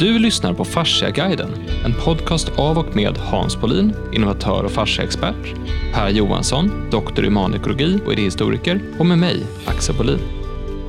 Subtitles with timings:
[0.00, 1.50] Du lyssnar på Fasciaguiden,
[1.84, 5.54] en podcast av och med Hans Polin, innovatör och fasciaexpert,
[5.94, 10.18] Per Johansson, doktor i humanekologi och idéhistoriker och med mig, Axel Polin.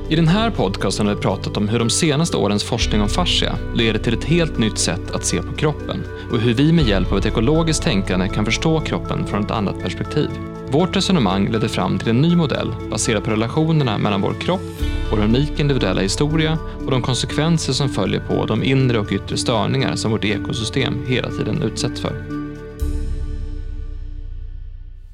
[0.08, 3.58] I den här podcasten har vi pratat om hur de senaste årens forskning om fascia
[3.74, 7.12] leder till ett helt nytt sätt att se på kroppen och hur vi med hjälp
[7.12, 10.28] av ett ekologiskt tänkande kan förstå kroppen från ett annat perspektiv.
[10.70, 14.82] Vårt resonemang ledde fram till en ny modell baserad på relationerna mellan vår kropp,
[15.12, 19.96] vår unika individuella historia och de konsekvenser som följer på de inre och yttre störningar
[19.96, 22.24] som vårt ekosystem hela tiden utsätts för.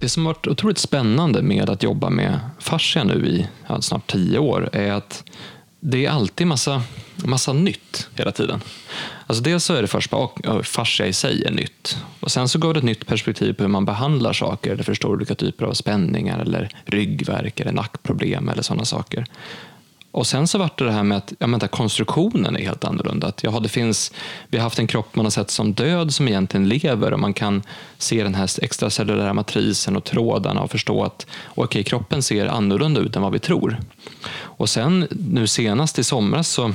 [0.01, 3.47] Det som varit otroligt spännande med att jobba med fascia nu i
[3.81, 5.25] snart tio år är att
[5.81, 6.83] det är alltid massa,
[7.17, 8.61] massa nytt hela tiden.
[9.27, 11.99] Alltså dels så är det först bara, fascia i sig är nytt.
[12.21, 15.11] Och sen så går det ett nytt perspektiv på hur man behandlar saker, eller förstår
[15.11, 19.27] olika typer av spänningar, eller ryggverk, eller nackproblem eller sådana saker.
[20.19, 23.27] Och sen så vart det det här med att ja, men konstruktionen är helt annorlunda.
[23.27, 24.13] Att, ja, det finns,
[24.49, 27.35] vi har haft en kropp man har sett som död som egentligen lever och man
[27.35, 27.63] kan
[27.99, 33.17] se den här extracellulära matrisen och trådarna och förstå att okay, kroppen ser annorlunda ut
[33.17, 33.81] än vad vi tror.
[34.41, 36.73] Och sen nu senast i somras så,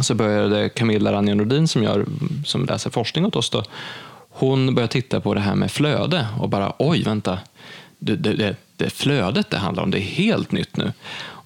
[0.00, 2.06] så började Camilla Ranja Nordin som, gör,
[2.44, 3.62] som läser forskning åt oss, då,
[4.30, 7.38] hon började titta på det här med flöde och bara oj, vänta,
[7.98, 10.92] det, det, det flödet det handlar om, det är helt nytt nu.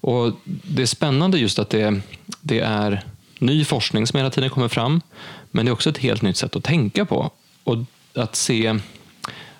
[0.07, 2.01] Och Det är spännande just att det,
[2.41, 3.03] det är
[3.39, 5.01] ny forskning som hela tiden kommer fram,
[5.51, 7.31] men det är också ett helt nytt sätt att tänka på.
[7.63, 7.77] Och
[8.13, 8.79] att se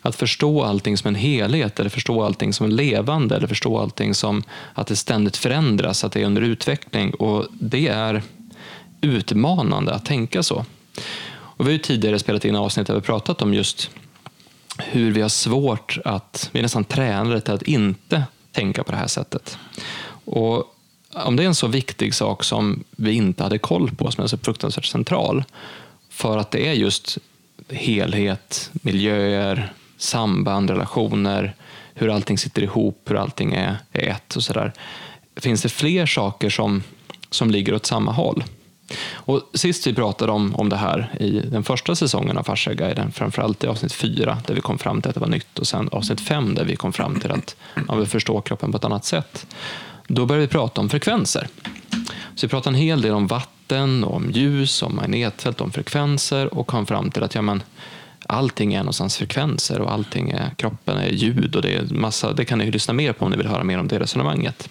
[0.02, 4.44] att förstå allting som en helhet, eller förstå allting som levande, eller förstå allting som
[4.73, 7.14] att det ständigt förändras, att det är under utveckling.
[7.14, 8.23] Och Det är
[9.02, 10.66] utmanande att tänka så.
[11.30, 13.90] Och vi har ju tidigare spelat in avsnitt där vi pratat om just
[14.78, 18.98] hur vi har svårt att, vi är nästan tränade till att inte tänka på det
[18.98, 19.58] här sättet.
[20.28, 20.73] Och
[21.14, 24.28] om det är en så viktig sak som vi inte hade koll på, som är
[24.28, 25.44] så fruktansvärt central,
[26.09, 27.17] för att det är just
[27.69, 31.56] helhet, miljöer, samband, relationer,
[31.94, 34.74] hur allting sitter ihop, hur allting är, är ett och sådär.
[35.35, 36.84] Finns det fler saker som,
[37.29, 38.44] som ligger åt samma håll?
[39.13, 43.63] Och sist vi pratade om, om det här i den första säsongen av Fasciaguiden, framförallt
[43.63, 46.22] i avsnitt fyra där vi kom fram till att det var nytt och sen avsnitt
[46.22, 47.56] fem där vi kom fram till att
[47.88, 49.47] man vill förstå kroppen på ett annat sätt.
[50.07, 51.47] Då började vi prata om frekvenser.
[52.35, 56.68] Så vi pratade en hel del om vatten, om ljus, om magnetfält, om frekvenser och
[56.68, 57.63] kom fram till att ja, men,
[58.28, 62.46] allting är någonstans frekvenser och allting är, kroppen är ljud och det är massa, det
[62.46, 64.69] kan ni lyssna mer på om ni vill höra mer om det resonemanget.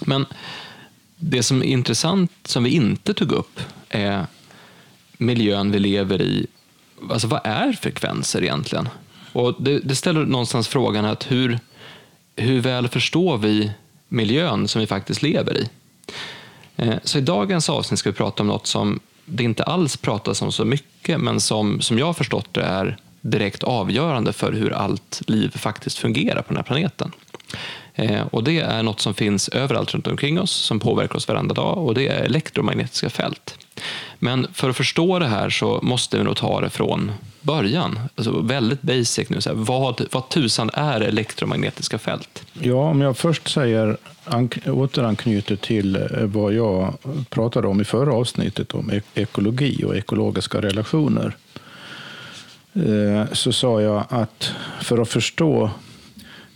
[0.00, 0.26] Men
[1.16, 4.26] det som är intressant som vi inte tog upp är
[5.12, 6.46] miljön vi lever i.
[7.10, 8.88] Alltså vad är frekvenser egentligen?
[9.32, 11.58] Och det, det ställer någonstans frågan att hur,
[12.36, 13.70] hur väl förstår vi
[14.10, 15.68] miljön som vi faktiskt lever i.
[16.76, 20.42] Eh, så i dagens avsnitt ska vi prata om något som det inte alls pratas
[20.42, 24.72] om så mycket, men som, som jag har förstått det är direkt avgörande för hur
[24.72, 27.12] allt liv faktiskt fungerar på den här planeten.
[27.94, 31.54] Eh, och Det är något som finns överallt runt omkring oss, som påverkar oss varenda
[31.54, 33.58] dag, och det är elektromagnetiska fält.
[34.18, 37.12] Men för att förstå det här så måste vi nog ta det från
[37.42, 37.98] början.
[38.14, 39.40] Alltså väldigt basic nu.
[39.40, 42.44] Så här, vad, vad tusan är elektromagnetiska fält?
[42.52, 43.96] Ja, om jag först säger,
[44.66, 46.94] återanknyter till eh, vad jag
[47.28, 51.36] pratade om i förra avsnittet om ekologi och ekologiska relationer.
[52.74, 55.70] Eh, så sa jag att för att förstå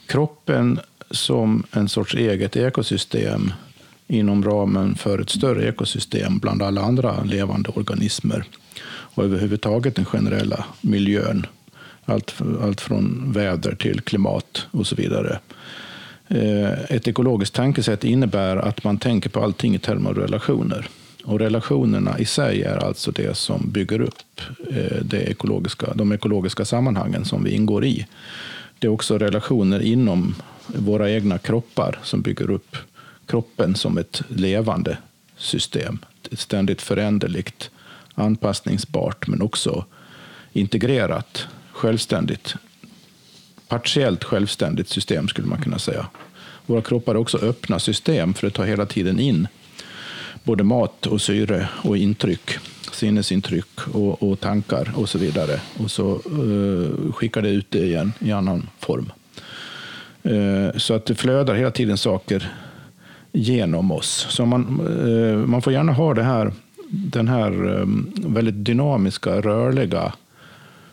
[0.07, 0.81] kroppen
[1.11, 3.53] som en sorts eget ekosystem
[4.07, 8.45] inom ramen för ett större ekosystem bland alla andra levande organismer
[9.15, 11.47] och överhuvudtaget den generella miljön.
[12.05, 15.39] Allt, allt från väder till klimat och så vidare.
[16.29, 20.89] Eh, ett ekologiskt tankesätt innebär att man tänker på allting i termer av relationer.
[21.25, 26.65] Och relationerna i sig är alltså det som bygger upp eh, det ekologiska, de ekologiska
[26.65, 28.07] sammanhangen som vi ingår i.
[28.79, 30.35] Det är också relationer inom
[30.67, 32.77] våra egna kroppar som bygger upp
[33.27, 34.99] kroppen som ett levande
[35.37, 35.99] system.
[36.31, 37.71] Ett ständigt föränderligt,
[38.15, 39.85] anpassningsbart men också
[40.53, 42.55] integrerat, självständigt,
[43.69, 46.07] partiellt självständigt system skulle man kunna säga.
[46.67, 49.49] Våra kroppar är också öppna system för att ta hela tiden in
[50.45, 52.51] både mat och syre och intryck,
[52.93, 55.61] sinnesintryck och, och tankar och så vidare.
[55.79, 59.13] Och så uh, skickar det ut det igen i annan form.
[60.27, 62.53] Uh, så att det flödar hela tiden saker
[63.33, 64.27] genom oss.
[64.31, 66.53] Så man, uh, man får gärna ha det här,
[66.91, 70.13] den här um, väldigt dynamiska, rörliga,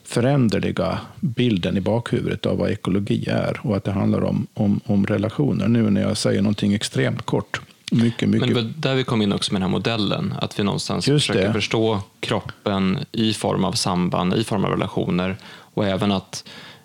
[0.03, 5.05] föränderliga bilden i bakhuvudet av vad ekologi är och att det handlar om, om, om
[5.05, 5.67] relationer.
[5.67, 7.61] Nu när jag säger någonting extremt kort
[7.93, 8.47] Mycket, mycket.
[8.47, 11.07] Men det var där vi kom in också med den här modellen, att vi någonstans
[11.07, 11.53] Just försöker det.
[11.53, 15.35] förstå kroppen i form av samband, i form av relationer
[15.73, 16.43] och även att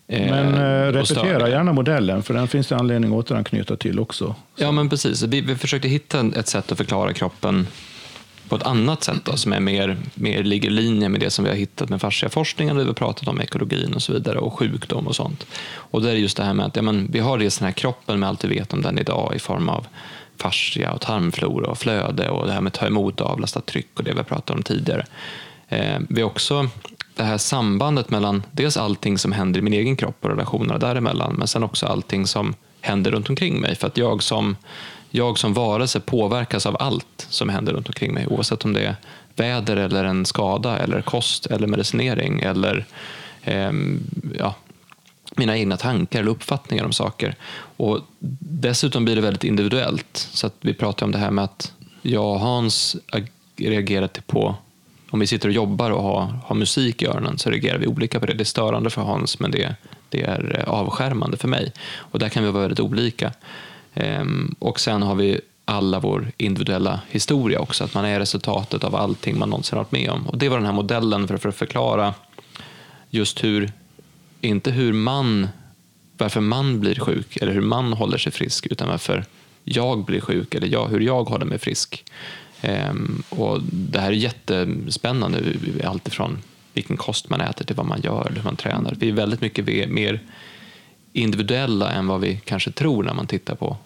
[0.09, 4.35] eh, Men eh, repetera gärna modellen, för den finns det anledning att återanknyta till också.
[4.57, 5.23] Ja, men precis.
[5.23, 7.67] Vi, vi försökte hitta ett sätt att förklara kroppen
[8.49, 11.45] på ett annat sätt då, som är mer, mer ligger i linje med det som
[11.45, 14.59] vi har hittat med fasciaforskningen, där vi har pratat om ekologin och så vidare och
[14.59, 15.47] sjukdom och sånt.
[15.77, 17.73] Och det är just det här med att ja, men, vi har dels den här
[17.73, 19.87] kroppen med allt vi vet om den idag i form av
[20.37, 23.89] fascia och tarmflora och flöde och det här med att ta emot och avlasta tryck
[23.95, 25.07] och det vi har pratat om tidigare.
[25.69, 26.69] Eh, vi har också
[27.17, 31.35] det här sambandet mellan dels allting som händer i min egen kropp och relationerna däremellan,
[31.39, 33.75] men sen också allting som händer runt omkring mig.
[33.75, 34.57] För att jag som,
[35.11, 38.97] jag som varelse påverkas av allt som händer runt omkring mig, oavsett om det är
[39.37, 42.87] väder eller en skada eller kost eller medicinering eller
[43.43, 43.73] eh,
[44.39, 44.55] ja,
[45.37, 47.35] mina egna tankar eller uppfattningar om saker.
[47.77, 48.01] Och
[48.39, 50.29] dessutom blir det väldigt individuellt.
[50.33, 51.73] Så att vi pratar om det här med att
[52.03, 52.97] jag och Hans
[53.57, 54.57] reagerar till på
[55.11, 58.21] om vi sitter och jobbar och har, har musik i öronen så reagerar vi olika
[58.21, 58.35] på det.
[58.35, 59.75] Det är störande för Hans men det,
[60.09, 61.73] det är eh, avskärmande för mig.
[61.97, 63.33] Och där kan vi vara väldigt olika.
[63.97, 68.97] Ehm, och sen har vi alla vår individuella historia också, att man är resultatet av
[68.97, 70.27] allting man någonsin varit med om.
[70.27, 72.15] Och det var den här modellen för, för att förklara
[73.11, 73.73] just hur,
[74.41, 75.49] inte hur man,
[76.19, 79.25] varför man blir sjuk eller hur man håller sig frisk, utan varför
[79.65, 82.05] jag blir sjuk eller jag, hur jag håller mig frisk.
[82.61, 85.39] Ehm, och det här är jättespännande,
[85.85, 86.39] alltifrån
[86.73, 88.95] vilken kost man äter till vad man gör, hur man tränar.
[88.99, 90.21] Vi är väldigt mycket mer
[91.13, 93.77] individuella än vad vi kanske tror när man tittar på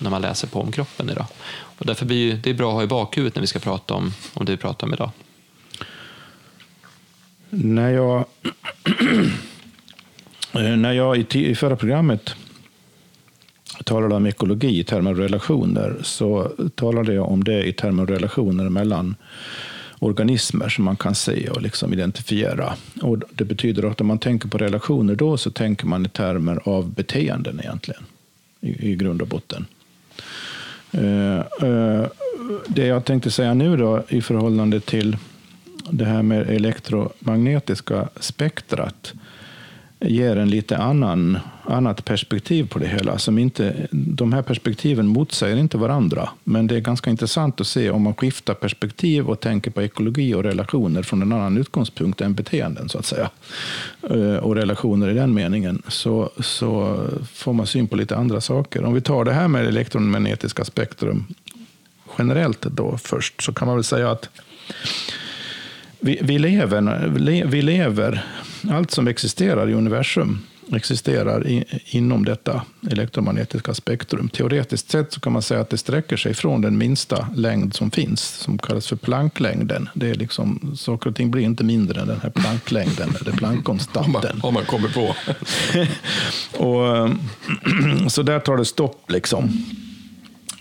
[0.00, 1.26] när man läser på om kroppen idag.
[1.50, 4.12] Och därför blir det är bra att ha i bakhuvudet när vi ska prata om,
[4.34, 5.10] om det vi pratar om idag.
[7.50, 8.24] När jag,
[10.78, 12.34] när jag i, i förra programmet
[13.84, 18.08] talade om ekologi i termer av relationer så talade jag om det i termer av
[18.08, 19.14] relationer mellan
[19.98, 22.74] organismer som man kan se och liksom identifiera.
[23.02, 26.68] Och det betyder att om man tänker på relationer då så tänker man i termer
[26.68, 28.02] av beteenden egentligen,
[28.60, 29.66] i, i grund och botten.
[30.92, 32.06] Eh, eh,
[32.68, 35.16] det jag tänkte säga nu då i förhållande till
[35.90, 39.12] det här med elektromagnetiska spektrat
[40.00, 43.18] ger en lite annan, annat perspektiv på det hela.
[43.18, 47.90] Som inte, de här perspektiven motsäger inte varandra, men det är ganska intressant att se
[47.90, 52.34] om man skiftar perspektiv och tänker på ekologi och relationer från en annan utgångspunkt än
[52.34, 53.30] beteenden, så att säga.
[54.10, 56.98] Eh, och relationer i den meningen, så, så
[57.32, 58.84] får man syn på lite andra saker.
[58.84, 61.26] Om vi tar det här med elektromagnetiska spektrum
[62.18, 64.28] generellt då först, så kan man väl säga att
[66.00, 67.08] vi, vi, lever,
[67.46, 68.24] vi lever,
[68.70, 70.38] allt som existerar i universum
[70.76, 74.28] existerar i, inom detta elektromagnetiska spektrum.
[74.28, 77.90] Teoretiskt sett så kan man säga att det sträcker sig från den minsta längd som
[77.90, 79.88] finns, som kallas för Plancklängden.
[79.94, 83.32] Det är liksom, saker och ting blir inte mindre än den här Plancklängden, eller
[84.06, 85.14] Om man, om man kommer på.
[86.64, 87.10] Och,
[88.12, 89.10] så där tar det stopp.
[89.10, 89.64] liksom.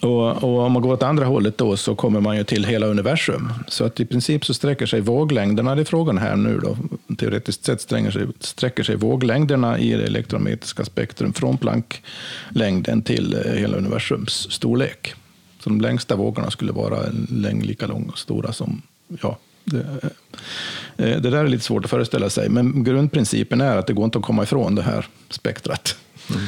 [0.01, 2.85] Och, och om man går åt andra hållet då så kommer man ju till hela
[2.85, 3.53] universum.
[3.67, 6.77] Så att i princip så sträcker sig våglängderna, det är frågan här nu då,
[7.15, 13.53] teoretiskt sett sträcker sig, sträcker sig våglängderna i det elektromagnetiska spektrum från Plancklängden till eh,
[13.53, 15.13] hela universums storlek.
[15.59, 18.81] Så de längsta vågorna skulle vara en längd lika lång och stora som,
[19.21, 23.77] ja, det, eh, eh, det där är lite svårt att föreställa sig, men grundprincipen är
[23.77, 25.95] att det går inte att komma ifrån det här spektrat.
[26.29, 26.41] Mm.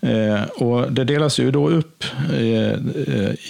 [0.00, 2.74] Eh, och det delas ju då upp eh,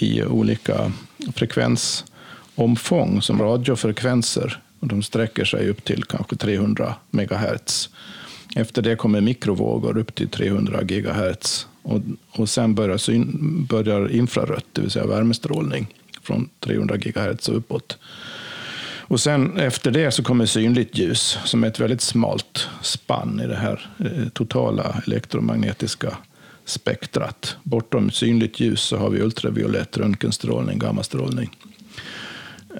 [0.03, 0.91] i olika
[1.35, 4.61] frekvensomfång som radiofrekvenser.
[4.79, 7.89] Och de sträcker sig upp till kanske 300 megahertz.
[8.55, 11.67] Efter det kommer mikrovågor upp till 300 gigahertz.
[11.81, 12.01] Och,
[12.31, 15.87] och sen börjar, syn, börjar infrarött, det vill säga värmestrålning,
[16.23, 17.97] från 300 gigahertz och uppåt.
[19.09, 23.47] Och sen efter det så kommer synligt ljus som är ett väldigt smalt spann i
[23.47, 26.17] det här eh, totala elektromagnetiska
[26.69, 27.57] spektrat.
[27.63, 31.57] Bortom synligt ljus så har vi ultraviolett, röntgenstrålning, gammastrålning.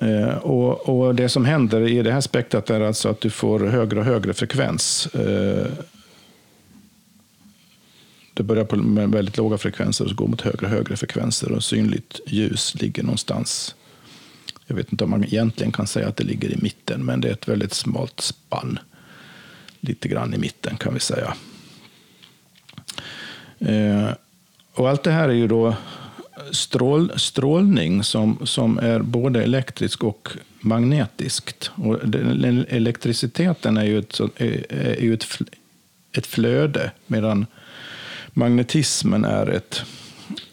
[0.01, 3.60] Eh, och, och det som händer i det här spektrat är alltså att du får
[3.60, 5.08] högre och högre frekvens.
[5.08, 5.67] Eh,
[8.34, 11.51] det börjar på med väldigt låga frekvenser och så går mot högre och högre frekvenser.
[11.51, 13.75] Och synligt ljus ligger någonstans
[14.67, 17.27] jag vet inte om man egentligen kan säga att det ligger i mitten, men det
[17.27, 18.79] är ett väldigt smalt spann.
[19.79, 21.34] Lite grann i mitten kan vi säga.
[23.60, 24.10] Eh,
[24.74, 25.76] och allt det här är ju då
[26.52, 31.72] strål, strålning som, som är både elektrisk och magnetiskt.
[31.76, 35.26] Och den, elektriciteten är ju ett, så- är, är ju ett,
[36.18, 37.46] ett flöde, medan
[38.34, 39.82] magnetismen är ett,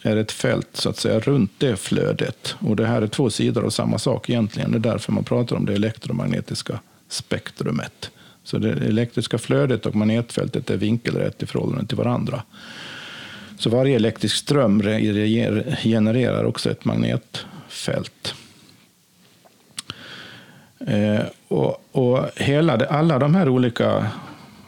[0.01, 2.55] är ett fält så att säga runt det flödet.
[2.59, 4.71] Och det här är två sidor av samma sak egentligen.
[4.71, 8.11] Det är därför man pratar om det elektromagnetiska spektrumet.
[8.43, 12.43] Så det elektriska flödet och magnetfältet är vinkelrätt i förhållande till varandra.
[13.57, 14.81] Så varje elektrisk ström
[15.83, 18.35] genererar också ett magnetfält.
[20.87, 24.07] Eh, och, och hela, alla de här olika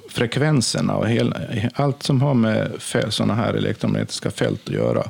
[0.10, 1.38] frekvenserna och hela,
[1.74, 2.72] allt som har med
[3.10, 5.04] sådana här elektromagnetiska fält att göra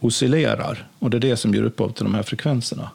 [0.00, 0.88] oscillerar.
[0.98, 2.90] Och det är det som ger upphov till de här frekvenserna.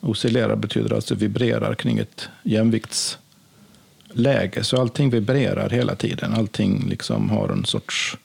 [0.00, 4.64] Oscillerar betyder alltså vibrerar kring ett jämviktsläge.
[4.64, 6.34] Så allting vibrerar hela tiden.
[6.34, 8.16] Allting liksom har en sorts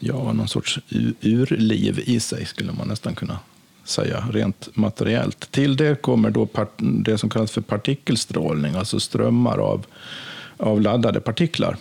[0.00, 0.78] ja, någon sorts
[1.20, 3.38] urliv i sig, skulle man nästan kunna
[3.84, 5.52] säga, rent materiellt.
[5.52, 9.86] Till det kommer då det som kallas för partikelstrålning, alltså strömmar av,
[10.56, 11.76] av laddade partiklar.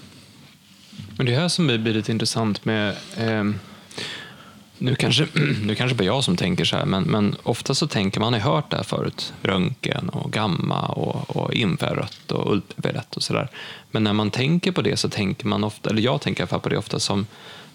[1.17, 3.43] Men det är här som blir lite intressant med eh,
[4.77, 5.27] nu kanske,
[5.65, 8.39] nu kanske bara jag som tänker så här, men, men ofta så tänker man, har
[8.39, 13.47] hört det här förut, röntgen och gamma och, och infrarött och ultraviolett och sådär.
[13.91, 16.47] Men när man tänker på det så tänker man ofta, eller jag tänker i alla
[16.47, 17.25] fall på det ofta som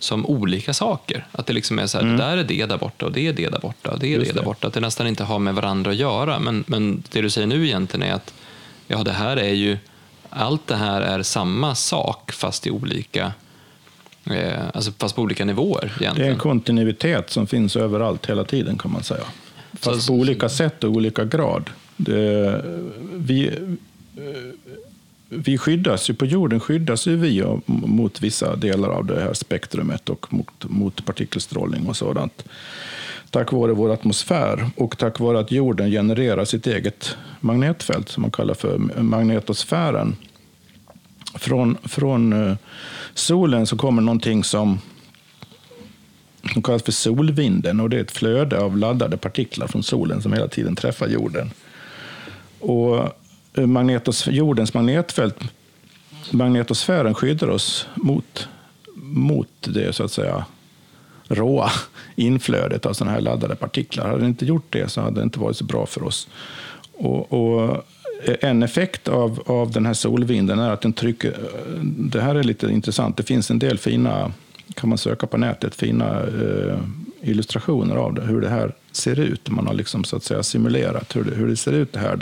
[0.04, 1.26] som olika saker.
[1.32, 2.16] Att det liksom är så här, mm.
[2.16, 4.18] det där är det där borta och det är det där borta och det är
[4.18, 4.66] Just det där borta.
[4.66, 6.38] Att det nästan inte har med varandra att göra.
[6.38, 8.34] Men, men det du säger nu egentligen är att
[8.87, 9.78] ja, det här är ju,
[10.30, 13.32] allt det här är samma sak fast i olika
[14.30, 15.84] eh, alltså fast på olika nivåer.
[15.84, 16.14] Egentligen.
[16.16, 19.25] Det är en kontinuitet som finns överallt hela tiden kan man säga.
[19.73, 21.70] Fast så, på olika sätt och olika grad.
[21.96, 22.64] Det,
[23.12, 23.50] vi,
[25.36, 30.08] vi skyddas ju, på jorden skyddas ju vi mot vissa delar av det här spektrumet
[30.08, 32.44] och mot, mot partikelstrålning och sådant.
[33.30, 38.30] Tack vare vår atmosfär och tack vare att jorden genererar sitt eget magnetfält som man
[38.30, 40.16] kallar för magnetosfären.
[41.34, 42.56] Från, från eh,
[43.14, 44.78] solen så kommer någonting som,
[46.52, 50.32] som kallas för solvinden och det är ett flöde av laddade partiklar från solen som
[50.32, 51.50] hela tiden träffar jorden.
[52.60, 53.23] Och
[53.56, 55.37] magnetos, jordens magnetfält,
[56.30, 58.49] magnetosfären skyddar oss mot,
[58.94, 60.44] mot det så att säga
[61.28, 61.70] råa
[62.16, 64.06] inflödet av sådana här laddade partiklar.
[64.06, 66.28] Hade det inte gjort det så hade det inte varit så bra för oss.
[66.92, 67.84] Och, och
[68.25, 71.30] eh, en effekt av, av den här solvinden är att den trycker...
[71.30, 73.16] Eh, det här är lite intressant.
[73.16, 74.32] Det finns en del fina,
[74.75, 76.78] kan man söka på nätet, fina eh,
[77.23, 79.50] illustrationer av det, hur det här ser ut.
[79.50, 81.92] Man har liksom så att säga simulerat hur det, hur det ser ut.
[81.92, 82.16] Det här.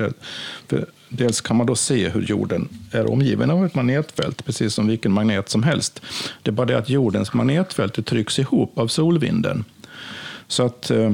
[0.67, 4.87] Det, dels kan man då se hur jorden är omgiven av ett magnetfält, precis som
[4.87, 6.03] vilken magnet som helst.
[6.43, 9.65] Det är bara det att jordens magnetfält trycks ihop av solvinden.
[10.49, 11.13] Så att eh,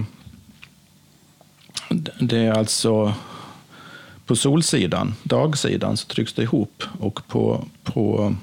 [2.21, 3.14] det är alltså
[4.26, 8.35] på solsidan, dagsidan, så trycks det ihop och på, på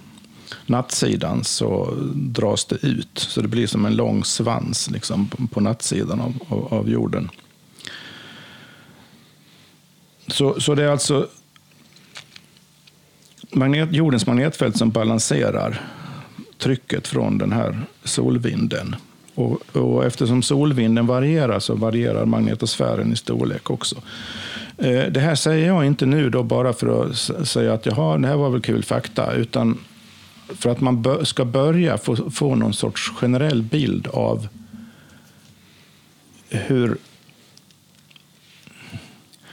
[0.65, 3.09] nattsidan så dras det ut.
[3.19, 7.29] Så det blir som en lång svans liksom, på nattsidan av, av, av jorden.
[10.27, 11.27] Så, så det är alltså
[13.55, 15.81] magnet, jordens magnetfält som balanserar
[16.57, 18.95] trycket från den här solvinden.
[19.35, 23.95] Och, och, eftersom solvinden varierar så varierar magnetosfären i storlek också.
[24.77, 28.27] Eh, det här säger jag inte nu då bara för att säga att jaha, det
[28.27, 29.77] här var väl kul fakta, utan
[30.47, 34.47] för att man ska börja få, få någon sorts generell bild av
[36.49, 36.97] hur,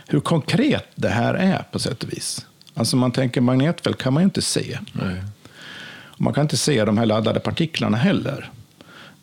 [0.06, 2.46] hur konkret det här är på sätt och vis.
[2.74, 4.78] Alltså man tänker magnetfält kan man ju inte se.
[4.92, 5.22] Nej.
[6.16, 8.50] Man kan inte se de här laddade partiklarna heller.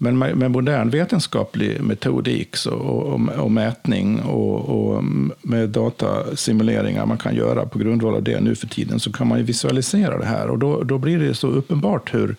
[0.01, 5.03] Men med modern vetenskaplig metodik och, och, och mätning och, och,
[5.41, 9.37] med datasimuleringar man kan göra på grundval av det nu för tiden så kan man
[9.37, 10.49] ju visualisera det här.
[10.49, 12.35] Och då, då blir det så uppenbart hur,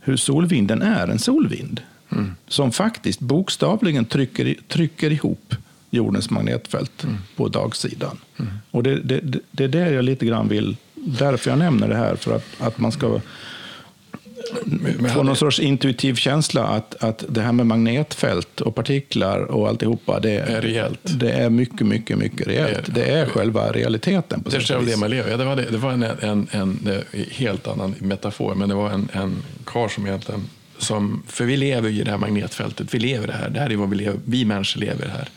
[0.00, 1.80] hur solvinden är en solvind.
[2.12, 2.34] Mm.
[2.48, 5.54] Som faktiskt bokstavligen trycker, trycker ihop
[5.92, 7.16] jordens magnetfält mm.
[7.36, 8.18] på dagsidan.
[8.38, 8.52] Mm.
[8.70, 12.16] Och det, det, det, är det jag lite grann vill, därför jag nämner det här,
[12.16, 13.20] för att, att man ska
[15.14, 20.20] få någon sorts intuitiv känsla att, att det här med magnetfält och partiklar och alltihopa,
[20.20, 21.00] det är, rejält.
[21.02, 22.94] Det är mycket, mycket, mycket rejält.
[22.94, 24.42] Det är själva realiteten.
[24.42, 25.30] På det är själva det man lever.
[25.30, 28.90] Ja, det var, det, det var en, en, en, helt annan metafor, men det var
[28.90, 30.42] en, en karl som egentligen
[30.78, 33.76] som, för vi lever i det här magnetfältet, vi lever det här, det här är
[33.76, 35.28] vad vi lever, vi människor lever här.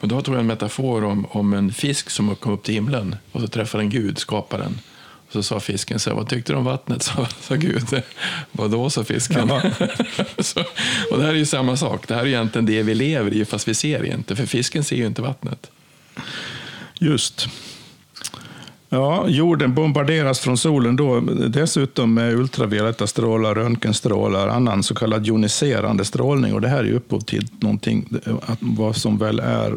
[0.00, 3.16] Men då tog jag en metafor om, om en fisk som kom upp till himlen
[3.32, 4.80] och så träffade en Gud, skaparen.
[5.26, 7.02] Och så sa fisken, så, vad tyckte du om vattnet?
[7.02, 8.02] Så sa Gud,
[8.52, 9.48] vadå, sa fisken.
[10.38, 10.60] så,
[11.10, 13.44] och det här är ju samma sak, det här är egentligen det vi lever i,
[13.44, 15.70] fast vi ser inte, för fisken ser ju inte vattnet.
[16.98, 17.48] Just.
[18.92, 26.04] Ja, jorden bombarderas från solen då dessutom med ultravioletta strålar, röntgenstrålar, annan så kallad joniserande
[26.04, 26.54] strålning.
[26.54, 28.08] Och det här är upphov till någonting,
[28.60, 29.76] vad som väl är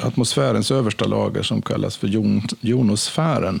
[0.00, 3.60] atmosfärens översta lager som kallas för jon, jonosfären.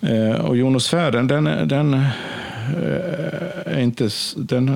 [0.00, 2.06] Eh, och jonosfären den, den, eh,
[3.64, 4.68] är inte, den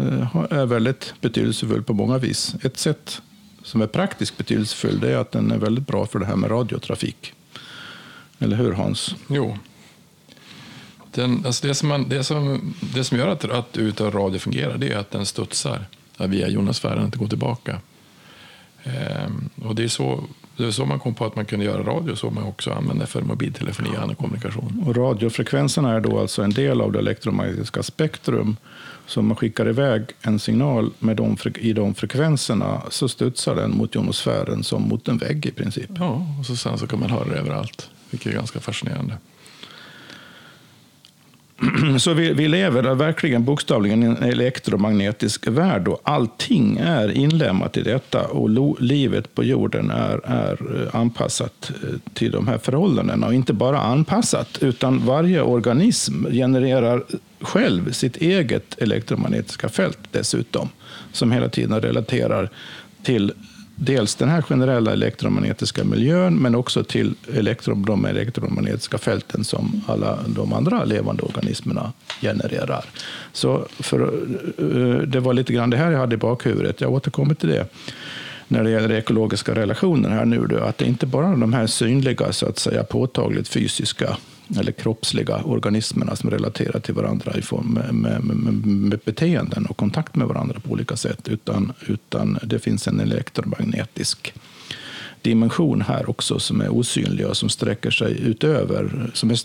[0.50, 2.54] är väldigt betydelsefull på många vis.
[2.62, 3.22] Ett sätt
[3.62, 6.50] som är praktiskt betydelsefull det är att den är väldigt bra för det här med
[6.50, 7.32] radiotrafik.
[8.38, 9.14] Eller hur Hans?
[9.28, 9.58] Jo.
[11.10, 14.78] Den, alltså det, som man, det, som, det som gör att, att utav radio fungerar
[14.78, 15.84] det är att den studsar
[16.16, 17.80] via jonosfären, att det går tillbaka.
[18.84, 20.24] Ehm, och det är, så,
[20.56, 23.06] det är så man kom på att man kunde göra radio, så man också använder
[23.06, 24.84] för mobiltelefoni och annan kommunikation.
[24.86, 28.56] Och radiofrekvenserna är då alltså en del av det elektromagnetiska spektrum
[29.06, 33.76] så om man skickar iväg en signal med de, i de frekvenserna så studsar den
[33.76, 35.90] mot jonosfären som mot en vägg i princip.
[35.98, 39.14] Ja, och så sen så kan man höra det överallt, vilket är ganska fascinerande.
[41.98, 47.82] Så vi, vi lever verkligen bokstavligen i en elektromagnetisk värld och allting är inlämnat i
[47.82, 53.26] detta och lo, livet på jorden är, är eh, anpassat eh, till de här förhållandena.
[53.26, 57.04] Och inte bara anpassat, utan varje organism genererar
[57.40, 60.68] själv sitt eget elektromagnetiska fält dessutom,
[61.12, 62.50] som hela tiden relaterar
[63.02, 63.32] till
[63.84, 70.18] dels den här generella elektromagnetiska miljön, men också till elektro, de elektromagnetiska fälten som alla
[70.26, 72.84] de andra levande organismerna genererar.
[73.32, 74.00] Så för,
[74.58, 76.80] eh, det var lite grann det här jag hade i bakhuvudet.
[76.80, 77.66] Jag återkommer till det
[78.48, 81.66] när det gäller ekologiska relationer här nu, då, att det inte bara är de här
[81.66, 84.16] synliga, så att säga påtagligt fysiska
[84.58, 89.76] eller kroppsliga organismerna som relaterar till varandra i form med, med, med, med, beteenden och
[89.76, 94.34] kontakt med varandra på olika sätt, utan, utan det finns en elektromagnetisk
[95.22, 99.10] dimension här också som är osynlig och som sträcker sig utöver.
[99.14, 99.38] Som är,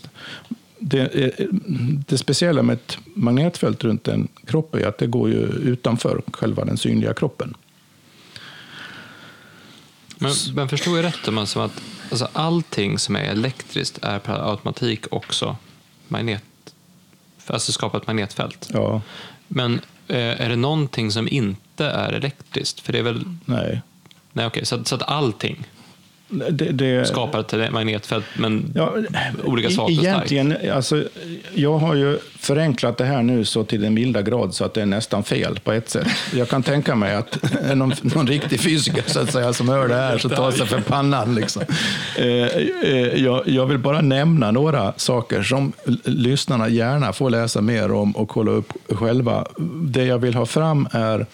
[0.78, 1.32] det,
[2.08, 6.64] det speciella med ett magnetfält runt en kropp är att det går ju utanför själva
[6.64, 7.54] den synliga kroppen.
[10.18, 14.50] Men, men förstår jag rätt om alltså att alltså allting som är elektriskt är per
[14.50, 15.56] automatik också
[16.08, 16.42] magnet,
[17.46, 18.68] alltså skapar ett magnetfält?
[18.72, 19.02] Ja.
[19.48, 22.80] Men eh, är det någonting som inte är elektriskt?
[22.80, 23.24] För det är väl...
[23.44, 23.80] Nej.
[24.32, 24.66] Nej, okej.
[24.66, 25.66] Så, så att allting
[26.28, 28.94] det, det, skapar ett magnetfält, men ja,
[29.44, 31.04] olika svagt och Egentligen, alltså,
[31.54, 34.82] jag har ju förenklat det här nu så till den milda grad så att det
[34.82, 36.06] är nästan fel på ett sätt.
[36.34, 37.38] Jag kan tänka mig att
[37.74, 40.80] någon, någon riktig fysiker så att säga, som hör det här så tar sig för
[40.80, 41.34] pannan.
[41.34, 41.62] Liksom.
[42.16, 45.72] Eh, eh, jag, jag vill bara nämna några saker som
[46.04, 49.46] lyssnarna gärna får läsa mer om och kolla upp själva.
[49.82, 51.26] Det jag vill ha fram är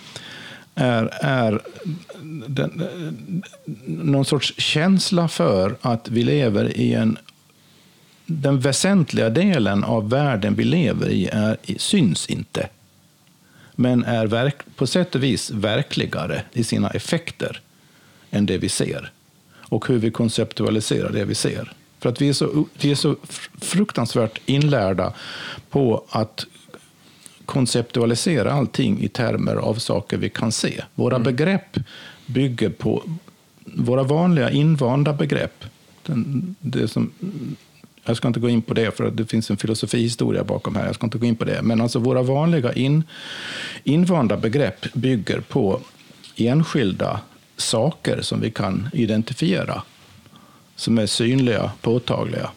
[0.74, 1.60] är, är
[2.46, 3.42] den,
[3.86, 7.18] någon sorts känsla för att vi lever i en...
[8.26, 12.68] Den väsentliga delen av världen vi lever i är, syns inte
[13.74, 17.60] men är verk, på sätt och vis verkligare i sina effekter
[18.30, 19.12] än det vi ser
[19.56, 21.72] och hur vi konceptualiserar det vi ser.
[21.98, 23.16] För att vi är så, vi är så
[23.60, 25.12] fruktansvärt inlärda
[25.70, 26.46] på att
[27.44, 30.84] konceptualisera allting i termer av saker vi kan se.
[30.94, 31.24] Våra mm.
[31.24, 31.78] begrepp
[32.26, 33.02] bygger på
[33.64, 35.64] våra vanliga invanda begrepp.
[36.02, 37.12] Den, det som,
[38.04, 40.86] jag ska inte gå in på det, för det finns en filosofihistoria bakom här.
[40.86, 41.62] Jag ska inte gå in på det.
[41.62, 43.04] Men alltså våra vanliga in,
[43.84, 45.80] invanda begrepp bygger på
[46.36, 47.20] enskilda
[47.56, 49.82] saker som vi kan identifiera,
[50.76, 52.50] som är synliga, påtagliga.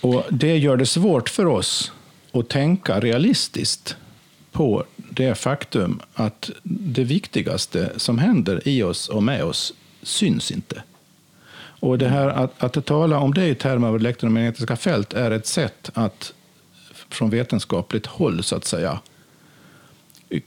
[0.00, 1.92] Och Det gör det svårt för oss
[2.32, 3.96] att tänka realistiskt
[4.52, 10.82] på det faktum att det viktigaste som händer i oss och med oss syns inte.
[11.80, 15.46] Och det här att, att tala om det i termer av elektromagnetiska fält är ett
[15.46, 16.32] sätt att
[17.08, 19.00] från vetenskapligt håll så att säga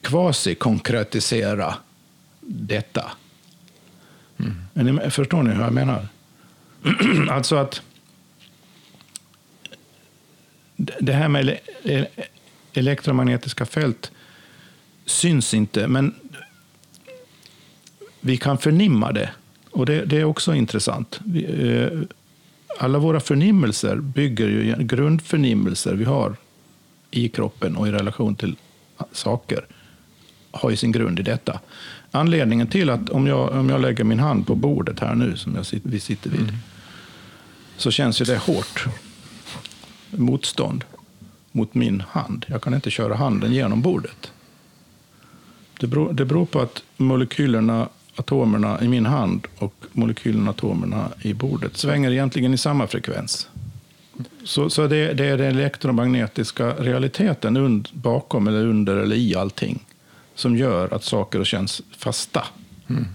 [0.02, 1.74] kvasi-konkretisera
[2.42, 3.12] detta.
[4.76, 5.12] Mm.
[5.12, 6.08] Förstår ni hur jag menar?
[7.30, 7.82] alltså att
[10.76, 11.58] det här med
[12.74, 14.12] elektromagnetiska fält
[15.14, 16.16] syns inte, men
[18.20, 19.30] vi kan förnimma det.
[19.72, 21.20] Och det, det är också intressant.
[21.26, 22.00] Vi, eh,
[22.80, 26.36] alla våra förnimmelser bygger ju grundförnimmelser vi har
[27.12, 28.56] i kroppen och i relation till
[29.12, 29.66] saker
[30.52, 31.60] har ju sin grund i detta.
[32.12, 35.56] Anledningen till att om jag, om jag lägger min hand på bordet här nu, som
[35.56, 36.56] jag, vi sitter vid, mm.
[37.78, 38.86] så känns ju det hårt
[40.10, 40.84] motstånd
[41.52, 42.46] mot min hand.
[42.50, 44.32] Jag kan inte köra handen genom bordet.
[45.80, 51.78] Det beror, det beror på att molekylerna atomerna i min hand och molekylatomerna i bordet
[51.78, 53.48] svänger egentligen i samma frekvens.
[54.44, 59.80] Så, så det, det är den elektromagnetiska realiteten und, bakom, eller under eller i allting
[60.36, 62.46] som gör att saker känns fasta.
[62.90, 63.06] Mm.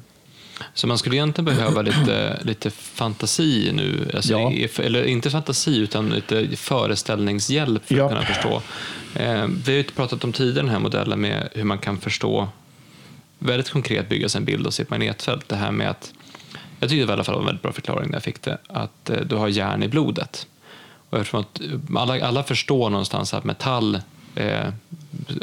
[0.75, 4.53] Så man skulle egentligen behöva lite, lite fantasi nu, alltså, ja.
[4.79, 8.05] eller inte fantasi utan lite föreställningshjälp för ja.
[8.05, 8.63] att kunna förstå.
[9.15, 12.49] Eh, vi har ju pratat om tidigare den här modellen med hur man kan förstå,
[13.39, 15.49] väldigt konkret bygga sig en bild av sitt magnetfält.
[15.49, 16.13] Det här med att,
[16.81, 19.11] jag tyckte i alla fall var en väldigt bra förklaring när jag fick det, att
[19.11, 20.47] eh, du har järn i blodet.
[21.11, 21.61] Och eftersom att
[21.97, 24.01] alla, alla förstår någonstans att metall
[24.35, 24.69] eh,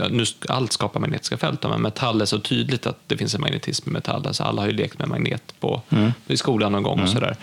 [0.09, 3.89] nu, allt skapar magnetiska fält, men metall är så tydligt att det finns en magnetism
[3.89, 4.27] i metall.
[4.27, 6.11] Alltså alla har ju lekt med magnet på, mm.
[6.27, 6.93] i skolan någon gång.
[6.93, 7.03] Mm.
[7.03, 7.35] Och sådär.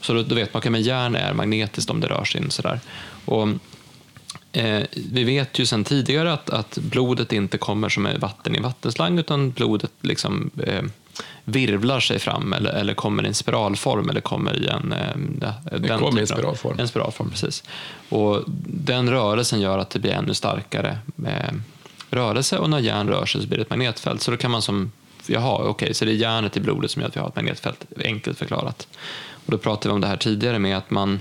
[0.00, 2.50] Så då, då vet man att okay, järn är magnetiskt om det rör sig.
[2.50, 2.80] sådär.
[3.24, 3.48] Och,
[4.52, 9.18] eh, vi vet ju sedan tidigare att, att blodet inte kommer som vatten i vattenslang,
[9.18, 10.82] utan blodet liksom, eh,
[11.44, 14.92] virvlar sig fram eller, eller kommer i en spiralform eller kommer i en...
[14.92, 16.78] Eh, det kommer i en spiralform.
[16.78, 17.64] En spiralform, precis.
[18.08, 21.54] Och den rörelsen gör att det blir ännu starkare eh,
[22.10, 24.22] rörelse och när järn rör sig så blir det ett magnetfält.
[24.22, 24.92] Så då kan man som,
[25.26, 27.36] jaha, okej, okay, så det är järnet i blodet som gör att vi har ett
[27.36, 28.88] magnetfält, enkelt förklarat.
[29.46, 31.20] Och då pratade vi om det här tidigare med att man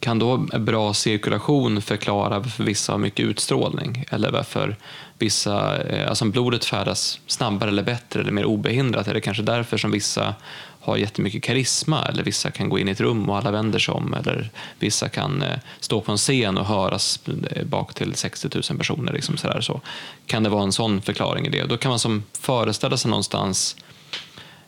[0.00, 4.76] kan då bra cirkulation förklara varför vissa har mycket utstrålning eller varför
[5.18, 9.42] vissa, eh, alltså om blodet färdas snabbare eller bättre eller mer obehindrat är det kanske
[9.42, 10.34] därför som vissa
[10.80, 13.94] har jättemycket karisma eller vissa kan gå in i ett rum och alla vänder sig
[13.94, 18.48] om eller vissa kan eh, stå på en scen och höras eh, bak till 60
[18.54, 19.12] 000 personer.
[19.12, 19.80] Liksom sådär, så.
[20.26, 21.64] Kan det vara en sån förklaring i det?
[21.64, 23.76] Då kan man som föreställa sig någonstans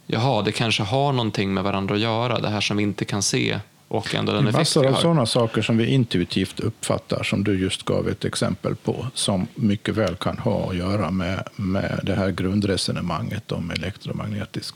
[0.06, 3.22] jaha, det kanske har någonting med varandra att göra, det här som vi inte kan
[3.22, 3.58] se
[3.92, 8.08] och ändå den Massor av sådana saker som vi intuitivt uppfattar, som du just gav
[8.08, 13.52] ett exempel på, som mycket väl kan ha att göra med, med det här grundresonemanget
[13.52, 14.74] om elektromagnetisk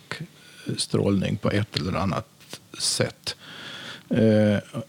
[0.76, 2.26] strålning på ett eller annat
[2.78, 3.36] sätt.
[4.10, 4.80] Eh,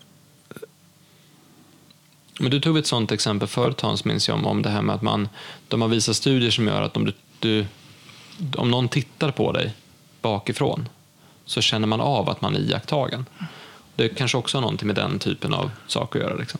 [2.40, 4.96] men du tog ett sådant exempel förut Hans, minns jag, om, om det här med
[4.96, 5.30] att man,
[5.68, 7.66] de har visat studier som gör att om, du, du,
[8.58, 9.74] om någon tittar på dig
[10.22, 10.90] bakifrån
[11.46, 13.26] så känner man av att man är iakttagen.
[13.98, 16.36] Det kanske också har någonting med den typen av sak att göra.
[16.36, 16.60] Liksom.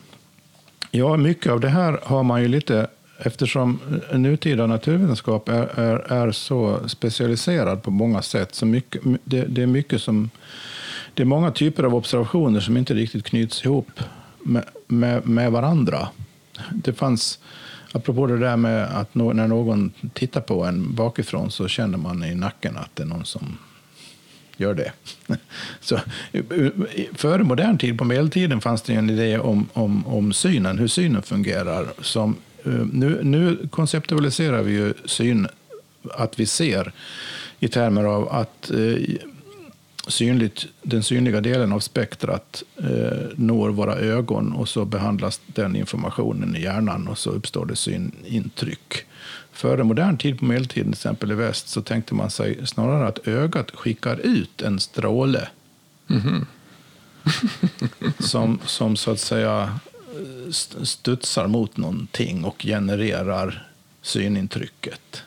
[0.90, 2.88] Ja, mycket av det här har man ju lite
[3.20, 3.80] Eftersom
[4.12, 9.66] nutida naturvetenskap är, är, är så specialiserad på många sätt, så mycket, det, det, är
[9.66, 10.30] mycket som,
[11.14, 14.00] det är många typer av observationer som inte riktigt knyts ihop
[14.38, 16.08] med, med, med varandra.
[16.70, 17.38] Det fanns,
[17.92, 22.24] apropå det där med att no, när någon tittar på en bakifrån så känner man
[22.24, 23.58] i nacken att det är någon som
[24.58, 24.92] gör det.
[25.80, 26.00] Så,
[27.12, 31.22] före modern tid, på medeltiden, fanns det en idé om, om, om synen, hur synen
[31.22, 35.48] fungerar, som eh, nu, nu konceptualiserar vi ju syn,
[36.10, 36.92] att vi ser
[37.60, 39.16] i termer av att eh,
[40.08, 46.56] synligt, den synliga delen av spektrat eh, når våra ögon och så behandlas den informationen
[46.56, 49.04] i hjärnan och så uppstår det synintryck.
[49.58, 53.28] Före modern tid, på medeltiden till exempel i väst, så tänkte man sig snarare att
[53.28, 55.48] ögat skickar ut en stråle
[56.08, 56.44] mm -hmm.
[58.22, 59.78] som, som så att säga
[60.82, 63.68] studsar mot någonting och genererar
[64.02, 65.22] synintrycket.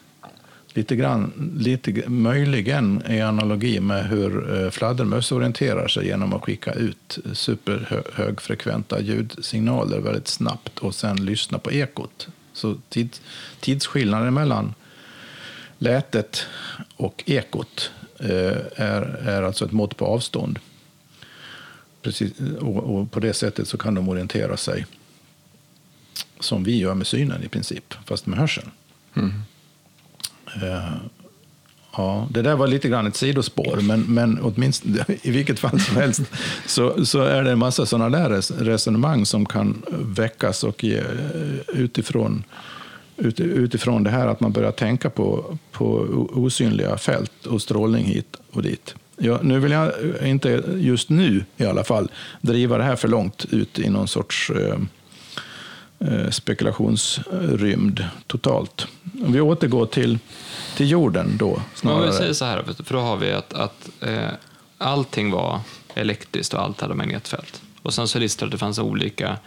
[0.74, 6.74] Lite grann, lite, möjligen i analogi med hur eh, fladdermöss orienterar sig genom att skicka
[6.74, 12.28] ut superhögfrekventa ljudsignaler väldigt snabbt och sen lyssna på ekot.
[12.62, 13.18] Så tid,
[13.60, 14.74] tidsskillnaden mellan
[15.78, 16.46] lätet
[16.96, 20.60] och ekot eh, är, är alltså ett mått på avstånd.
[22.02, 24.86] Precis, och, och, på det sättet så kan de orientera sig
[26.40, 28.72] som vi gör med synen i princip, fast med hörseln.
[29.16, 29.42] Mm.
[31.98, 35.96] Ja, det där var lite grann ett sidospår, men, men åtminstone i vilket fall som
[35.96, 36.22] helst
[36.66, 41.04] så, så är det en massa sådana där resonemang som kan väckas och ge, eh,
[41.68, 42.44] utifrån,
[43.18, 45.86] ut, utifrån det här att man börjar tänka på, på
[46.34, 48.96] osynliga fält och strålning hit och dit.
[49.18, 49.92] Ja, nu vill jag
[50.24, 54.50] inte, just nu i alla fall, driva det här för långt ut i någon sorts
[54.50, 54.78] eh
[56.32, 58.88] spekulationsrymd totalt.
[59.26, 60.20] Om vi återgår till,
[60.78, 61.62] till jorden då.
[61.76, 62.00] Snarare.
[62.00, 64.30] Om vi säger så här, för då har vi att, att eh,
[64.78, 65.60] allting var
[65.96, 67.62] elektriskt och allt hade magnetfält.
[67.82, 69.38] Och sen så listade att det fanns olika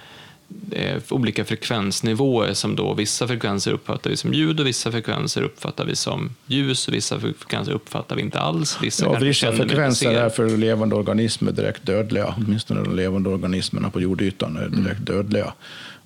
[0.71, 5.85] eh, olika frekvensnivåer som då vissa frekvenser uppfattar vi som ljud och vissa frekvenser uppfattar
[5.85, 8.79] vi som ljus och vissa frekvenser uppfattar vi inte alls.
[8.83, 14.01] Vissa, ja, vissa frekvenser är för levande organismer direkt dödliga, åtminstone de levande organismerna på
[14.01, 15.05] jordytan är direkt mm.
[15.05, 15.53] dödliga.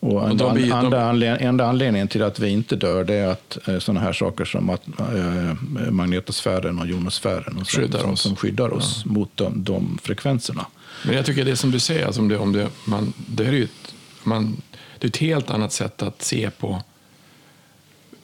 [0.01, 3.27] Och de blir- de- enda, anled- enda anledningen till att vi inte dör det är
[3.29, 8.17] att eh, sådana här saker som att, eh, magnetosfären och jonosfären och så, Skyddar som,
[8.17, 10.67] som skyddar oss mot de, de frekvenserna.
[11.07, 13.53] Men jag tycker det som du säger, alltså om det, om det, man, det, är
[13.53, 14.63] ju ett, man,
[14.99, 16.83] det är ett helt annat sätt att se på,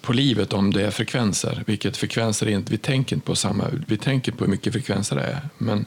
[0.02, 1.62] på livet om det är frekvenser.
[1.66, 5.16] Vilket frekvenser är inte, vi tänker inte på samma, vi tänker på hur mycket frekvenser
[5.16, 5.40] det är.
[5.58, 5.86] Men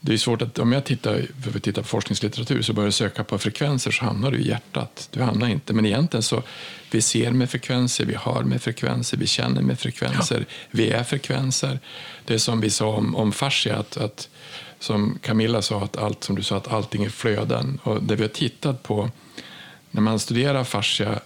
[0.00, 2.94] det är svårt att, om jag tittar, för att titta på forskningslitteratur så börjar jag
[2.94, 5.08] söka på frekvenser så hamnar du i hjärtat.
[5.12, 6.42] Du hamnar inte, men egentligen så,
[6.90, 11.80] vi ser med frekvenser, vi hör med frekvenser, vi känner med frekvenser, vi är frekvenser.
[12.24, 14.28] Det är som vi sa om, om fascia, att, att
[14.78, 17.78] som Camilla sa, att allt, som du sa, att allting är flöden.
[17.82, 19.10] Och det vi har tittat på,
[19.90, 21.20] när man studerar fascia,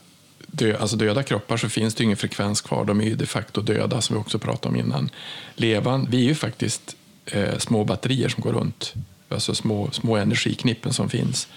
[0.47, 2.85] dö, alltså döda kroppar, så finns det ingen frekvens kvar.
[2.85, 5.11] De är ju de facto döda, som vi också pratade om innan.
[5.55, 8.95] Levan, vi är ju faktiskt eh, små batterier som går runt,
[9.29, 11.49] alltså små, små energiknippen som finns.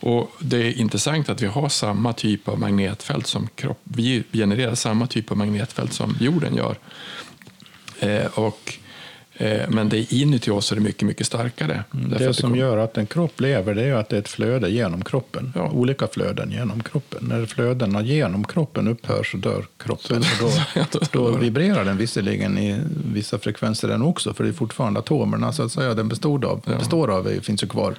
[0.00, 3.80] Och Det är intressant att vi har samma typ av magnetfält som kropp.
[3.84, 6.76] Vi genererar samma typ av magnetfält som jorden gör.
[8.00, 8.78] Eh, och,
[9.68, 11.84] men det inuti oss är det mycket, mycket starkare.
[11.94, 14.28] Mm, Det som kom- gör att en kropp lever det är att det är ett
[14.28, 15.52] flöde genom kroppen.
[15.54, 15.70] Ja.
[15.70, 17.24] Olika flöden genom kroppen.
[17.28, 20.22] När flödena genom kroppen upphör så dör kroppen.
[20.74, 22.80] Ja, då, då- vibrerar den visserligen i
[23.14, 26.60] vissa frekvenser den också, för det är fortfarande atomerna så att säga, den bestod av,
[26.66, 26.78] Ja.
[26.78, 27.94] består av är- finns ju kvar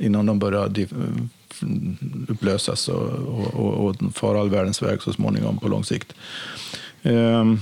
[0.00, 1.28] innan de börjar dif-
[2.28, 6.12] upplösas och, och, och, och fara all världens väg så småningom på lång sikt.
[7.02, 7.60] Ehm,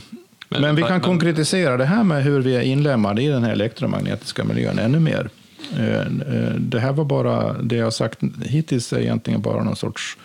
[0.53, 3.45] Men- men, vi kan men- konkretisera det här med hur vi är inlemmade i den
[3.45, 5.29] här elektromagnetiska miljön ännu mer.
[5.79, 10.17] Eh, eh, Det här var bara, det jag sagt hittills är egentligen bara någon sorts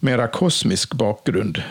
[0.00, 1.62] mera kosmisk bakgrund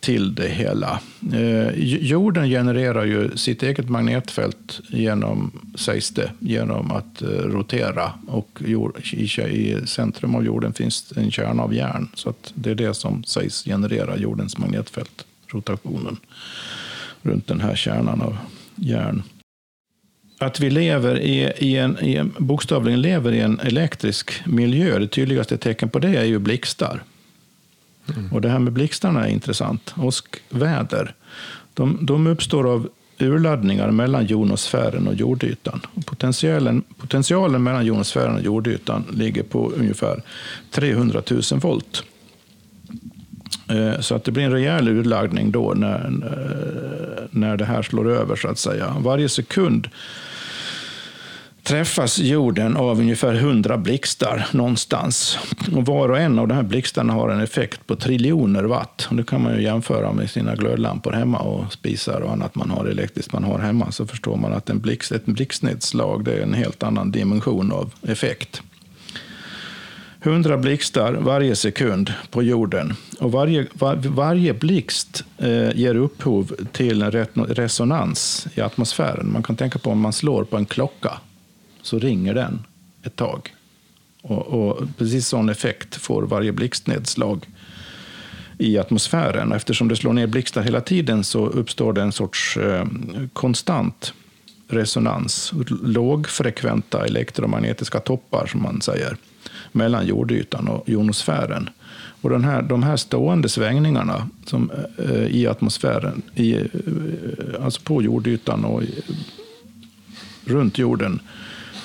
[0.00, 1.00] till det hela.
[1.32, 8.12] Eh, Jorden genererar ju sitt eget magnetfält genom, sägs det, genom att rotera.
[8.26, 8.62] Och
[9.50, 12.08] i, centrum av jorden finns en kärna av järn.
[12.14, 16.16] Så att det är det som sägs generera jordens magnetfält, rotationen
[17.22, 18.36] runt den här kärnan av
[18.76, 19.22] järn.
[20.38, 25.08] Att vi lever i, i en, i en, bokstavligen lever i en elektrisk miljö, det
[25.08, 27.02] tydligaste tecken på det är ju blixtar.
[28.32, 29.94] Och det här med blixtarna är intressant.
[29.96, 31.14] Åskväder,
[31.74, 32.88] de, de uppstår av
[33.18, 35.80] urladdningar mellan jonosfären och jordytan.
[36.06, 40.22] Potentialen, potentialen mellan jonosfären och jordytan ligger på ungefär
[40.70, 42.04] 300 000 volt.
[43.68, 48.10] Eh, så att det blir en rejäl urladdning då när, när- när det här slår
[48.10, 48.96] över, så att säga.
[49.00, 49.88] Varje sekund
[51.62, 55.38] träffas jorden av ungefär 100 blixtar någonstans.
[55.76, 59.06] Och var och en av de här blixtarna har en effekt på triljoner watt.
[59.10, 62.70] Och det kan man ju jämföra med sina glödlampor hemma och spisar och annat man
[62.70, 63.92] har elektriskt man har hemma.
[63.92, 67.90] Så förstår man att en blixt, ett blixtnedslag det är en helt annan dimension av
[68.02, 68.62] effekt.
[70.22, 72.94] 100 blixtar varje sekund på jorden.
[73.20, 79.32] Och varje, var, varje blixt eh, ger upphov till en resonans i atmosfären.
[79.32, 81.12] Man kan tänka på om man slår på en klocka
[81.82, 82.64] så ringer den
[83.02, 83.54] ett tag.
[84.22, 87.46] Och, och precis sån effekt får varje blixtnedslag
[88.58, 89.52] i atmosfären.
[89.52, 92.86] Eftersom det slår ner blixtar hela tiden så uppstår det en sorts eh,
[93.32, 94.12] konstant
[94.68, 99.16] resonans, lågfrekventa elektromagnetiska toppar som man säger,
[99.72, 101.70] mellan jordytan och jonosfären.
[102.20, 108.02] Och den här, de här stående svängningarna som, eh, i atmosfären, i, eh, alltså på
[108.02, 109.02] jordytan och i,
[110.44, 111.20] runt jorden,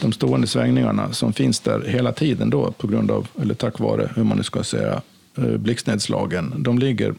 [0.02, 4.10] de stående svängningarna som finns där hela tiden då på grund av, eller tack vare,
[4.16, 5.02] hur man nu ska säga,
[5.38, 7.14] eh, blixtnedslagen, de ligger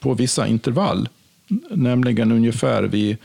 [0.00, 1.08] på vissa intervall,
[1.70, 3.16] nämligen ungefär vid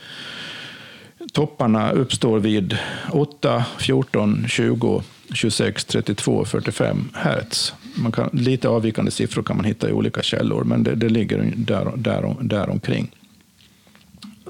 [1.34, 2.78] Topparna uppstår vid
[3.12, 7.74] 8, 14, 20, 26, 32, 45 hertz.
[7.96, 11.54] Man kan, lite avvikande siffror kan man hitta i olika källor, men det, det ligger
[11.56, 13.12] där, där, där omkring.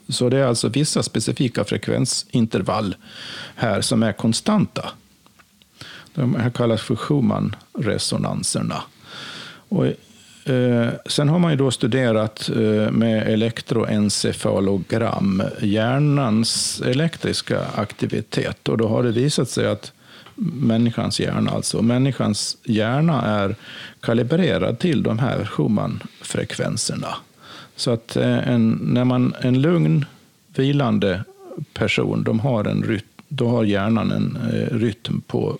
[0.10, 2.96] Så det är alltså vissa specifika frekvensintervall
[3.56, 4.90] här som är konstanta.
[6.14, 8.82] De här kallas för Schumann-resonanserna.
[9.70, 9.86] Och,
[10.50, 18.70] eh, sen har man ju då studerat eh, med elektroencefalogram hjärnans elektriska aktivitet.
[18.70, 19.92] Och då har det visat sig att
[20.38, 23.56] människans hjärna, alltså människans hjärna är
[24.00, 27.16] kalibrerad till de här Schumann-frekvenserna.
[27.76, 30.06] Så att eh, en, när man, en lugn,
[30.56, 31.24] vilande
[31.74, 35.58] person, de har en rytm, då har hjärnan en eh, rytm på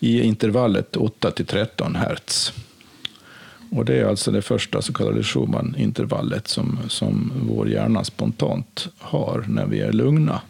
[0.00, 2.52] i intervallet 8 till 13 hertz.
[3.70, 9.44] Och det är alltså det första så kallade Schumann-intervallet som, som vår hjärna spontant har
[9.48, 10.40] när vi är lugna.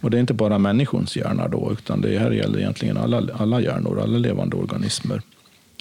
[0.00, 3.60] Och det är inte bara människans hjärna då, utan det här gäller egentligen alla, alla
[3.60, 5.22] hjärnor, alla levande organismer.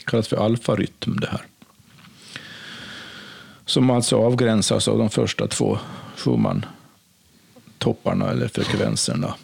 [0.05, 1.41] kallas för alfarytm det här.
[3.65, 5.77] Som alltså avgränsas av de första två
[6.15, 9.36] Schumann-topparna eller frekvenserna.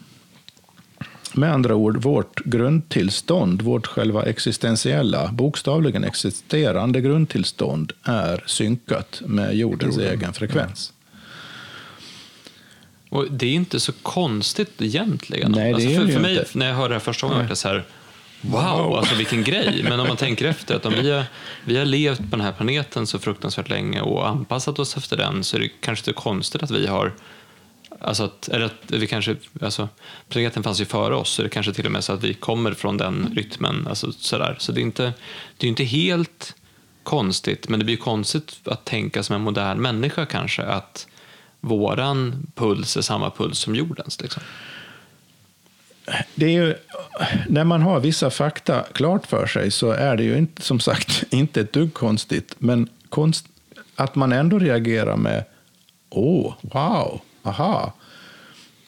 [1.33, 9.97] Med andra ord, vårt grundtillstånd, vårt själva existentiella, bokstavligen existerande grundtillstånd är synkat med jordens
[9.97, 10.13] Jorden.
[10.13, 10.93] egen frekvens.
[13.15, 15.51] Och Det är inte så konstigt egentligen.
[15.51, 16.57] Nej, det alltså för, för, mig, inte.
[16.57, 17.83] när jag hörde det här första gången, var det så här,
[18.41, 19.83] wow, alltså vilken grej.
[19.83, 21.23] Men om man tänker efter, att om vi har,
[21.65, 25.43] vi har levt på den här planeten så fruktansvärt länge och anpassat oss efter den,
[25.43, 27.13] så är det kanske inte konstigt att vi har
[27.99, 29.89] Alltså att, eller att vi kanske, alltså,
[30.29, 32.73] planeten fanns ju före oss, så det kanske till och med så att vi kommer
[32.73, 33.87] från den rytmen.
[33.89, 34.55] Alltså, sådär.
[34.59, 35.13] Så det är inte,
[35.57, 36.55] det är inte helt
[37.03, 41.07] konstigt, men det blir konstigt att tänka som en modern människa kanske, att
[41.65, 44.21] våran puls är samma puls som jordens.
[44.21, 44.43] Liksom.
[46.35, 46.75] Det är ju,
[47.47, 51.23] när man har vissa fakta klart för sig så är det ju inte, som sagt
[51.29, 53.45] inte ett dugg konstigt, men konst,
[53.95, 55.43] att man ändå reagerar med
[56.09, 57.93] åh, wow, aha,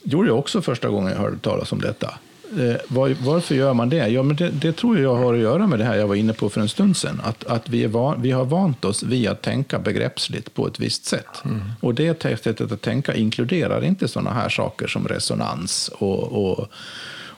[0.03, 2.13] gjorde jag också första gången jag hörde talas om detta.
[2.55, 4.07] Eh, var, varför gör man det?
[4.07, 6.33] Ja, men det, det, tror jag har att göra med det här jag var inne
[6.33, 7.21] på för en stund sedan.
[7.23, 11.05] Att, att vi, van, vi har vant oss vid att tänka begreppsligt på ett visst
[11.05, 11.45] sätt.
[11.45, 11.61] Mm.
[11.81, 16.67] Och det sättet att tänka inkluderar inte sådana här saker som resonans och, och,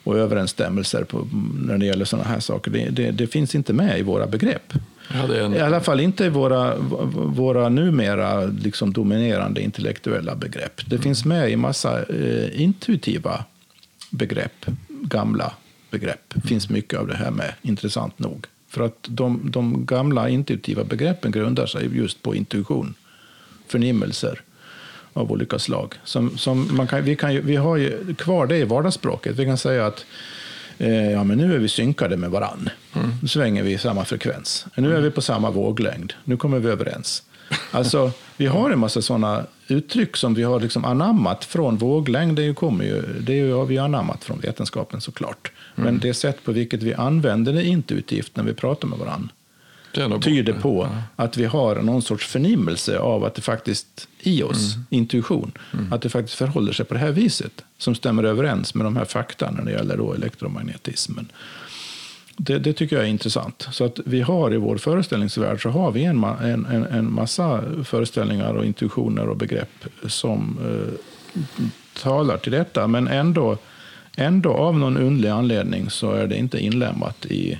[0.04, 1.28] och överensstämmelser på,
[1.62, 2.72] när det gäller sådana här saker.
[2.72, 4.74] Det, det, det finns inte med i våra begrepp.
[5.14, 5.54] En...
[5.54, 6.76] I alla fall inte i våra,
[7.16, 10.82] våra numera liksom dominerande intellektuella begrepp.
[10.86, 11.04] Det mm.
[11.04, 13.44] finns med i massa eh, intuitiva
[14.10, 14.66] begrepp,
[15.02, 15.54] gamla
[15.90, 16.34] begrepp.
[16.46, 18.46] Finns mycket av det här med, intressant nog.
[18.68, 22.94] För att de, de gamla intuitiva begreppen grundar sig just på intuition,
[23.68, 24.42] förnimmelser
[25.14, 25.96] av olika slag.
[26.04, 29.36] Som, som man kan, vi, kan, vi har ju kvar det i vardagsspråket.
[29.36, 30.06] Vi kan säga att
[30.78, 32.70] eh, ja, men nu är vi synkade med varann.
[32.94, 33.12] Mm.
[33.22, 34.66] Nu svänger vi i samma frekvens.
[34.76, 36.14] Nu är vi på samma våglängd.
[36.24, 37.24] Nu kommer vi överens.
[37.72, 42.36] Alltså, vi har en massa sådana uttryck som vi har liksom anammat från våglängd.
[42.36, 45.52] Det, kommer ju, det har vi anammat från vetenskapen såklart.
[45.76, 45.86] Mm.
[45.86, 49.30] Men det sätt på vilket vi använder det intuitivt när vi pratar med varandra
[50.22, 51.24] tyder på ja.
[51.24, 54.86] att vi har någon sorts förnimmelse av att det faktiskt i oss, mm.
[54.90, 55.94] intuition, mm.
[55.94, 59.06] att det faktiskt förhåller sig på det här viset som stämmer överens med de här
[59.06, 61.32] fakta när det gäller då elektromagnetismen.
[62.42, 63.68] Det, det, tycker jag är intressant.
[63.72, 68.54] Så att vi har i vår föreställningsvärld så har vi en, en, en massa föreställningar
[68.54, 70.94] och intuitioner och begrepp som eh,
[72.02, 73.58] talar till detta, men ändå,
[74.16, 77.60] ändå av någon underlig anledning så är det inte inlämnat i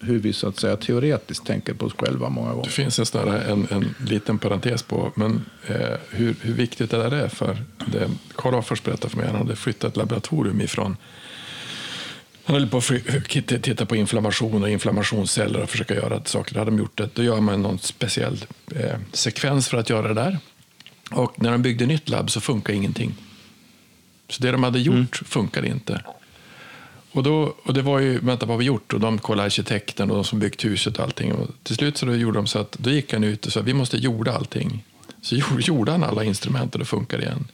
[0.00, 2.64] hur vi så att säga teoretiskt tänker på oss själva många gånger.
[2.64, 6.96] Det finns en, sån en, en liten parentes på men, eh, hur, hur viktigt det
[6.96, 7.28] där är.
[7.28, 10.96] För det Karl Offers berättade för mig, att han hade flyttat ett laboratorium ifrån
[12.50, 16.58] han höll på att titta på inflammation och inflammationsceller och försöka göra saker.
[16.58, 17.08] Hade de gjort det.
[17.14, 18.44] Då gör man någon speciell
[18.76, 20.38] eh, sekvens för att göra det där.
[21.10, 23.14] Och när de byggde nytt labb så funkar ingenting.
[24.28, 25.06] Så det de hade gjort mm.
[25.06, 26.02] funkade inte.
[27.12, 28.92] Och, då, och det var ju, vänta vad har vi gjort?
[28.92, 31.32] Och de kollade arkitekten och de som byggt huset och allting.
[31.32, 33.60] Och till slut så då gjorde de så att då gick han ut och sa
[33.60, 34.84] vi måste jorda allting.
[35.22, 37.48] Så gjorde han alla instrument och det funkade igen.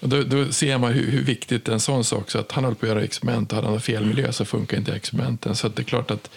[0.00, 2.74] Och då, då ser man hur, hur, viktigt en sån sak så att han höll
[2.74, 5.56] på att göra experiment och hade han fel miljö så funkar inte experimenten.
[5.56, 6.30] Så det är klart att,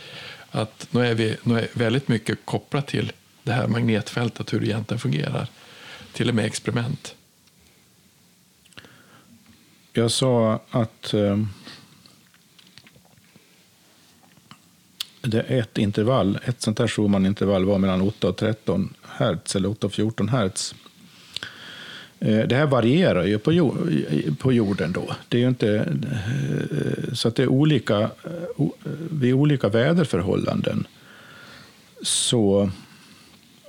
[0.52, 3.12] att nu, är vi, nu är väldigt mycket kopplat till
[3.44, 5.48] det här magnetfältet, hur det egentligen fungerar.
[6.14, 7.16] Till och med experiment.
[9.94, 11.38] Jag sa att eh,
[15.22, 19.70] det är ett intervall, ett sånt här Schumann-intervall var mellan 8 och 13 hertz eller
[19.70, 20.76] 8 och 14 hertz.
[22.24, 23.40] Eh, det här varierar ju
[24.36, 25.16] på jorden då.
[25.30, 28.68] Det är ju inte, eh, så att det är olika, eh,
[29.12, 30.88] vid olika väderförhållanden
[32.02, 32.70] så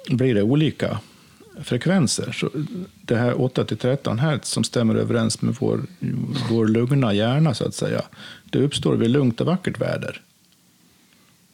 [0.08, 0.98] blir det olika
[1.62, 2.32] frekvenser.
[2.32, 2.50] Så
[3.02, 5.80] det här 8 till 13 hertz som stämmer överens med vår,
[6.50, 8.02] vår lugna hjärna så att säga,
[8.44, 10.20] det uppstår vid lugnt och vackert väder.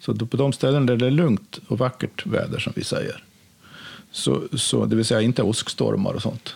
[0.01, 3.25] Så på de ställen där det är lugnt och vackert väder, som vi säger,
[4.13, 6.55] så, så, det vill säga inte åskstormar och sånt,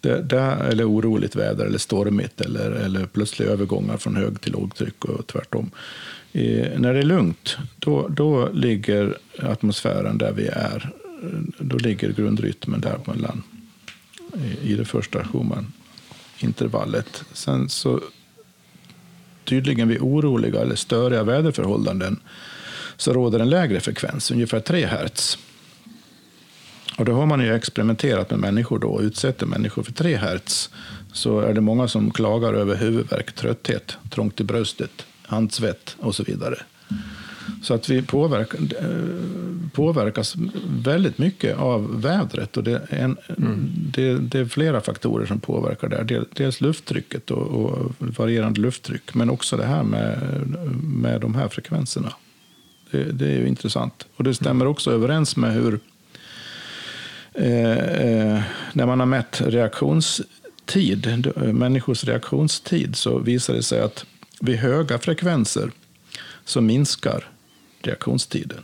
[0.00, 5.04] det, det, eller oroligt väder, eller stormigt, eller, eller plötsliga övergångar från hög till lågtryck
[5.04, 5.70] och tvärtom.
[6.32, 10.90] E, när det är lugnt, då, då ligger atmosfären där vi är.
[11.58, 13.42] Då ligger grundrytmen där mellan,
[14.34, 17.24] i, i det första Schumann-intervallet.
[17.32, 18.00] Sen så
[19.44, 22.20] tydligen vid oroliga eller störiga väderförhållanden
[22.96, 25.38] så råder en lägre frekvens, ungefär 3 hertz.
[26.98, 30.70] Och då har man ju experimenterat med människor då och utsätter människor för 3 hertz.
[31.12, 36.22] Så är det många som klagar över huvudvärk, trötthet, trångt i bröstet, handsvett och så
[36.22, 36.58] vidare.
[37.62, 38.86] Så att vi påverk, eh,
[39.72, 40.34] påverkas
[40.68, 42.56] väldigt mycket av vädret.
[42.56, 43.68] Och det, är en, Mm.
[43.94, 46.02] det, det är flera faktorer som påverkar det.
[46.04, 50.18] Del- Dels lufttrycket och, och varierande lufttryck, men också det här med,
[50.82, 52.12] med de här frekvenserna.
[52.90, 54.06] Det, det är ju intressant.
[54.16, 55.80] Och det stämmer också överens med hur
[57.38, 64.04] eh, eh, när man har mätt reaktionstid, eh, människors reaktionstid, så visar det sig att
[64.40, 65.70] vid höga frekvenser
[66.44, 67.28] så minskar
[67.82, 68.62] reaktionstiden.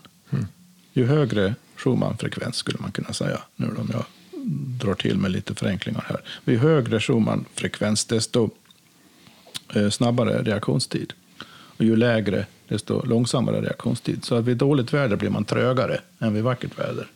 [0.93, 4.05] Ju högre Schumann-frekvens skulle man kunna säga, nu om jag
[4.81, 6.21] drar till med lite förenklingar här.
[6.45, 8.51] Vid högre Schumann-frekvens, desto
[9.75, 11.13] eh, snabbare reaktionstid.
[11.77, 14.25] Och ju lägre, desto långsammare reaktionstid.
[14.25, 17.07] Så att vid dåligt väder blir man trögare än vid vackert väder.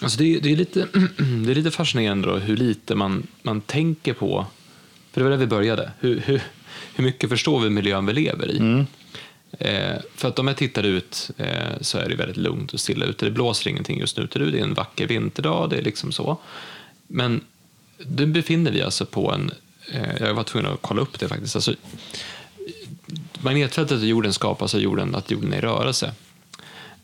[0.00, 0.88] Alltså det, är, det, är lite,
[1.44, 4.46] det är lite fascinerande då, hur lite man, man tänker på,
[5.12, 6.42] för det var där vi började, hur, hur,
[6.94, 8.84] hur mycket förstår vi miljön vi lever i?
[9.58, 13.06] Eh, för att om jag tittar ut eh, så är det väldigt lugnt och stilla
[13.06, 13.24] ute.
[13.24, 14.28] Det blåser ingenting just nu.
[14.32, 16.38] Det är en vacker vinterdag, det är liksom så.
[17.06, 17.40] Men
[17.98, 19.50] nu befinner vi alltså på en,
[19.92, 21.74] eh, jag var tvungen att kolla upp det faktiskt, alltså,
[23.40, 26.12] magnetfältet i jorden skapas av jorden, att jorden är i rörelse.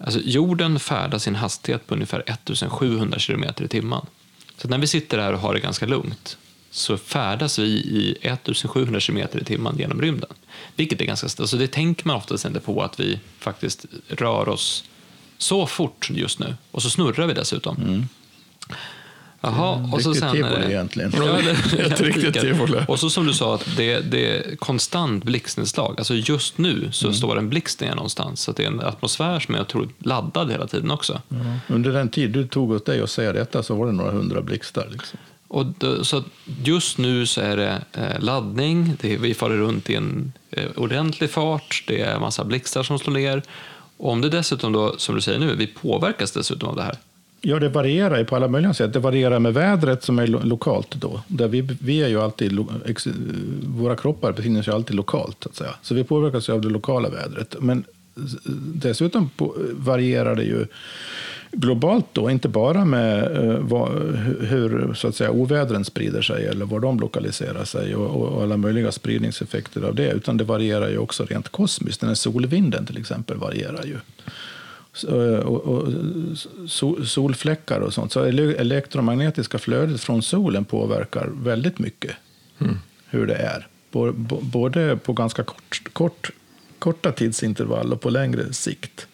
[0.05, 4.07] Alltså, jorden färdas i en hastighet på ungefär 1700 km i timmen.
[4.57, 6.39] Så när vi sitter här och har det ganska lugnt
[6.71, 10.31] så färdas vi i 1700 km i timmen genom rymden.
[10.77, 14.85] Vilket är ganska alltså Det tänker man oftast inte på att vi faktiskt rör oss
[15.39, 16.57] så fort just nu.
[16.71, 17.77] Och så snurrar vi dessutom.
[17.77, 18.09] Mm.
[19.45, 20.33] Jaha, och så sen...
[20.33, 21.13] tivoli eh, egentligen.
[21.17, 21.23] Ja,
[21.73, 22.79] det- Ett riktigt tivoli.
[22.89, 25.95] Och så som du sa, att det, det är konstant blixtnedslag.
[25.99, 27.15] Alltså just nu så Mm.
[27.15, 28.41] står en blixt ner någonstans.
[28.41, 31.21] Så att det är en atmosfär som är otroligt laddad hela tiden också.
[31.69, 34.43] Under den tid du tog åt dig att säga detta så var det några hundra
[34.43, 34.89] blixtar.
[34.93, 35.19] Liksom.
[35.49, 36.23] Och det, så
[36.65, 40.65] just nu så är det eh, laddning, det är, vi far runt i en eh,
[40.77, 43.43] ordentlig fart, det är massa blixtar som slår ner.
[43.97, 46.97] Och om det dessutom då, som du säger nu, vi påverkas dessutom av det här.
[47.45, 48.93] Ja, det varierar ju på alla möjliga sätt.
[48.93, 51.21] Det varierar med vädret som är lo- lokalt då.
[51.27, 52.59] Där vi, vi är ju alltid,
[53.67, 55.37] våra kroppar befinner sig alltid lokalt.
[55.43, 55.75] Så, att säga.
[55.83, 57.57] så vi påverkas av det lokala vädret.
[57.61, 57.85] Men
[58.75, 60.67] dessutom på, varierar det ju
[61.53, 63.89] globalt då, inte bara med eh, vad,
[64.41, 68.57] hur så att säga, ovädren sprider sig eller var de lokaliserar sig och, och alla
[68.57, 72.01] möjliga spridningseffekter av det, utan det varierar ju också rent kosmiskt.
[72.01, 73.97] Den här solvinden till exempel varierar ju.
[75.45, 75.89] Och, och,
[77.07, 78.13] solfläckar och sånt.
[78.13, 82.17] Så ele- elektromagnetiska flödet från solen påverkar väldigt mycket
[83.07, 83.67] hur det är.
[84.41, 86.31] Både på ganska kort, kort,
[86.79, 89.07] korta tidsintervall och på längre sikt.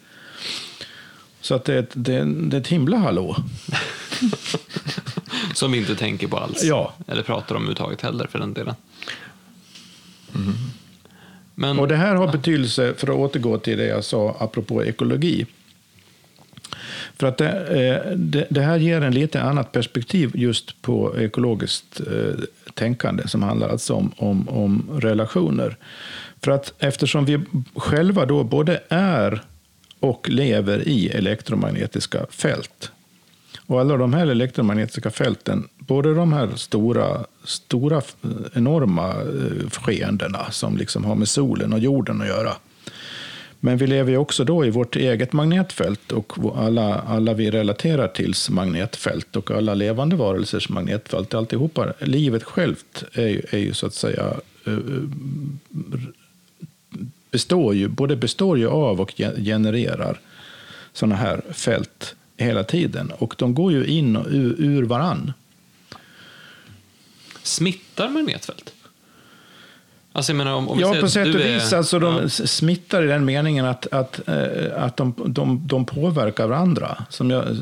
[1.40, 3.36] Så att det, är ett, det, är, det är ett himla hallå.
[5.54, 6.64] Som vi inte tänker på alls.
[6.64, 6.94] Ja.
[7.06, 8.74] Eller pratar om överhuvudtaget heller för den delen.
[11.54, 15.46] Men, Och det här har betydelse, för att återgå till det jag sa apropå ekologi.
[17.20, 22.00] För att det, eh, det, det här ger en lite annat perspektiv just på ekologiskt
[22.00, 22.40] eh,
[22.74, 25.76] tänkande som handlar alltså om, om, om relationer.
[26.42, 27.40] För att eftersom vi
[27.76, 29.42] själva då både är
[30.00, 32.90] och lever i elektromagnetiska fält
[33.66, 39.14] och alla de här elektromagnetiska fälten, både de här stora, stora eh, enorma
[39.72, 42.52] skeendena som liksom har med solen och jorden att göra.
[43.60, 48.08] Men vi lever ju också då i vårt eget magnetfält och alla, alla vi relaterar
[48.08, 51.34] tills magnetfält och alla levande varelsers magnetfält.
[51.34, 54.34] Alltihopa, livet självt är ju, är ju så att säga
[54.66, 54.80] eh, eh,
[57.30, 60.20] består ju, både består ju av och genererar
[60.92, 63.12] sådana här fält hela tiden.
[63.18, 65.32] Och de går ju in och ur, ur varann.
[67.42, 68.72] smittar magnetfält?
[70.18, 71.72] Alltså jag menar om, om vi Ja, på sätt och du är- vis.
[71.72, 72.28] Alltså, de ja.
[72.28, 77.04] smittar i den meningen att, att, eh, att de, de, de påverkar varandra.
[77.10, 77.44] Som jag...
[77.48, 77.56] eh,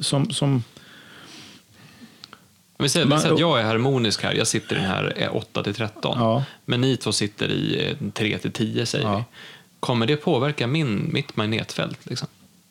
[0.00, 0.52] Som, som,
[2.76, 4.88] Om vi säger, vi Man- säger att jag är harmonisk här, jag sitter i den
[4.88, 6.16] här eh, 8 till 13.
[6.18, 6.44] Ja.
[6.64, 9.16] Men ni två sitter i eh, 3 till 10 säger Ja.
[9.16, 9.22] vi.
[9.80, 11.98] Kommer det påverka min, mitt magnetfält?
[12.06, 12.28] Liksom?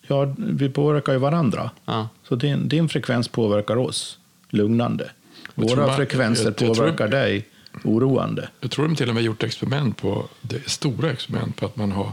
[0.07, 1.71] ja, vi påverkar ju varandra.
[1.85, 2.09] Ja.
[2.27, 4.17] Så din, din frekvens påverkar oss
[4.49, 5.09] lugnande.
[5.55, 7.45] Jag tror Våra man- frekvenser jag- jag tror- påverkar dig
[7.83, 8.49] oroande.
[8.59, 11.91] Jag tror de till och med gjort experiment på, det, stora experiment på att man
[11.91, 12.11] har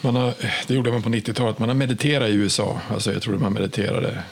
[0.00, 0.34] man har,
[0.66, 1.58] det gjorde man på 90-talet.
[1.58, 2.80] Man har mediterat i USA.
[2.90, 4.22] Alltså jag tror man mediterade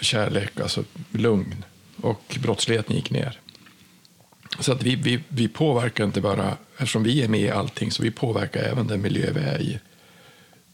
[0.00, 1.64] kärlek, alltså lugn.
[2.00, 3.40] Och brottsligheten gick ner.
[4.60, 8.02] Så att vi, vi, vi påverkar inte bara, eftersom vi är med i allting, så
[8.02, 9.78] vi påverkar även den miljö vi är i.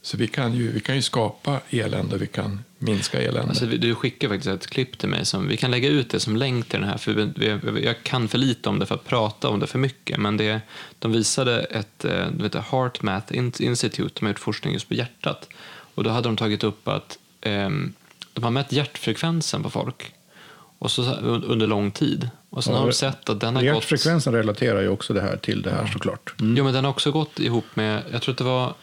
[0.03, 3.49] Så vi kan ju, vi kan ju skapa elände, vi kan minska elände.
[3.49, 5.27] Alltså, du skickade faktiskt ett klipp till mig.
[5.27, 6.97] Som, vi kan lägga ut det som länk till den här.
[6.97, 9.79] För vi, vi, jag kan för lite om det för att prata om det för
[9.79, 10.19] mycket.
[10.19, 10.61] Men det,
[10.99, 14.15] de visade ett eh, du vet, Heart Math Institute.
[14.21, 15.49] De har gjort forskning just på hjärtat.
[15.95, 17.71] Och då hade de tagit upp att eh,
[18.33, 20.13] de har mätt hjärtfrekvensen på folk.
[20.79, 22.31] Och så, under lång tid.
[22.51, 23.75] Och sen Ja, har de sett att den har gått...
[23.75, 26.35] Hjärtfrekvensen relaterar ju också det här till det här såklart.
[26.41, 26.57] Mm.
[26.57, 28.75] Jo, men den har också gått ihop med, jag tror att det var,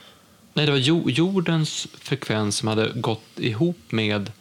[0.58, 4.32] nej det var jo, jordens frekvens som hade gått ihop med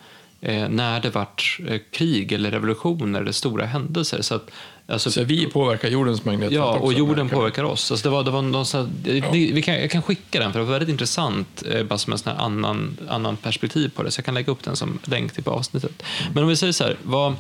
[0.41, 4.23] eh, när det vart eh, krig eller revolutioner eller stora händelser.
[4.23, 4.51] Så att,
[4.87, 7.91] alltså, Så vi påverkar jordens magnetfält Ja, och jorden påverkar oss.
[7.91, 8.91] Alltså det var, det var någon sån här,
[9.33, 12.13] det, vi kan, jag kan skicka den, för det var väldigt intressant, eh, bara som
[12.13, 14.11] en sån här annan, annan perspektiv på det.
[14.11, 16.03] Så jag kan lägga upp den som länk till avsnittet.
[16.35, 17.35] Men om vi säger så här, vad...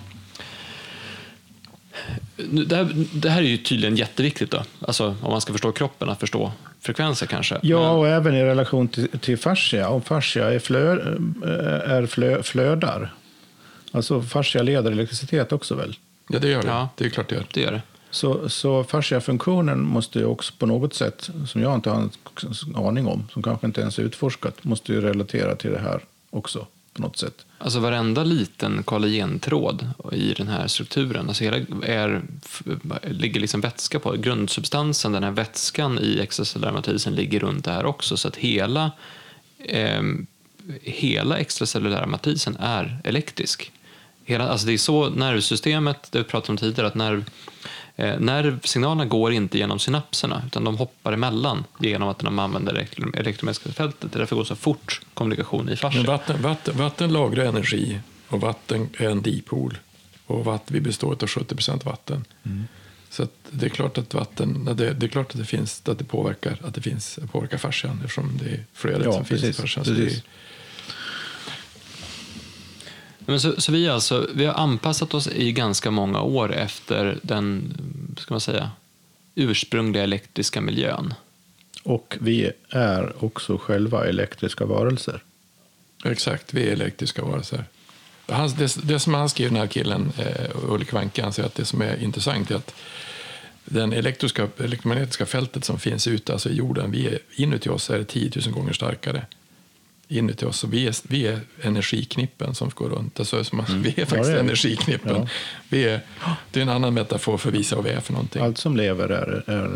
[2.37, 6.09] Det här, det här är ju tydligen jätteviktigt då, alltså om man ska förstå kroppen,
[6.09, 6.53] att förstå
[6.87, 7.59] frekvenser kanske.
[7.62, 9.89] Ja, Men- och även i relation till, till fascia.
[9.89, 13.14] Om fascia är, flö, eh, är flö, flödar.
[13.93, 15.97] Alltså fascia leder elektricitet också väl?
[16.28, 16.68] Ja, det gör det.
[16.68, 16.89] Ja.
[16.97, 17.45] Det är klart det gör.
[17.55, 17.82] det gör det.
[18.11, 22.11] Så, så fasciafunktionen måste ju också på något sätt, som jag inte har en
[22.76, 26.66] aning om, som kanske inte ens är utforskat, måste ju relatera till det här också
[26.97, 27.47] på något sätt.
[27.59, 32.22] Alltså varenda liten kollagentråd i den här strukturen, alltså hela är,
[33.03, 34.12] ligger liksom vätska på.
[34.12, 38.16] Grundsubstansen, den här vätskan i extracellulära matrisen ligger runt det här också.
[38.16, 38.92] Så att hela,
[39.59, 40.03] eh,
[40.82, 43.72] hela extracellulära matrisen är elektrisk.
[44.29, 47.24] Hela, alltså det är så nervsystemet, det vi pratade om tidigare, att nerv,
[47.97, 52.81] eh, nervsignalerna går inte genom synapserna utan de hoppar emellan genom att de använder det
[52.81, 54.12] elektro- elektromagnetiska fältet.
[54.12, 55.99] Det är därför går så fort kommunikation i fascia.
[56.01, 59.79] Men vatten, vatten, vatten lagrar energi och vatten är en dipol.
[60.27, 62.24] Och vatten, vi består av 70 procent vatten.
[62.43, 62.64] Mm.
[63.11, 65.99] Så att det är klart att vatten, det, det är klart att det finns, att
[65.99, 69.47] det påverkar, att det finns, påverkar fascian eftersom det är flödet Ja, som finns i
[69.47, 69.85] precis, fascian.
[69.85, 70.18] Så det precis.
[70.18, 70.24] är,
[73.27, 77.74] Men så, så vi, alltså, vi har anpassat oss i ganska många år efter den
[78.18, 78.70] ska man säga,
[79.35, 81.14] ursprungliga elektriska miljön.
[81.83, 85.22] Och vi är också själva elektriska varelser.
[86.05, 87.64] exakt, vi är elektriska varelser.
[88.29, 91.55] Han, det, det som han skriver, den här killen, eh, Ulle Kvanke, han säger att
[91.55, 92.74] det som är intressant är att
[93.64, 97.99] den elektriska, elektromagnetiska fältet som finns ute, alltså i jorden, vi är, inuti oss är
[97.99, 99.27] det 10 000 gånger starkare.
[100.09, 103.18] Inuti oss, så vi är, vi är energiknippen som går runt.
[103.18, 104.18] Alltså, som, Vi är faktiskt Mm.
[104.22, 105.16] Ja, det är energiknippen.
[105.16, 105.28] Ja.
[105.68, 106.00] Vi är,
[106.50, 108.42] det är en annan metafor för att visa vad vi är för någonting.
[108.42, 109.70] Allt som lever är, är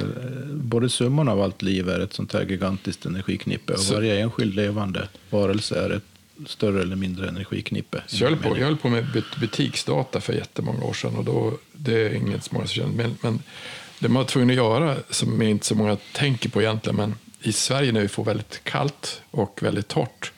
[0.55, 4.55] både summan av allt liv är ett sånt här gigantiskt energiknippe och Så- varje enskild
[4.55, 6.03] levande varelse är ett
[6.47, 8.03] större eller mindre energiknippe.
[8.07, 11.25] Så jag, höll på, jag höll på med but- butiksdata för jättemånga år sedan och
[11.25, 12.63] då, det är inget som.
[12.97, 13.43] Men, men
[13.99, 17.53] det man var tvungen att göra, som inte så många tänker på egentligen, men i
[17.53, 20.33] Sverige när vi får väldigt kallt och väldigt torrt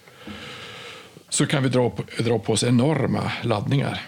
[1.28, 4.00] så kan vi dra på, dra på oss enorma laddningar.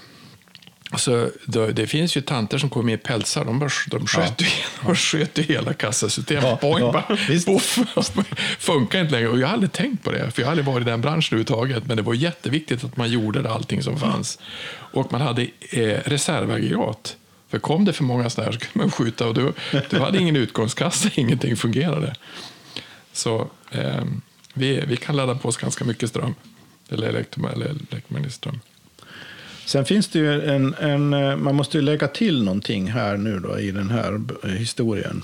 [0.97, 4.47] Så det, det finns ju tanter som kommer i pälsar, de, bara, de sköt, ju,
[4.86, 6.45] de sköt ju hela kassasystemet.
[6.45, 7.16] Ja, Boing, ja, bara,
[7.47, 7.78] poff,
[8.59, 9.28] funkar inte längre.
[9.28, 11.38] Och jag har aldrig tänkt på det, för jag har aldrig varit i den branschen
[11.38, 11.86] överhuvudtaget.
[11.86, 14.38] Men det var jätteviktigt att man gjorde allting som fanns.
[14.70, 17.16] Och man hade eh, reservaggregat.
[17.49, 19.53] För kom det för många sådana här så kunde man skjuta och du,
[19.90, 22.14] du hade ingen utgångskassa, ingenting fungerade.
[23.15, 24.05] Så eh,
[24.55, 26.35] vi, vi kan ladda på oss ganska mycket ström.
[26.89, 28.61] Eller eller elektromagnetisk ström.
[29.65, 33.39] Sen finns det ju en, en, eh, man måste ju lägga till någonting här nu
[33.39, 35.23] då i den här historien.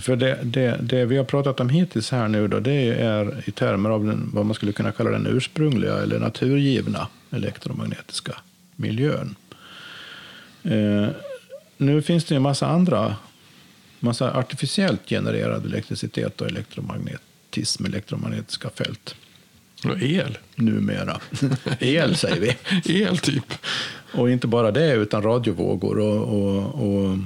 [0.00, 3.50] För det, det, det vi har pratat om hittills här nu då, det är i
[3.50, 8.36] termer av den, vad man skulle kunna kalla den ursprungliga eller naturgivna elektromagnetiska
[8.76, 9.36] miljön.
[10.62, 11.08] Eh,
[11.76, 13.16] nu finns det ju en massa andra,
[14.00, 19.14] massa artificiellt genererad elektricitet och elektromagnetism, elektromagnetiska fält
[19.84, 20.38] Och el.
[20.54, 21.20] numera.
[21.80, 23.02] El säger vi.
[23.02, 23.54] El, typ.
[24.12, 27.18] Och inte bara det, utan radiovågor och, och, och,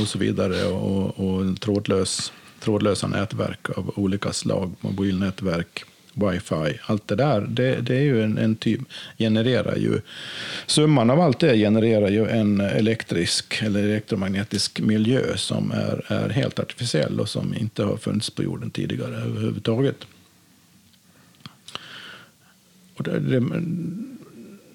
[0.00, 0.64] och så vidare.
[0.64, 5.84] Och, och trådlös, trådlösa nätverk av olika slag, mobilnätverk,
[6.18, 6.78] wifi.
[6.86, 8.80] Allt det där, det, det är ju en, en typ,
[9.18, 10.00] genererar ju,
[10.66, 16.58] summan av allt det genererar ju en elektrisk eller elektromagnetisk miljö som är, är helt
[16.58, 20.06] artificiell och som inte har funnits på jorden tidigare överhuvudtaget.
[22.96, 23.40] Och det, det,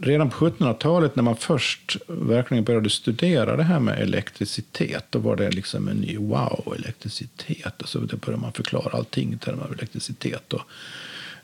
[0.03, 5.35] redan på 1700-talet när man först verkligen började studera det här med elektricitet, då var
[5.35, 7.81] det liksom en ny wow, elektricitet.
[7.81, 10.53] Och så började man förklara allting i termer av elektricitet.
[10.53, 10.61] Och,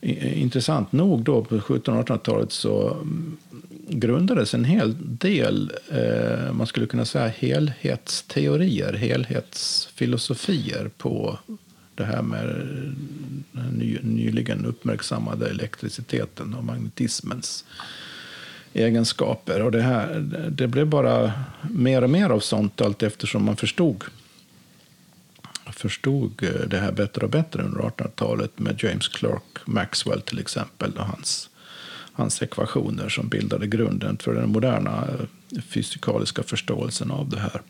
[0.01, 3.37] intressant nog då på 1700-1800-talet så mm,
[3.87, 11.39] grundades en hel del, eh, man skulle kunna säga helhetsteorier, helhetsfilosofier på
[11.95, 12.47] det här med
[13.51, 17.65] den ny, nyligen uppmärksammade elektriciteten och magnetismens
[18.73, 19.61] egenskaper.
[19.61, 20.19] Och det, här,
[20.51, 21.31] det blev bara
[21.69, 24.03] mer och mer av sånt allt eftersom man förstod
[25.79, 30.91] förstod eh, det här bättre och bättre under 1800-talet med James Clerk Maxwell till exempel
[30.97, 31.49] och hans,
[32.13, 37.61] hans ekvationer som bildade grunden för den moderna eh, fysikaliska förståelsen av det här.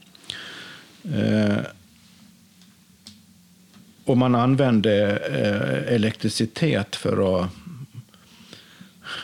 [1.03, 1.65] Eh,
[4.05, 7.49] och man använde eh, elektricitet för att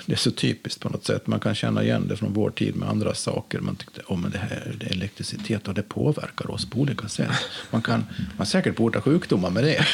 [0.05, 1.27] det är så typiskt på något sätt.
[1.27, 3.59] Man kan känna igen det från vår tid med andra saker.
[3.59, 7.07] Man tyckte oh, men det här det är elektricitet och det påverkar oss på olika
[7.07, 7.31] sätt.
[7.71, 8.05] Man kan
[8.37, 9.85] man säkert bota sjukdomar med det.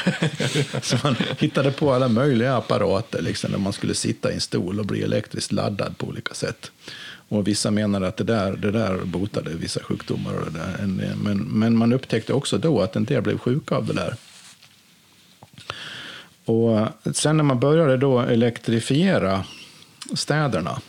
[0.82, 4.80] så man hittade på alla möjliga apparater liksom, när man skulle sitta i en stol
[4.80, 6.72] och bli elektriskt laddad på olika sätt.
[7.32, 10.34] Och vissa menar att det där, det där botade vissa sjukdomar.
[10.34, 10.88] Och det där.
[11.16, 14.16] Men, men man upptäckte också då att en del blev sjuka av det där.
[16.46, 19.46] Och sen när man började då elektrifiera
[20.14, 20.80] städerna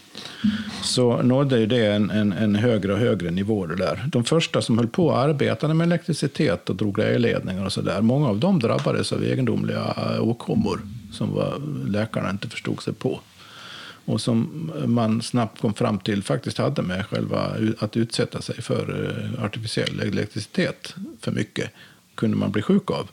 [0.83, 3.67] så nådde ju det en, en, en, högre och högre nivå.
[3.67, 4.05] Det där.
[4.13, 8.01] De första som höll på och arbetade med elektricitet och drog ledningar och så där,
[8.01, 10.81] många av dem drabbades av egendomliga åkommor
[11.13, 13.21] som var, läkarna inte förstod sig på.
[14.05, 19.11] Och som man snabbt kom fram till faktiskt hade med själva att utsätta sig för
[19.37, 21.71] eh, artificiell elektricitet för mycket
[22.15, 23.09] kunde man bli sjuk av.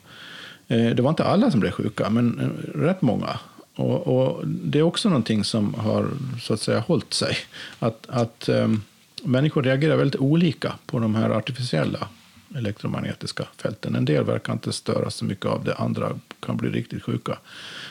[0.68, 3.40] Eh, det var inte alla som blev sjuka, men eh, rätt många.
[3.80, 6.10] Och, och, det är också någonting som har
[6.42, 7.38] så att säga hållit sig.
[7.80, 8.84] Att, att um,
[9.24, 12.08] människor reagerar väldigt olika på de här artificiella
[12.56, 13.96] elektromagnetiska fälten.
[13.96, 17.38] En del verkar inte störas så mycket av det, andra kan bli riktigt sjuka.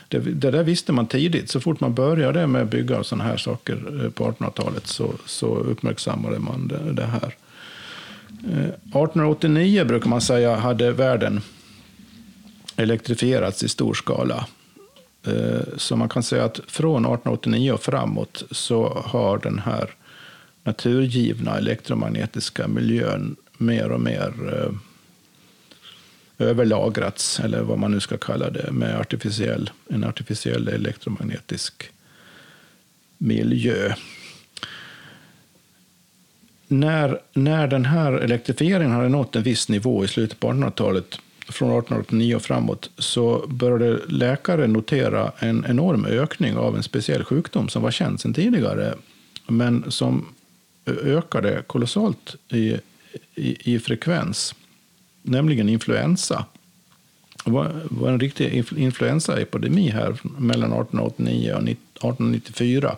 [0.08, 1.50] Det, det där visste man tidigt.
[1.50, 5.56] Så fort man började med att bygga sådana här saker eh, på 1800-talet så, så
[5.56, 7.34] uppmärksammade man det, det här.
[8.44, 11.40] Eh, 1889 brukar man säga hade världen
[12.76, 14.46] elektrifierats i stor skala.
[15.28, 19.90] Eh, så man kan säga att från 1889 och framåt så har den här
[20.64, 24.72] naturgivna elektromagnetiska miljön mer och mer eh,
[26.46, 31.90] överlagrats, eller vad man nu ska kalla det, med artificiell, en artificiell elektromagnetisk
[33.18, 33.94] miljö.
[36.68, 41.18] När, när den här elektrifieringen hade nått en viss nivå i slutet på 1800-talet
[41.48, 47.68] från 1889 och framåt så började läkare notera en enorm ökning av en speciell sjukdom
[47.68, 48.94] som var känd sedan tidigare,
[49.46, 50.26] men som
[50.86, 52.76] ökade kolossalt i,
[53.34, 54.54] i, i frekvens,
[55.22, 56.44] nämligen influensa.
[57.44, 62.96] Det var, var en riktig influensaepidemi här mellan 1889 och 1894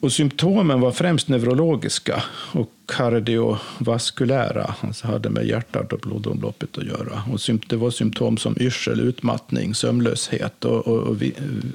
[0.00, 2.22] och symptomen var främst neurologiska
[2.52, 7.22] och kardiovaskulära, alltså hade med hjärtat och blodomloppet att göra.
[7.32, 11.16] Och det var symptom som yrsel, utmattning, sömnlöshet och, och, och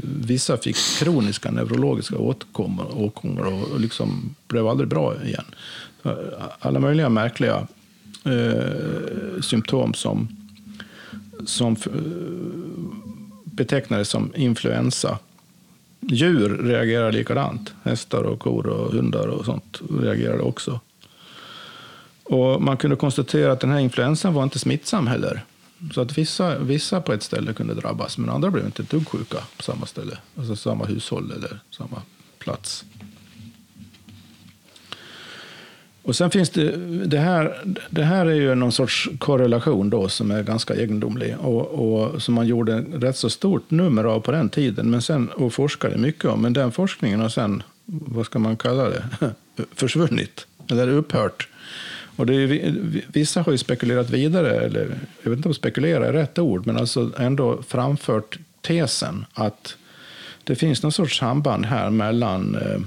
[0.03, 5.45] vissa fick kroniska neurologiska åkommor, och, och liksom blev aldrig bra igen.
[6.59, 7.67] Alla möjliga märkliga
[8.25, 10.27] eh, symptom som,
[11.45, 11.91] som eh,
[13.43, 15.19] betecknades som influensa
[16.07, 17.73] Djur reagerar likadant.
[17.83, 20.79] Hästar och kor och hundar och sånt reagerade också.
[22.23, 25.43] Och man kunde konstatera att den här influensan var inte smittsam heller.
[25.93, 29.07] Så att vissa, vissa på ett ställe kunde drabbas, men andra blev inte ett dugg
[29.07, 30.17] sjuka på samma ställe.
[30.37, 32.01] Alltså samma hushåll eller samma
[32.39, 32.85] plats.
[36.05, 36.71] Och sen finns det,
[37.05, 41.67] det här, det här är ju någon sorts korrelation då som är ganska egendomlig och,
[41.67, 45.53] och som man gjorde rätt så stort nummer av på den tiden men sen, och
[45.53, 46.41] forskade mycket om.
[46.41, 49.03] Men den forskningen har sen, vad ska man kalla det,
[49.75, 51.47] försvunnit eller upphört.
[52.15, 52.71] Och det är,
[53.07, 56.77] vissa har ju spekulerat vidare, eller jag vet inte om spekulera är rätt ord, men
[56.77, 59.77] alltså ändå framfört tesen att
[60.43, 62.79] det finns någon sorts samband här mellan eh,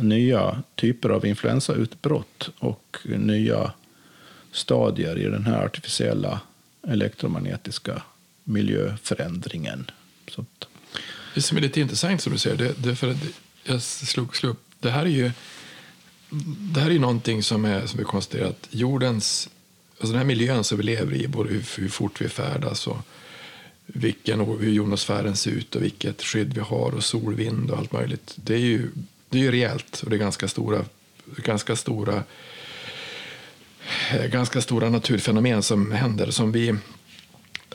[0.00, 3.72] nya typer av influensautbrott och nya
[4.52, 6.40] stadier i den här artificiella
[6.88, 8.02] elektromagnetiska
[8.44, 9.90] miljöförändringen.
[10.28, 10.68] Så att...
[11.34, 13.16] Det som är lite intressant som du säger, det, det, för
[13.64, 15.30] jag slog, slog upp, det här är ju
[16.58, 19.48] det här är någonting som, är, som vi konstaterat, jordens,
[19.90, 22.98] alltså den här miljön som vi lever i, både hur, hur fort vi färdas och
[23.86, 28.34] vilken, hur jonosfären ser ut och vilket skydd vi har och solvind och allt möjligt.
[28.36, 28.90] Det är ju
[29.34, 30.84] det är ju rejält och det är ganska stora,
[31.36, 32.22] ganska stora,
[34.12, 36.74] eh, ganska stora naturfenomen som händer som vi,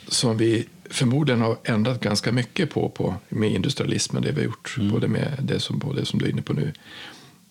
[0.07, 4.75] som vi förmodligen har ändrat ganska mycket på, på med industrialismen, det vi har gjort,
[4.77, 4.91] mm.
[4.91, 6.73] både med det som, på det som du är inne på nu.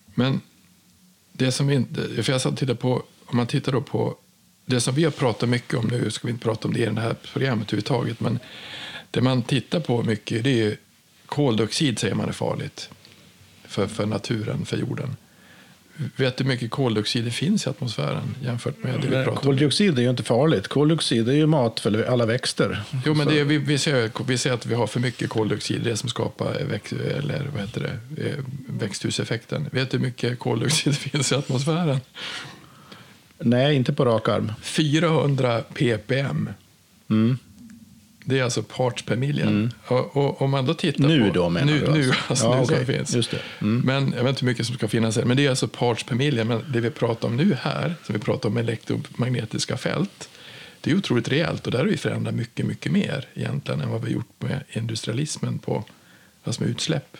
[0.05, 0.41] Men
[1.33, 4.15] det som vi inte, för jag satt på, om man tittar då på
[4.65, 6.85] det som vi har pratat mycket om nu, ska vi inte prata om det i
[6.85, 8.39] det här programmet överhuvudtaget, men
[9.11, 10.77] Det man tittar på mycket det är ju
[11.25, 12.89] koldioxid säger man är farligt
[13.69, 15.15] för, för naturen, för jorden.
[16.15, 19.37] Vet du hur mycket koldioxid det finns i atmosfären jämfört med det vi pratar om?
[19.37, 20.67] koldioxid är ju inte farligt.
[20.67, 22.81] Koldioxid är ju mat för alla växter.
[23.05, 25.81] Jo, men det är, vi, vi, ser, vi ser att vi har för mycket koldioxid,
[25.83, 28.35] det som skapar väx, eller vad heter det, eh,
[28.67, 29.69] växthuseffekten.
[29.71, 31.99] Vet du hur mycket koldioxid det finns i atmosfären?
[33.37, 34.51] Nej, inte på rak arm.
[34.61, 36.49] 400 ppm.
[37.09, 37.37] Mm.
[38.29, 39.73] Det är alltså parts per million.
[39.87, 42.23] Och, och om man då tittar Nu på, då, menar nu, du Nu, alltså?
[42.27, 42.77] alltså Ja, nu okej.
[42.77, 43.15] som finns.
[43.15, 43.39] Just det.
[43.61, 43.81] Mm.
[43.85, 45.25] Men jag vet inte hur mycket som ska finnas här.
[45.25, 46.47] Men det är alltså parts per million.
[46.47, 50.29] Men det vi pratar om nu här, som vi pratar om elektromagnetiska fält,
[50.81, 51.65] det är otroligt rejält.
[51.65, 55.59] Och där har vi förändrat mycket, mycket mer egentligen än vad vi gjort med industrialismen
[55.59, 55.83] på
[56.43, 57.17] alltså med utsläpp.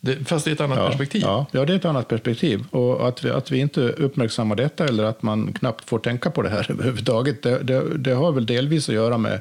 [0.00, 1.22] Det, fast det är ett annat Ja, perspektiv.
[1.22, 2.64] Ja, ja, det är ett annat perspektiv.
[2.70, 6.42] Och att vi, att vi inte uppmärksammar detta eller att man knappt får tänka på
[6.42, 9.40] det här överhuvudtaget, det, det, det har väl delvis att göra med,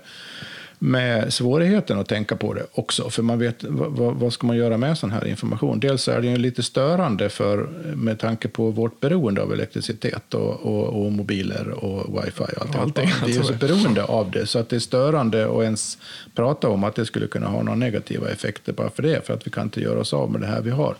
[0.85, 3.09] med svårigheten att tänka på det också.
[3.09, 5.79] För man vet, vad, vad- ska man göra med sån här information?
[5.79, 7.57] Dels är det ju lite störande för,
[7.95, 12.75] med tanke på vårt beroende av elektricitet och, och, och mobiler och wifi och allt.
[12.75, 13.09] Och allting.
[13.25, 15.97] Vi är ju så beroende av det så att det är störande att ens
[16.35, 19.47] prata om att det skulle kunna ha några negativa effekter bara för det, för att
[19.47, 20.95] vi kan inte göra oss av med det här vi har.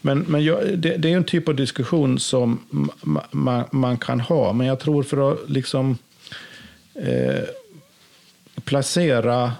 [0.00, 2.60] Men, men jag, det, det är en typ av diskussion som
[3.02, 5.98] ma, ma, man kan ha, men jag tror för att liksom
[6.94, 7.44] eh,
[8.64, 9.52] placera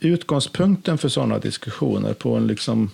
[0.00, 2.90] utgångspunkten för sådana diskussioner på en liksom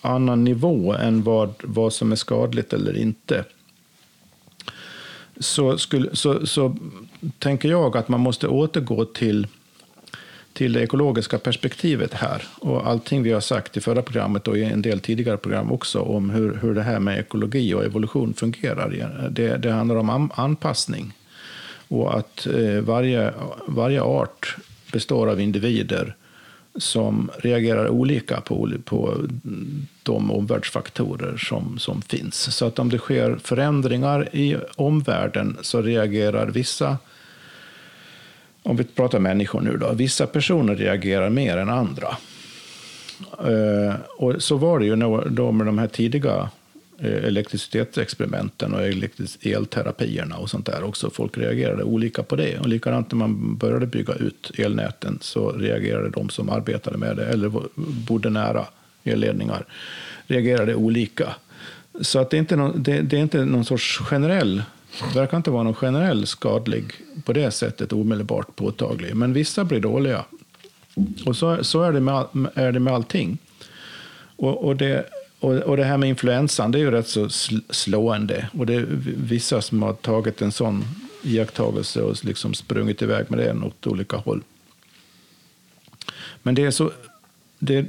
[0.00, 3.44] annan nivå än vad, vad som är skadligt eller inte
[5.42, 6.76] så, skulle, så, så
[7.38, 9.46] tänker jag att man måste återgå till,
[10.52, 12.42] till det ekologiska perspektivet här.
[12.58, 16.00] Och allting vi har sagt i förra programmet och i en del tidigare program också
[16.00, 19.28] om hur, hur det här med ekologi och evolution fungerar.
[19.30, 21.12] Det, det handlar om anpassning.
[21.92, 23.32] Och att eh, varje,
[23.66, 24.56] varje art
[24.92, 26.14] består av individer
[26.76, 29.16] som reagerar olika på, på
[30.02, 32.56] de omvärldsfaktorer som, som finns.
[32.56, 36.98] Så att om det sker förändringar i omvärlden så reagerar vissa,
[38.62, 42.16] om vi pratar människor nu då, vissa personer reagerar mer än andra.
[43.38, 44.96] Eh, och så var det ju
[45.30, 46.50] då med de här tidiga
[47.04, 48.82] Eh, elektricitetsexperimenten och
[49.42, 51.10] elterapierna och sånt där också.
[51.10, 52.58] Folk reagerade olika på det.
[52.58, 57.26] Och likadant när man började bygga ut elnäten så reagerade de som arbetade med det
[57.26, 57.52] eller
[58.06, 58.66] bodde nära
[59.04, 59.64] elledningar
[60.26, 61.34] reagerade olika.
[62.00, 64.62] Så att det, är inte någon, det, det är inte någon sorts generell,
[65.12, 66.84] det verkar inte vara någon generell skadlig
[67.24, 69.16] på det sättet omedelbart påtaglig.
[69.16, 70.24] Men vissa blir dåliga.
[71.26, 73.38] Och så, så är, det med, all- är det med allting.
[74.36, 75.04] Och, och, det,
[75.42, 77.28] och, och det här med influensan, det är ju rätt så
[77.70, 78.48] slående.
[78.58, 78.86] Och det är
[79.16, 80.84] vissa som har tagit en sån
[81.22, 84.42] iakttagelse och liksom sprungit iväg med den åt olika håll.
[86.42, 86.90] Men det är så...
[87.58, 87.86] Det,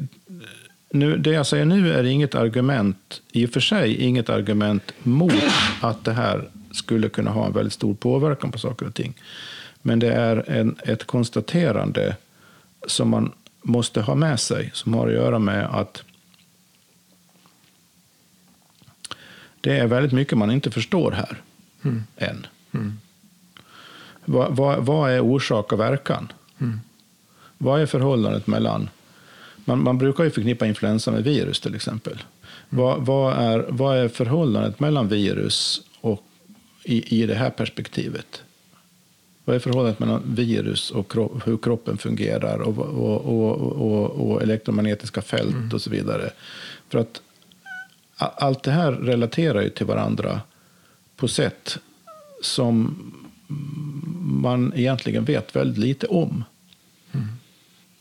[0.90, 5.44] nu, det jag säger nu är inget argument, i och för sig inget argument mot
[5.82, 9.14] att det här skulle kunna ha en väldigt stor påverkan på saker och ting.
[9.82, 12.16] Men det är en, ett konstaterande
[12.88, 13.32] som man
[13.62, 16.04] måste ha med sig, som har att göra med att
[19.64, 21.42] det är väldigt mycket man inte förstår här
[22.18, 22.48] än.
[24.26, 26.32] Vad, vad, vad är orsak och verkan?
[27.58, 28.90] Vad är förhållandet mellan...
[29.66, 32.24] Man, man brukar ju förknippa influensa med virus till exempel.
[32.70, 36.24] Vad, vad, är, vad är förhållandet mellan virus och
[36.84, 38.44] i, i det här perspektivet?
[39.46, 43.22] Vad är förhållandet mellan virus och kro- hur kroppen fungerar och, och,
[43.82, 46.30] och, och, elektromagnetiska fält och så vidare?
[46.90, 47.22] För att
[48.28, 50.42] allt det här relaterar ju till varandra
[51.16, 51.78] på sätt
[52.42, 52.96] som
[54.22, 56.44] man egentligen vet väldigt lite om.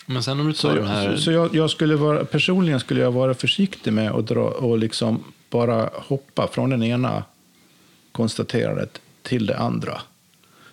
[0.07, 1.17] Men sen om du Så, tar den här...
[1.17, 5.25] så jag, jag skulle vara, personligen skulle jag vara försiktig med att dra och liksom
[5.51, 7.25] bara hoppa från den ena
[8.13, 10.01] konstaterandet till det andra.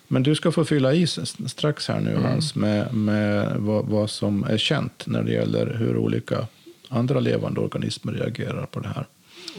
[0.08, 4.44] Men du ska få fylla i strax här nu, Hans, med, med vad, vad som
[4.44, 6.48] är känt när det gäller hur olika
[6.90, 9.06] andra levande organismer reagerar på det här.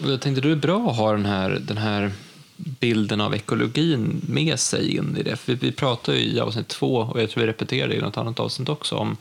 [0.05, 2.13] Jag tänkte det är bra att ha den här, den här
[2.57, 5.37] bilden av ekologin med sig in i det.
[5.37, 8.41] För vi pratade ju i avsnitt två, och jag tror vi repeterade i något annat
[8.41, 9.17] avsnitt också, om,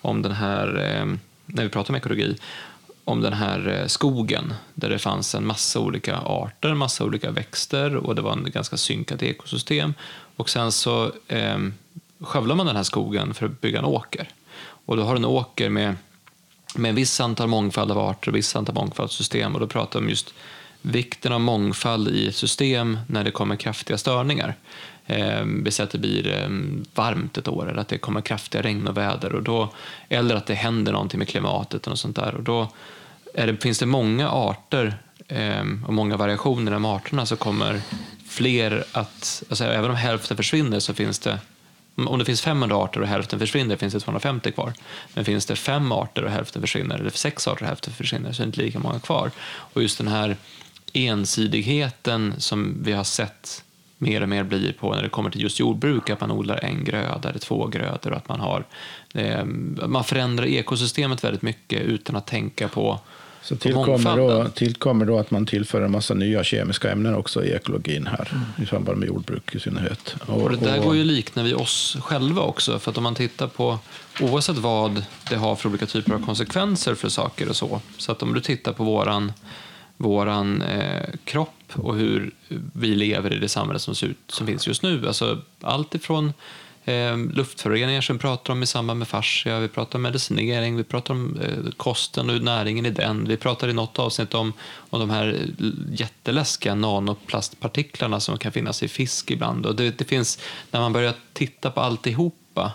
[0.00, 1.06] om den här, eh,
[1.46, 2.36] när vi pratade om ekologi,
[3.04, 7.30] om den här eh, skogen där det fanns en massa olika arter, en massa olika
[7.30, 9.94] växter och det var en ganska synkat ekosystem.
[10.36, 11.58] Och sen så eh,
[12.20, 14.28] skövlar man den här skogen för att bygga en åker.
[14.86, 15.96] Och då har du en åker med
[16.74, 19.54] med en viss antal mångfald av arter och viss antal mångfald av system.
[19.54, 20.34] Och då pratar vi om just
[20.82, 24.54] vikten av mångfald i ett system när det kommer kraftiga störningar.
[25.06, 26.48] eh, vi säger att det blir eh,
[26.94, 29.72] varmt ett år eller att det kommer kraftiga regn och väder och då,
[30.08, 32.34] eller att det händer någonting med klimatet och något sånt där.
[32.34, 32.68] Och då
[33.34, 34.98] det, finns det många arter
[35.28, 37.80] eh, och många variationer av arterna så kommer
[38.28, 41.38] fler att, alltså även om hälften försvinner så finns det
[41.98, 44.72] Mm, om det finns 500 arter och hälften försvinner finns det 250 kvar.
[45.14, 48.42] Men finns det fem arter och hälften försvinner, eller sex arter och hälften försvinner, så
[48.42, 49.30] är det inte lika många kvar.
[49.46, 50.36] Och just den här
[50.92, 53.64] ensidigheten som vi har sett
[53.98, 56.84] mer och mer blir på när det kommer till just jordbruk, att man odlar en
[56.84, 58.64] gröda eller två grödor och att man har
[59.14, 59.44] eh,
[59.86, 63.00] man förändrar ekosystemet väldigt mycket utan att tänka på
[63.44, 67.52] så tillkommer då, tillkommer då att man tillför en massa nya kemiska ämnen också i
[67.52, 68.44] ekologin här, mm.
[68.62, 70.16] i samband med jordbruk i synnerhet.
[70.26, 73.02] Och, och det där och, går ju likna vid oss själva också, för att om
[73.02, 73.78] man tittar på
[74.20, 78.22] oavsett vad det har för olika typer av konsekvenser för saker och så, så att
[78.22, 79.32] om du tittar på våran
[79.96, 82.30] våran eh, kropp och hur
[82.72, 85.06] vi lever i det samhälle som, ut, som finns just nu.
[85.06, 86.32] Alltså, allt ifrån
[86.84, 90.84] eh, luftföroreningar som vi pratar om i samband med fascia, vi pratar om medicinering, vi
[90.84, 93.28] pratar om eh, kosten och näringen i den.
[93.28, 94.52] Vi pratar i något avsnitt om,
[94.90, 99.66] om de här eh, jätteläskiga nanoplastpartiklarna som kan finnas i fisk ibland.
[99.66, 100.38] Och det, det finns,
[100.70, 102.72] när man börjar titta på alltihopa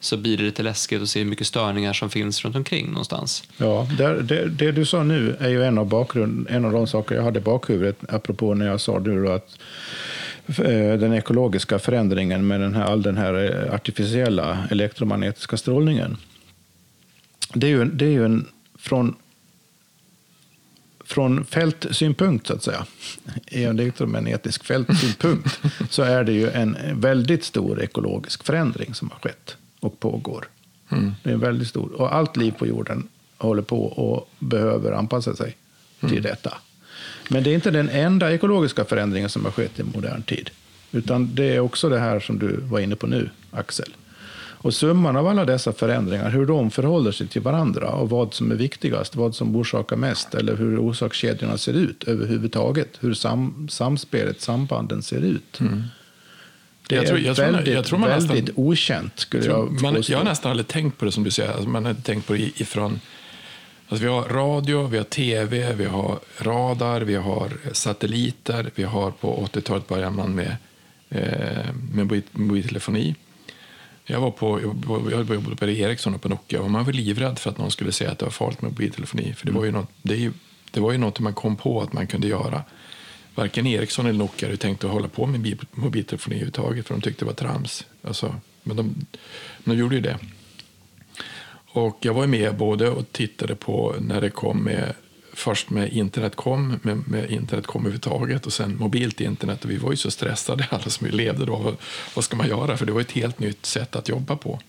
[0.00, 3.44] så blir det lite läskigt att se hur mycket störningar som finns runt omkring någonstans.
[3.56, 6.86] Ja, det, det, det du sa nu är ju en av, bakgrund, en av de
[6.86, 9.58] saker jag hade i bakhuvudet, apropå när jag sa nu att
[10.56, 16.16] den ekologiska förändringen med den här, all den här eh, artificiella elektromagnetiska strålningen.
[17.54, 19.14] Det är ju, det är ju en, från,
[21.04, 22.86] från fältsynpunkt, så att säga,
[23.46, 29.18] i en elektromagnetisk fältsynpunkt, så är det ju en väldigt stor ekologisk förändring som har
[29.18, 30.48] skett och pågår.
[30.88, 31.14] Mm.
[31.22, 31.92] Det är väldigt stor.
[31.92, 35.56] Och allt liv på jorden håller på och behöver anpassa sig
[36.00, 36.14] mm.
[36.14, 36.54] till detta.
[37.28, 40.50] Men det är inte den enda ekologiska förändringen som har skett i modern tid.
[40.92, 43.94] Utan det är också det här som du var inne på nu, Axel.
[44.60, 48.50] Och summan av alla dessa förändringar, hur de förhåller sig till varandra och vad som
[48.50, 54.40] är viktigast, vad som orsakar mest eller hur orsakskedjorna ser ut överhuvudtaget, hur sam, samspelet,
[54.40, 55.60] sambanden ser ut.
[55.60, 55.82] Mm.
[56.88, 59.82] Det jag tror, jag är väldigt, jag tror man väldigt nästan, okänt, skulle jag, jag
[59.82, 61.52] man, Jag har nästan aldrig tänkt på det som du säger.
[61.52, 63.00] Alltså man har tänkt på det ifrån...
[63.90, 68.70] Alltså vi har radio, vi har tv, vi har radar, vi har satelliter.
[68.74, 70.56] Vi har på 80-talet började man med,
[71.08, 73.14] eh, med mobiltelefoni.
[74.04, 74.60] Jag var på,
[75.10, 77.92] jag jobbade på Ericsson och på Nokia och man var livrädd för att någon skulle
[77.92, 79.34] säga att det var farligt med mobiltelefoni.
[79.34, 80.30] För det var ju något, det,
[80.70, 82.62] det var ju något man kom på att man kunde göra
[83.34, 87.24] varken Ericsson eller Nokia hade tänkt att hålla på med mobiltelefoni överhuvudtaget för de tyckte
[87.24, 87.86] det var trams.
[88.02, 89.06] Alltså, men de,
[89.64, 90.18] de gjorde ju det.
[91.72, 94.94] Och jag var med både och tittade på när det kom med
[95.38, 99.64] först med internet kom, med, med internet kom överhuvudtaget och sen mobilt internet.
[99.64, 101.56] Och vi var ju så stressade alla som vi levde då.
[101.56, 101.76] Vad,
[102.14, 102.76] vad ska man göra?
[102.76, 104.60] För det var ett helt nytt sätt att jobba på.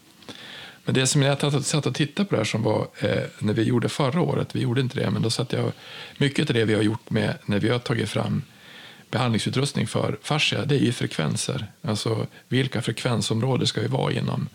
[0.85, 3.63] Men det som jag satt och tittade på det här som var eh, när vi
[3.63, 5.71] gjorde förra året, vi gjorde inte det, men då satt jag,
[6.17, 8.41] mycket av det vi har gjort med när vi har tagit fram
[9.11, 11.65] behandlingsutrustning för fascia, det är ju frekvenser.
[11.81, 14.49] Alltså vilka frekvensområden ska vi vara inom?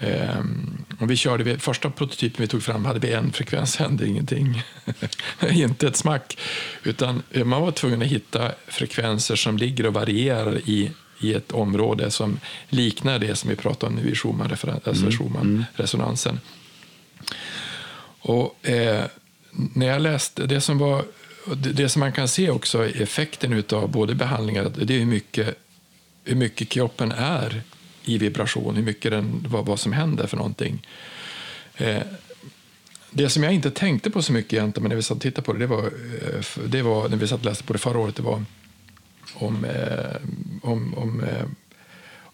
[0.00, 4.62] Um, och vi körde, första prototypen vi tog fram hade vi en frekvens, hände ingenting.
[5.50, 6.38] Inte ett smack.
[6.82, 10.90] Utan man var tvungen att hitta frekvenser som ligger och varierar i,
[11.20, 16.30] i ett område som liknar det som vi pratar om nu i Schumann-resonansen.
[16.30, 16.40] Mm.
[18.20, 19.04] Och eh,
[19.50, 21.04] när jag läste, det som var
[21.56, 25.58] det som man kan se också effekten av både behandlingar, det är hur mycket,
[26.24, 27.62] hur mycket kroppen är
[28.04, 30.86] i vibration, hur mycket den, vad, vad som händer för någonting.
[31.76, 32.02] Eh,
[33.10, 35.44] det som jag inte tänkte på så mycket egentligen, men när vi satt och tittade
[35.44, 37.98] på det, det var, eh, det var när vi satt och läste på det förra
[37.98, 38.44] året, det var
[39.34, 40.16] om, eh,
[40.62, 41.46] om, om, eh,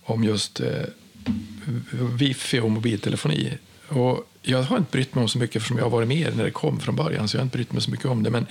[0.03, 0.85] om just eh,
[2.19, 3.59] wifi och mobiltelefoni.
[3.89, 6.45] Och jag har inte brytt mig om så mycket eftersom jag har varit med när
[6.45, 7.29] det kom från början.
[7.29, 8.31] Så jag har inte brytt mig så mycket om det.
[8.31, 8.47] Men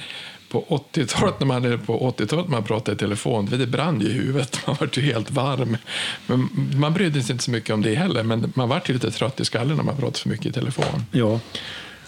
[0.49, 4.67] på 80-talet när man, på 80-talet man pratade i telefon, det brann ju i huvudet.
[4.67, 5.77] Man var ju helt varm.
[6.27, 8.23] Men man brydde sig inte så mycket om det heller.
[8.23, 11.05] Men man var ju lite trött i skallen när man pratade för mycket i telefon.
[11.11, 11.39] Ja.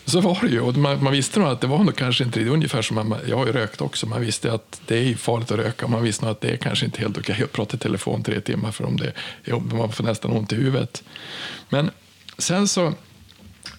[0.06, 0.62] Så var det ju.
[0.62, 3.38] Och man, man visste nog att det var nog kanske inte ungefär som man, jag
[3.38, 4.08] har ju rökt också.
[4.08, 5.88] Man visste att det är farligt att röka.
[5.88, 8.42] Man visste nog att det är kanske inte helt okej att prata i telefon tre
[8.42, 9.14] timmar för om det,
[9.74, 11.04] man får nästan ont i huvudet.
[11.70, 11.92] Men
[12.38, 12.94] sen så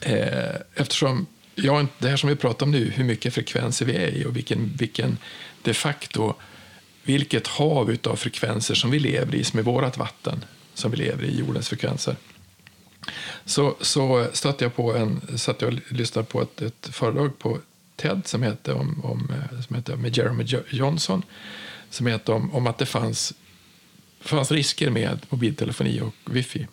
[0.00, 4.08] Eh, eftersom ja, det här som vi pratar om nu, hur mycket frekvenser vi är
[4.08, 5.18] i och vilken, vilken
[5.62, 6.34] de facto
[7.02, 10.44] vilket hav av frekvenser som vi lever i, som är vårt vatten,
[10.74, 12.16] som vi lever i, jordens frekvenser.
[13.44, 17.58] Så, så stötte jag på en, satt jag och lyssnade på ett, ett föredrag på
[17.96, 19.32] TED som heter, om, om,
[19.66, 21.22] som heter med Jeremy Johnson
[21.90, 23.34] som heter om, om att det fanns
[24.20, 26.66] fanns risker med mobiltelefoni och wifi.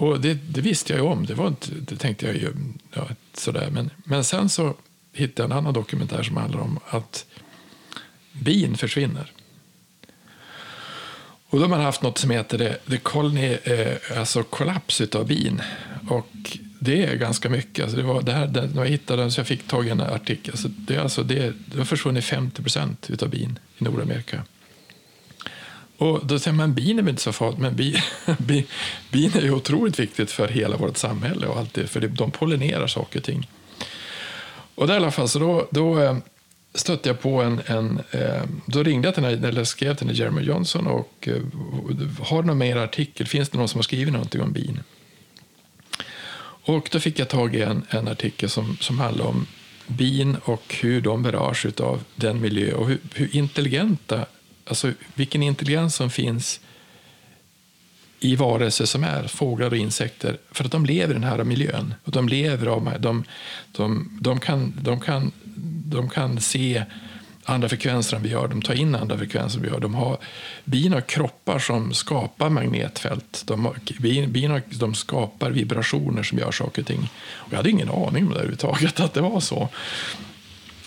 [0.00, 2.52] Och det, det visste jag ju om, det, var inte, det tänkte jag ju
[2.92, 3.70] ja, sådär.
[3.70, 4.74] Men, men sen så
[5.12, 7.26] hittade jag en annan dokumentär som handlar om att
[8.32, 9.32] bin försvinner.
[11.48, 15.26] Och då har man haft något som heter det, the colony, eh, alltså kollaps av
[15.26, 15.62] bin.
[16.08, 17.82] Och det är ganska mycket.
[17.82, 19.90] Alltså det var det här, det, när jag hittade den så jag fick tag i
[19.90, 20.52] en artikel.
[20.52, 24.44] Alltså det, alltså det, det har försvunnit 50 procent av bin i Nordamerika.
[26.00, 27.96] Och då säger man bin är inte så farligt, men bin,
[28.38, 28.64] bin,
[29.10, 32.86] bin är ju otroligt viktigt för hela vårt samhälle och allt det, för de pollinerar
[32.86, 33.48] saker och ting.
[34.74, 36.16] Och där i alla fall, så då, då eh,
[36.74, 40.42] stötte jag på en, en eh, då ringde jag till den, eller skrev till Jeremy
[40.42, 41.42] Johnson och eh,
[42.20, 44.80] har du någon mer artikel, finns det någon som har skrivit någonting om bin?
[46.62, 49.46] Och då fick jag tag i en, en artikel som, som handlar om
[49.86, 54.26] bin och hur de berörs av den miljö och hur, hur intelligenta,
[54.70, 56.60] alltså vilken intelligens som finns
[58.20, 61.94] i varelser som är fåglar och insekter för att de lever i den här miljön.
[62.04, 63.24] Och de lever av de,
[63.72, 65.32] de, de, kan, de, kan,
[65.84, 66.84] de kan se
[67.44, 69.80] andra frekvenser än vi gör, de tar in andra frekvenser än vi gör.
[69.80, 70.18] De har,
[70.64, 73.42] bin har kroppar som skapar magnetfält.
[73.46, 77.10] De, har, bin, bin har, de skapar vibrationer som gör saker och ting.
[77.32, 79.68] Och jag hade ingen aning om det överhuvudtaget, att det var så.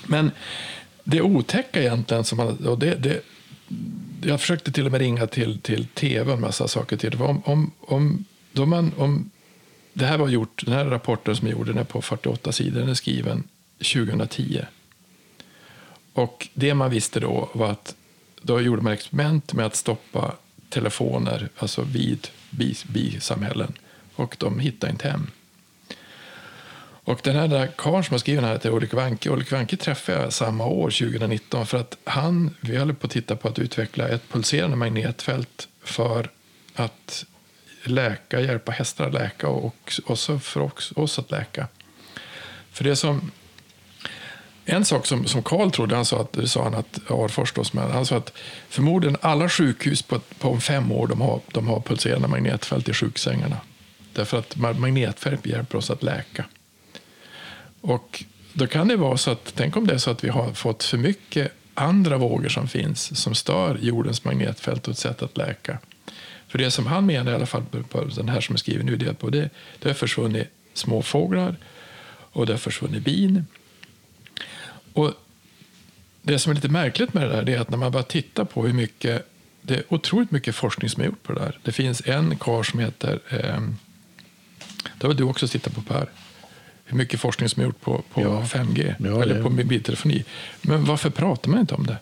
[0.06, 0.32] Men
[1.04, 3.22] det otäcka egentligen, som man, och det, det,
[4.22, 7.22] jag försökte till och med ringa till, till tv och en massa saker till.
[7.22, 9.32] Om, om, om, då man, om,
[9.94, 12.80] det här var gjort, den här rapporten som jag gjorde, den är på 48 sidor,
[12.80, 13.44] den är skriven
[13.78, 14.62] 2010.
[16.14, 17.96] Och det man visste då var att
[18.42, 20.36] då gjorde man experiment med att stoppa
[20.70, 22.28] telefoner alltså vid
[22.88, 23.74] bisamhällen
[24.16, 25.28] och de hittade inte hem.
[27.06, 29.30] Och den här karln som har skrivit den här heter Ulrik Wanke.
[29.30, 33.36] Ulrik Wanke träffade jag samma år, 2019, för att han, vi håller på att titta
[33.36, 36.30] på att utveckla ett pulserande magnetfält för
[36.76, 37.26] att
[37.84, 41.68] läka, hjälpa hästar att läka och också för oss att läka.
[42.72, 43.32] För det som
[44.66, 47.64] en sak som, som Carl trodde, han sa att, det sa han att Arfors då,
[47.80, 48.34] han sa att
[48.70, 53.58] förmodligen alla sjukhus på, på fem år de har, de har pulserande magnetfält i sjuksängarna.
[54.14, 56.46] Därför att magnetfält hjälper oss att läka.
[57.84, 58.24] Och
[58.54, 60.84] då kan det vara så att, tänk om det är så att vi har fått
[60.84, 65.78] för mycket andra vågor som finns som stör jordens magnetfält och ett sätt att läka.
[66.48, 68.96] För det som han menar, i alla fall på den här som är skriven nu,
[68.96, 71.56] det, är på det, det har försvunnit småfåglar
[72.10, 73.46] och det har försvunnit bin.
[74.94, 75.12] Och
[76.22, 78.46] det som är lite märkligt med det där det är att när man bara tittar
[78.46, 79.28] på hur mycket,
[79.62, 81.60] det är otroligt mycket forskning som är gjort på det där.
[81.64, 83.62] Det finns en karl som heter, eh,
[84.98, 86.10] det har du också tittat på Per,
[86.94, 88.44] mycket forskning som är gjort på, på ja.
[88.46, 90.24] 5G ja, eller på mobiltelefoni.
[90.62, 91.98] Men varför pratar man inte om det?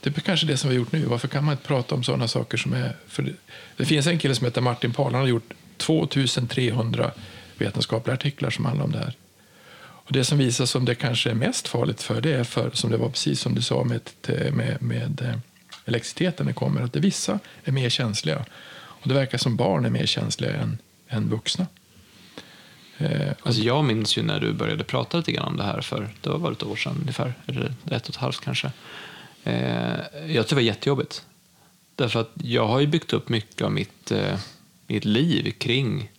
[0.00, 1.04] Det är kanske det som vi har gjort nu.
[1.04, 2.96] Varför kan man inte prata om sådana saker som är...
[3.08, 3.34] För
[3.76, 5.12] det, finns en kille som heter Martin Pahl.
[5.12, 7.10] Han har gjort 2300
[7.58, 9.14] vetenskapliga artiklar som handlar om det här.
[9.80, 12.90] Och det som visar som det kanske är mest farligt för det är för, som
[12.90, 14.00] det var precis som du sa med,
[14.52, 15.38] med, med eh,
[15.84, 18.44] elektriciteten det kommer, att det vissa är mer känsliga.
[18.74, 21.66] Och det verkar som barn är mer känsliga än, än vuxna.
[22.98, 26.08] Eh, alltså jag minns ju när du började prata lite grann om det här för
[26.20, 28.72] det var ett år sedan ungefär, eller ett och ett halvt kanske.
[29.44, 29.54] Eh,
[30.26, 31.24] jag tyckte det var jättejobbigt.
[31.94, 34.38] Därför att jag har ju byggt upp mycket av mitt, eh,
[34.86, 36.10] mitt liv kring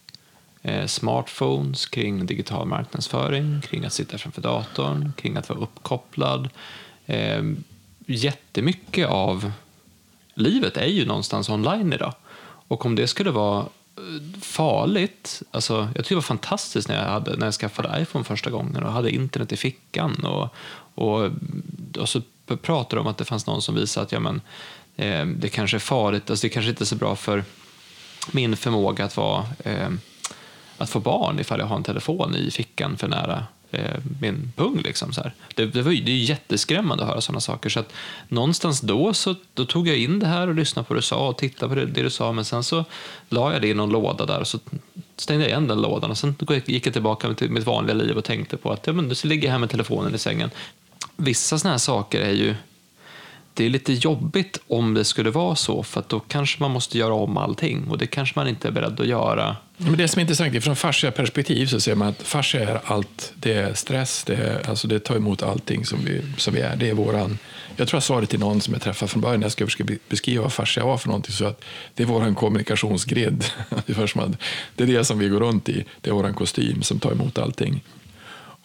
[0.61, 6.49] eh, smartphones, kring digital marknadsföring, kring att sitta framför datorn, kring att vara uppkopplad.
[7.05, 7.43] Eh,
[8.05, 9.51] jättemycket av
[10.33, 12.13] livet är ju någonstans online idag.
[12.41, 13.65] Och om det skulle vara
[14.41, 15.41] farligt.
[15.51, 18.83] Alltså, jag tyckte det var fantastiskt när jag, hade, när jag skaffade iPhone första gången
[18.83, 20.25] och hade internet i fickan.
[20.25, 20.55] Och,
[20.95, 21.31] och,
[21.97, 22.21] och så
[22.61, 24.41] pratade de om att det fanns någon som visade att ja, men,
[24.95, 27.43] eh, det kanske är farligt, alltså, det kanske inte är så bra för
[28.31, 29.89] min förmåga att, vara, eh,
[30.77, 34.81] att få barn ifall jag har en telefon i fickan för nära eh, min pung.
[34.81, 35.33] Liksom, så här.
[35.55, 37.69] Det, det, var, det är jätteskrämmande att höra sådana saker.
[37.69, 37.93] Så att
[38.27, 41.27] någonstans då så då tog jag in det här och lyssnade på det du sa
[41.27, 42.31] och tittade på det, det du sa.
[42.31, 42.85] Men sen så
[43.29, 44.59] la jag det i någon låda där och så
[45.17, 46.11] stängde jag igen den lådan.
[46.11, 49.07] Och sen gick jag tillbaka till mitt vanliga liv och tänkte på att ja, men
[49.07, 50.51] nu ligger jag här med telefonen i sängen.
[51.15, 52.55] Vissa sådana här saker är ju
[53.59, 57.13] det är lite jobbigt om det skulle vara så, för då kanske man måste göra
[57.13, 59.55] om allting och det kanske man inte är beredd att göra.
[59.77, 62.81] Men det som är intressant är från fascia perspektiv så ser man att fascia är
[62.83, 63.33] allt.
[63.35, 66.75] Det är stress, det, är, alltså det tar emot allting som vi, som vi är.
[66.75, 67.37] Det är våran,
[67.75, 69.65] jag tror jag sa det till någon som jag träffade från början när jag ska
[69.65, 71.33] försöka beskriva vad fascia var för någonting.
[71.33, 73.45] Så att det är vår kommunikationsgrid.
[74.75, 75.85] det är det som vi går runt i.
[76.01, 77.83] Det är vår kostym som tar emot allting.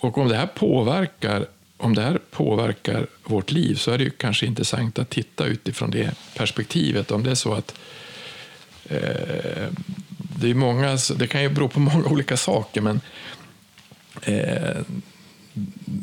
[0.04, 1.46] Och om det här påverkar
[1.76, 5.90] om det här påverkar vårt liv så är det ju kanske intressant att titta utifrån
[5.90, 7.10] det perspektivet.
[7.10, 7.74] Om det är så att
[8.84, 9.68] eh,
[10.18, 13.00] det, är många, det kan ju bero på många olika saker, men
[14.22, 14.80] eh,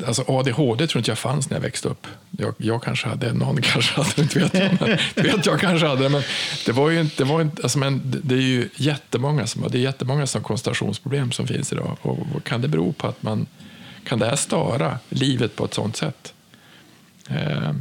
[0.06, 2.06] alltså ADHD tror inte jag fanns när jag växte upp.
[2.30, 4.76] Jag, jag kanske hade, någon kanske hade, inte vet jag.
[4.80, 6.22] Men, vet jag kanske hade, men
[6.66, 9.78] det var ju inte, det var inte alltså, men det är ju jättemånga som, det
[9.78, 11.96] är jättemånga som koncentrationsproblem som finns idag.
[12.02, 13.46] Och, och kan det bero på att man,
[14.04, 16.34] kan det här störa livet på ett sånt sätt?
[17.28, 17.72] Eh,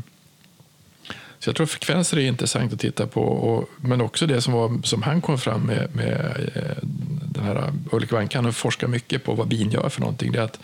[1.40, 4.82] så jag tror frekvenser är intressant att titta på, och, men också det som, var,
[4.84, 6.88] som han kom fram med, med eh,
[7.26, 10.32] den här Ulrik Wankan och forskar mycket på vad bin gör för någonting.
[10.32, 10.60] Det är att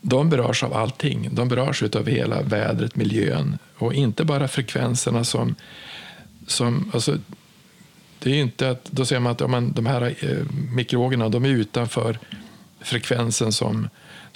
[0.00, 1.28] de berörs av allting.
[1.32, 5.54] De berörs av hela vädret, miljön och inte bara frekvenserna som...
[6.46, 7.18] som alltså,
[8.18, 11.44] det är inte att, då säger man att ja, men, de här eh, mikroågerna de
[11.44, 12.18] är utanför
[12.80, 13.88] frekvensen som,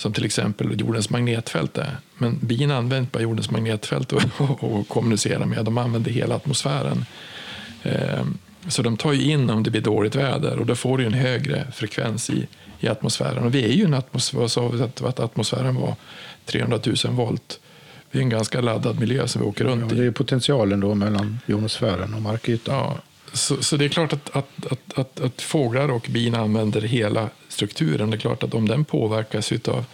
[0.03, 1.96] som till exempel jordens magnetfält är.
[2.18, 5.64] Men bin använder bara jordens magnetfält och, och, och kommunicerar med.
[5.64, 7.05] De använder hela atmosfären.
[7.82, 8.24] Eh,
[8.68, 11.12] så de tar ju in om det blir dåligt väder och då får du en
[11.12, 12.46] högre frekvens i,
[12.80, 13.44] i atmosfären.
[13.44, 15.94] Och vi är ju en atmosfär, vi att, att atmosfären var
[16.44, 17.61] 300 000 volt.
[18.11, 20.00] Vi är en ganska laddad miljö som vi åker runt ja, i.
[20.00, 22.74] Det är potentialen då mellan jonosfären och markytan.
[22.74, 22.96] Ja,
[23.32, 27.28] så, så det är klart att, att, att, att, att fåglar och bin använder hela
[27.48, 28.10] strukturen.
[28.10, 29.84] Det är klart att om den påverkas av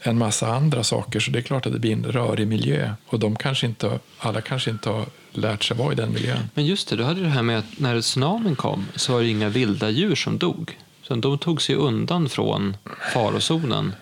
[0.00, 2.92] en massa andra saker så det är klart att det blir en rörig miljö.
[3.06, 6.50] Och de kanske inte, alla kanske inte har lärt sig vara i den miljön.
[6.54, 9.28] Men just det, du hade det här med att när tsunamin kom så var det
[9.28, 10.78] inga vilda djur som dog.
[11.02, 12.76] Så de tog sig undan från
[13.12, 13.92] farozonen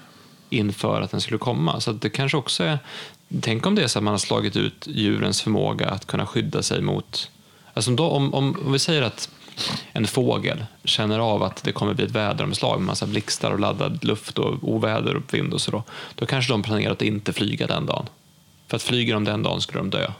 [0.50, 1.80] inför att den skulle komma.
[1.80, 2.78] Så det kanske också är,
[3.40, 6.62] tänk om det är så att man har slagit ut djurens förmåga att kunna skydda
[6.62, 7.30] sig mot...
[7.74, 9.28] Alltså då, om, om, om vi säger att
[9.92, 14.04] en fågel känner av att det kommer bli ett väderomslag med massa blixtar och laddad
[14.04, 15.82] luft och oväder och vind och så då,
[16.14, 18.06] då kanske de planerar att inte flyga den dagen.
[18.68, 20.10] För att flyger de den dagen skulle de dö.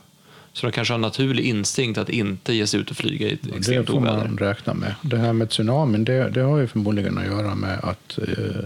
[0.52, 3.32] Så de kanske har en naturlig instinkt att inte ge sig ut och flyga i
[3.32, 4.16] ett Det extremt får oväder.
[4.28, 4.94] man räkna med.
[5.02, 8.64] Det här med tsunamin, det, det har ju förmodligen att göra med att eh,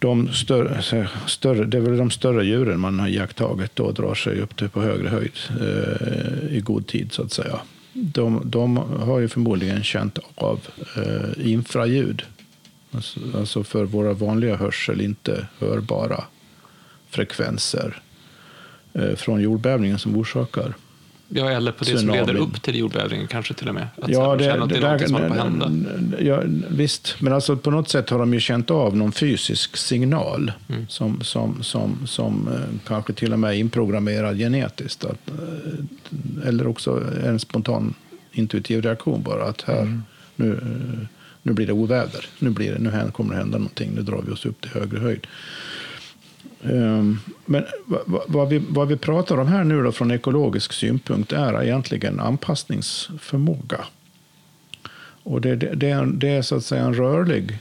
[0.00, 4.40] de större, större, det är väl de större djuren man har iakttagit och drar sig
[4.40, 7.60] upp till på högre höjd eh, i god tid så att säga.
[7.92, 10.60] De, de har ju förmodligen känt av
[10.96, 12.22] eh, infraljud.
[12.90, 16.24] Alltså, alltså för våra vanliga hörsel inte hörbara
[17.08, 18.02] frekvenser
[18.92, 20.74] eh, från jordbävningen som orsakar
[21.32, 22.26] Ja, eller på det som Tsunamin.
[22.26, 23.86] leder upp till jordbävningen kanske till och med.
[24.02, 25.70] Att Ja, det, känna att det är något som håller på att hända.
[26.20, 30.52] Ja, visst, men alltså på något sätt har de ju känt av någon fysisk signal
[30.68, 30.88] Mm.
[30.88, 35.04] som, som, som, som eh, kanske till och med är inprogrammerad genetiskt.
[35.04, 37.94] Att, eh, eller också en spontan
[38.32, 39.44] intuitiv reaktion bara.
[39.44, 40.02] Att här, Mm.
[40.36, 41.06] nu, eh,
[41.42, 42.26] nu blir det oväder.
[42.38, 43.90] Nu, blir det, nu här kommer det hända någonting.
[43.94, 45.26] Nu drar vi oss upp till högre höjd.
[46.64, 47.64] Ehm, Men
[48.26, 53.84] vad- vi, vad vi pratar om här nu då från ekologisk synpunkt är egentligen anpassningsförmåga.
[55.22, 57.58] Och det, det, det, är, det är så att säga en rörlig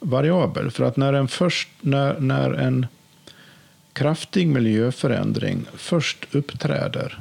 [0.00, 0.70] variabel.
[0.70, 2.86] För att när en, först, när, när en
[3.92, 7.18] kraftig miljöförändring först uppträder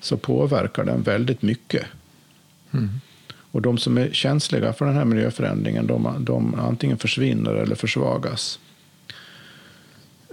[0.00, 1.86] så påverkar den väldigt mycket.
[3.52, 8.58] Och de som är känsliga för den här miljöförändringen, de, de antingen försvinner eller försvagas.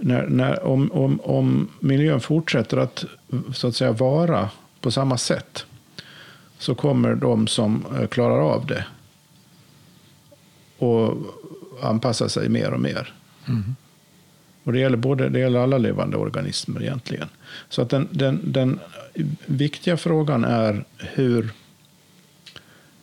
[0.00, 3.04] När, när, om, om, om miljön fortsätter att,
[3.54, 5.66] så att säga, vara på samma sätt
[6.58, 8.84] så kommer de som eh, klarar av det
[10.78, 11.16] och
[11.82, 13.12] anpassa sig mer och mer.
[14.64, 17.28] Och det gäller, både, det gäller alla levande organismer egentligen.
[17.68, 18.80] Så att den, den, den
[19.46, 21.50] viktiga frågan är hur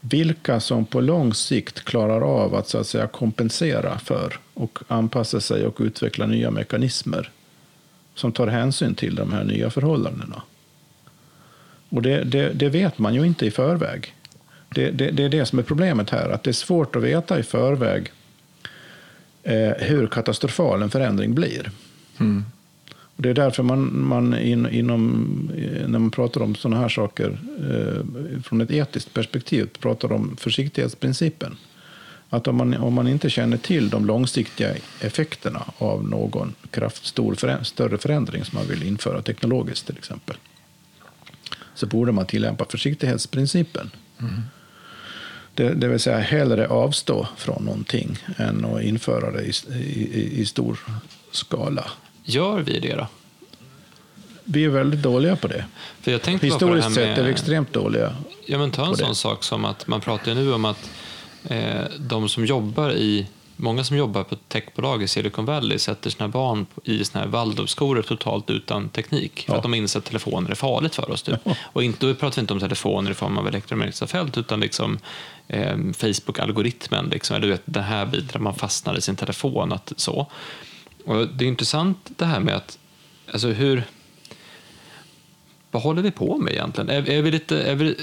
[0.09, 5.39] vilka som på lång sikt klarar av att, så att säga, kompensera för och anpassa
[5.41, 7.31] sig och utveckla nya mekanismer
[8.15, 10.41] som tar hänsyn till de här nya förhållandena.
[11.89, 14.13] Och det, det, det vet man ju inte i förväg.
[14.69, 17.39] Det, det, det är det som är problemet här, att det är svårt att veta
[17.39, 18.11] i förväg
[19.43, 21.71] eh, hur katastrofal en förändring blir.
[22.19, 22.45] Mm
[23.17, 27.37] det är därför man, man in, inom, eh, när man pratar om sådana här saker
[27.59, 31.57] eh, från ett etiskt perspektiv pratar om försiktighetsprincipen.
[32.29, 37.35] Att om man, om man inte känner till de långsiktiga effekterna av någon kraft, stor
[37.35, 40.37] förä, större förändring som man vill införa teknologiskt till exempel
[41.75, 43.91] så borde man tillämpa försiktighetsprincipen.
[45.53, 50.45] Det, det vill säga hellre avstå från någonting än att införa det i, i, i
[50.45, 50.79] stor
[51.31, 51.91] skala.
[52.25, 53.07] Gör vi det då?
[54.43, 55.65] Vi är väldigt dåliga på det.
[56.01, 58.15] För jag tänkte bara på det här Historiskt sett är vi med, extremt dåliga.
[58.45, 59.05] ja, men ta en på det.
[59.05, 60.89] sån sak som att man pratar ju nu om att
[61.43, 66.27] eh, de som jobbar i många som jobbar på techbolag i Silicon Valley sätter sina
[66.27, 69.43] barn i såna här Waldorfskolor totalt utan teknik.
[69.45, 69.57] För Ja.
[69.57, 71.21] att de inser att telefoner är farligt för oss.
[71.23, 71.35] Typ.
[71.73, 74.99] Och inte, då pratar vi inte om telefoner i form av elektromagnetiska fält utan liksom,
[75.47, 77.09] eh, Facebook-algoritmen.
[77.09, 79.71] Liksom, eller du vet, den här biten där man fastnar i sin telefon.
[79.71, 80.27] Att, så.
[81.05, 82.79] Och det är intressant det här med att
[83.31, 83.83] alltså hur,
[85.71, 86.89] vad håller vi på med egentligen?
[86.89, 87.95] Är, är vi, lite, är vi,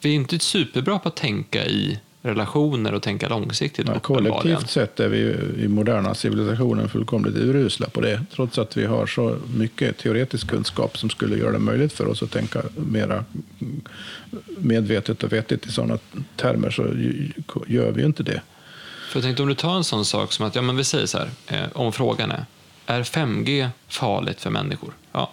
[0.00, 3.86] vi är inte superbra på att tänka i relationer och tänka långsiktigt.
[3.88, 5.18] Ja, kollektivt sett är vi
[5.64, 8.24] i moderna civilisationen fullkomligt urusla på det.
[8.34, 12.22] Trots att vi har så mycket teoretisk kunskap som skulle göra det möjligt för oss
[12.22, 13.24] att tänka mera
[14.58, 15.98] medvetet och vettigt i sådana
[16.36, 16.82] termer så
[17.66, 18.42] gör vi ju inte det.
[19.10, 21.06] För jag tänkte om du tar en sån sak som att, ja men vi säger
[21.06, 22.44] så här, eh, om frågan är,
[22.86, 24.92] är 5G farligt för människor?
[25.12, 25.30] Ja,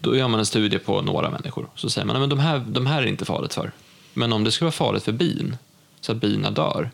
[0.00, 1.66] då gör man en studie på några människor.
[1.74, 3.72] Så säger man, nej men de här, de här är inte farligt för.
[4.14, 5.56] Men om det skulle vara farligt för bin,
[6.00, 6.90] så att bina dör,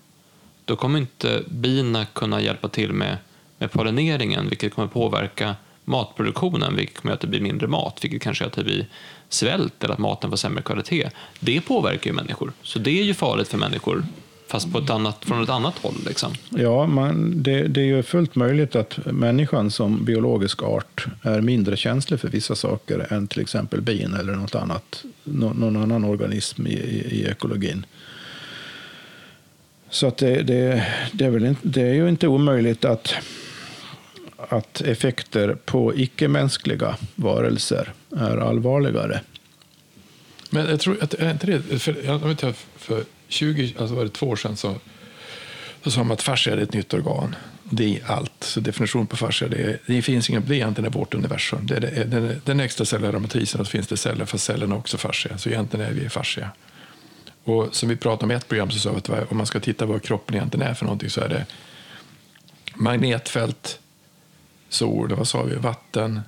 [0.64, 3.16] då kommer inte bina kunna hjälpa till med,
[3.58, 8.22] med pollineringen, vilket kommer påverka matproduktionen, vilket kommer göra att det blir mindre mat, vilket
[8.22, 8.86] kanske gör att det blir
[9.28, 11.10] svält eller att maten får sämre kvalitet.
[11.40, 14.04] Det påverkar ju människor, så det är ju farligt för människor,
[14.46, 15.94] fast på ett annat, från ett annat håll.
[16.06, 16.32] Liksom.
[16.50, 21.76] Ja, man, det, det är ju fullt möjligt att människan som biologisk art är mindre
[21.76, 26.66] känslig för vissa saker än till exempel bin eller något annat, nå- någon annan organism
[26.66, 27.86] i, i, i ekologin.
[29.90, 33.14] Så att det, det, det, är väl inte, det är ju inte omöjligt att,
[34.36, 39.20] att effekter på icke-mänskliga varelser är allvarligare.
[40.50, 44.04] Men jag tror att är inte det, för, jag vet inte, för 20, alltså var
[44.04, 44.74] det två år sedan så,
[45.84, 47.36] så sa man att fascia är ett nytt organ.
[47.70, 48.32] Det är allt.
[48.40, 51.66] Så definitionen på fascia, det, är, det finns ingen, det är egentligen vårt universum.
[51.66, 54.74] Det är, det är, den, den extracellulära matrisen, och så finns det celler, för cellerna
[54.74, 55.38] är också fascia.
[55.38, 56.50] Så egentligen är vi fascia.
[57.44, 59.60] Och som vi pratade om i ett program så sa vi att om man ska
[59.60, 61.46] titta vad kroppen egentligen är för någonting så är det
[62.74, 63.78] magnetfält,
[64.68, 66.20] sol, vad sa vi, vatten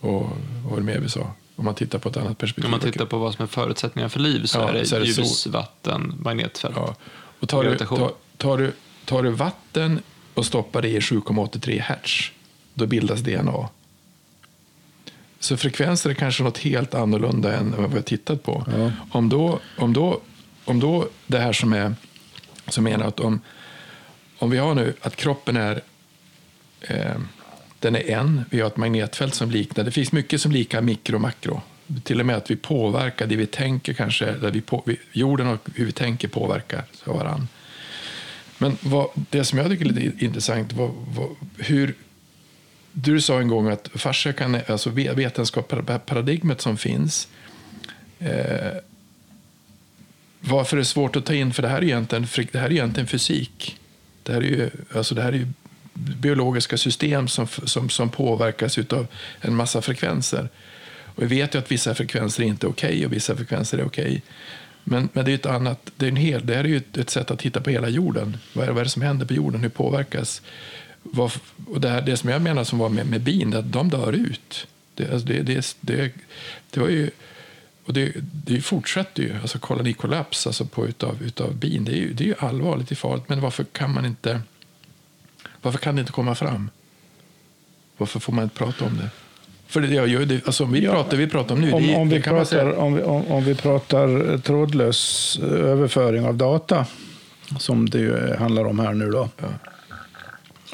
[0.00, 0.22] och
[0.62, 1.30] vad var det mer vi sa?
[1.60, 2.64] Om man tittar på ett annat perspektiv.
[2.64, 4.96] Om man tittar på vad som är förutsättningar för liv så Ja, är det, så
[4.96, 5.52] är det ljus, sol.
[5.52, 6.76] vatten, magnetfält.
[6.76, 6.94] Ja.
[7.40, 7.98] Och tar, du, Gravitation.
[7.98, 8.72] tar, tar, du,
[9.04, 10.00] tar du vatten
[10.34, 12.30] och stoppar det i 7,83 hertz,
[12.74, 13.68] då bildas DNA.
[15.38, 18.64] Så frekvenser är kanske något helt annorlunda än vad vi har tittat på.
[18.76, 18.92] Ja.
[19.10, 20.20] Om, då, om, då,
[20.64, 21.94] om då det här som är,
[22.68, 23.40] som menar att om,
[24.38, 25.80] om vi har nu att kroppen är
[26.80, 27.16] eh,
[27.80, 31.14] den är en, vi har ett magnetfält som liknar, det finns mycket som liknar mikro
[31.14, 31.62] och makro.
[32.02, 35.46] Till och med att vi påverkar det vi tänker kanske, där vi på, vi, jorden
[35.46, 37.48] och hur vi tänker påverkar varann.
[38.58, 41.94] Men vad, det som jag tycker är lite intressant, vad, vad, hur,
[42.92, 47.28] du sa en gång att fascia kan, alltså vetenskapsparadigmet som finns,
[48.18, 48.72] eh,
[50.40, 52.72] varför är det svårt att ta in, för det här är egentligen, det här är
[52.72, 53.76] egentligen fysik.
[54.22, 55.46] Det här är ju, alltså det här är ju
[55.94, 59.06] biologiska system som, som, som påverkas av
[59.40, 60.48] en massa frekvenser.
[61.14, 64.22] Och vi vet ju att vissa frekvenser inte är okej och vissa frekvenser är okej.
[64.84, 66.76] Men, men det är ju ett annat, det, är en hel, det här är ju
[66.76, 68.36] ett, ett sätt att titta på hela jorden.
[68.52, 69.60] Vad är, vad är det som händer på jorden?
[69.60, 70.42] Hur påverkas?
[71.02, 71.32] Vad,
[71.66, 74.12] och det, här, det som jag menar som var med, med bin, att de dör
[74.12, 74.66] ut.
[74.94, 76.12] Det, alltså det, det, det,
[76.70, 77.10] det var ju...
[77.84, 78.12] Och det,
[78.46, 82.28] det fortsätter ju, alltså kolonikollaps alltså på utav, utav bin, det är, ju, det är
[82.28, 83.28] ju allvarligt i farligt.
[83.28, 84.40] Men varför kan man inte
[85.62, 86.70] varför kan det inte komma fram?
[87.96, 89.08] Varför får man inte prata om det?
[89.66, 92.08] För det, gör det, alltså, vi, Ja, pratar, vi pratar om nu, Om, det, om,
[92.08, 96.86] vi pratar, om, vi, om, om vi pratar trådlös eh, överföring av data,
[97.58, 99.46] som det ju handlar om här nu då, Ja.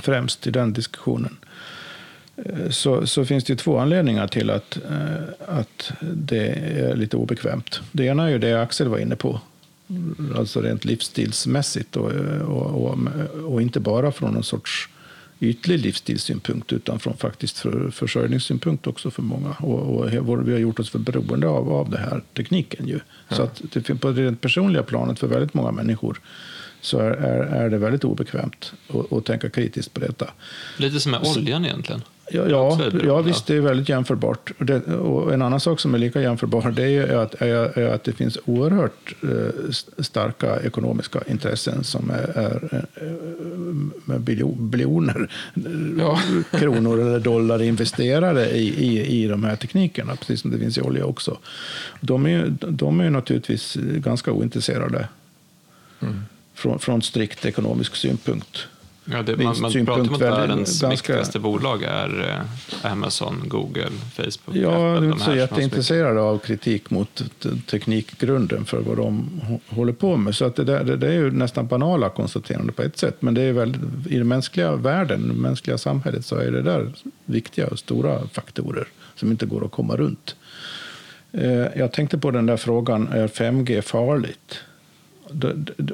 [0.02, 1.36] främst i den diskussionen,
[2.36, 6.48] eh, så, så finns det två anledningar till att, eh, att det
[6.80, 7.80] är lite obekvämt.
[7.92, 9.40] Det ena är ju det Axel var inne på,
[10.36, 12.98] alltså rent livsstilsmässigt och, och, och,
[13.44, 14.88] och inte bara från någon sorts
[15.40, 19.50] ytlig livsstilssynpunkt utan från faktiskt för, försörjningssynpunkt också för många.
[19.50, 22.88] Och, och vi har gjort oss för beroende av, av den här tekniken.
[22.88, 23.00] Ju.
[23.30, 26.20] Så att det, på det rent personliga planet för väldigt många människor
[26.80, 28.72] så är, är, är det väldigt obekvämt
[29.10, 30.30] att, tänka kritiskt på detta.
[30.76, 32.02] Lite som med oljan egentligen.
[32.30, 34.52] Ja, ja, ja visst, det är väldigt jämförbart.
[34.58, 37.78] Och, det, och en annan sak som är lika jämförbar det är, ju att, är,
[37.78, 43.10] är att det finns oerhört eh, st- starka ekonomiska intressen som är, är eh,
[44.04, 45.30] med biljo- biljoner
[45.98, 46.20] Ja.
[46.58, 50.80] kronor eller dollar investerade i, i, i de här teknikerna, precis som det finns i
[50.82, 51.38] olja också.
[52.00, 55.08] De är, ju- de är naturligtvis ganska ointresserade
[56.54, 58.66] från, från strikt ekonomisk synpunkt.
[59.10, 60.88] Ja, det, man, man pratar om att världens ganska...
[60.88, 62.44] viktigaste bolag är
[62.82, 64.56] eh, Amazon, Google, Facebook.
[64.56, 67.22] Ja, jag är inte så jätteintresserade av kritik mot
[67.70, 70.34] teknikgrunden för vad de håller på med.
[70.34, 73.16] Så att det, där, det, det är ju nästan banala konstaterande på ett sätt.
[73.20, 73.76] Men det är väl,
[74.08, 76.92] i den mänskliga världen, det mänskliga samhället, så är det där
[77.24, 80.36] viktiga och stora faktorer som inte går att komma runt.
[81.32, 84.60] Eh, jag tänkte på den där frågan, är 5G farligt?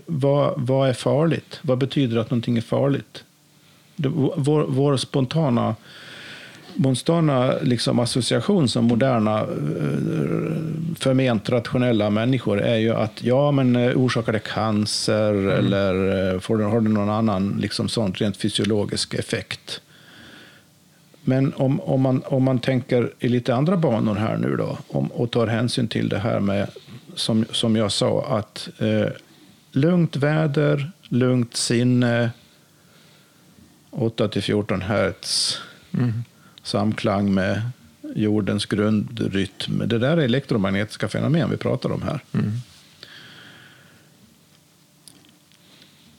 [0.06, 1.60] Vad, vad är farligt?
[1.62, 3.24] Vad betyder att någonting är farligt?
[3.96, 5.76] Det, vår, vår spontana,
[6.74, 9.46] spontana liksom association som moderna eh,
[10.98, 15.59] förment rationella människor är ju att ja, men eh, orsakar det cancer mm.
[15.59, 19.80] eller eh, får det, har det någon annan liksom sån rent fysiologisk effekt?
[21.24, 25.06] Men om, om, man, om man tänker i lite andra banor här nu då om,
[25.06, 26.68] och tar hänsyn till det här med
[27.14, 29.12] som, som jag sa, att eh,
[29.72, 32.30] lugnt väder, lugnt sinne,
[33.90, 35.60] 8 14 hertz,
[35.93, 36.12] mm.
[36.62, 37.62] samklang med
[38.14, 39.82] jordens grundrytm.
[39.89, 42.20] Det där är elektromagnetiska fenomen vi pratar om här.
[42.32, 42.52] Mm.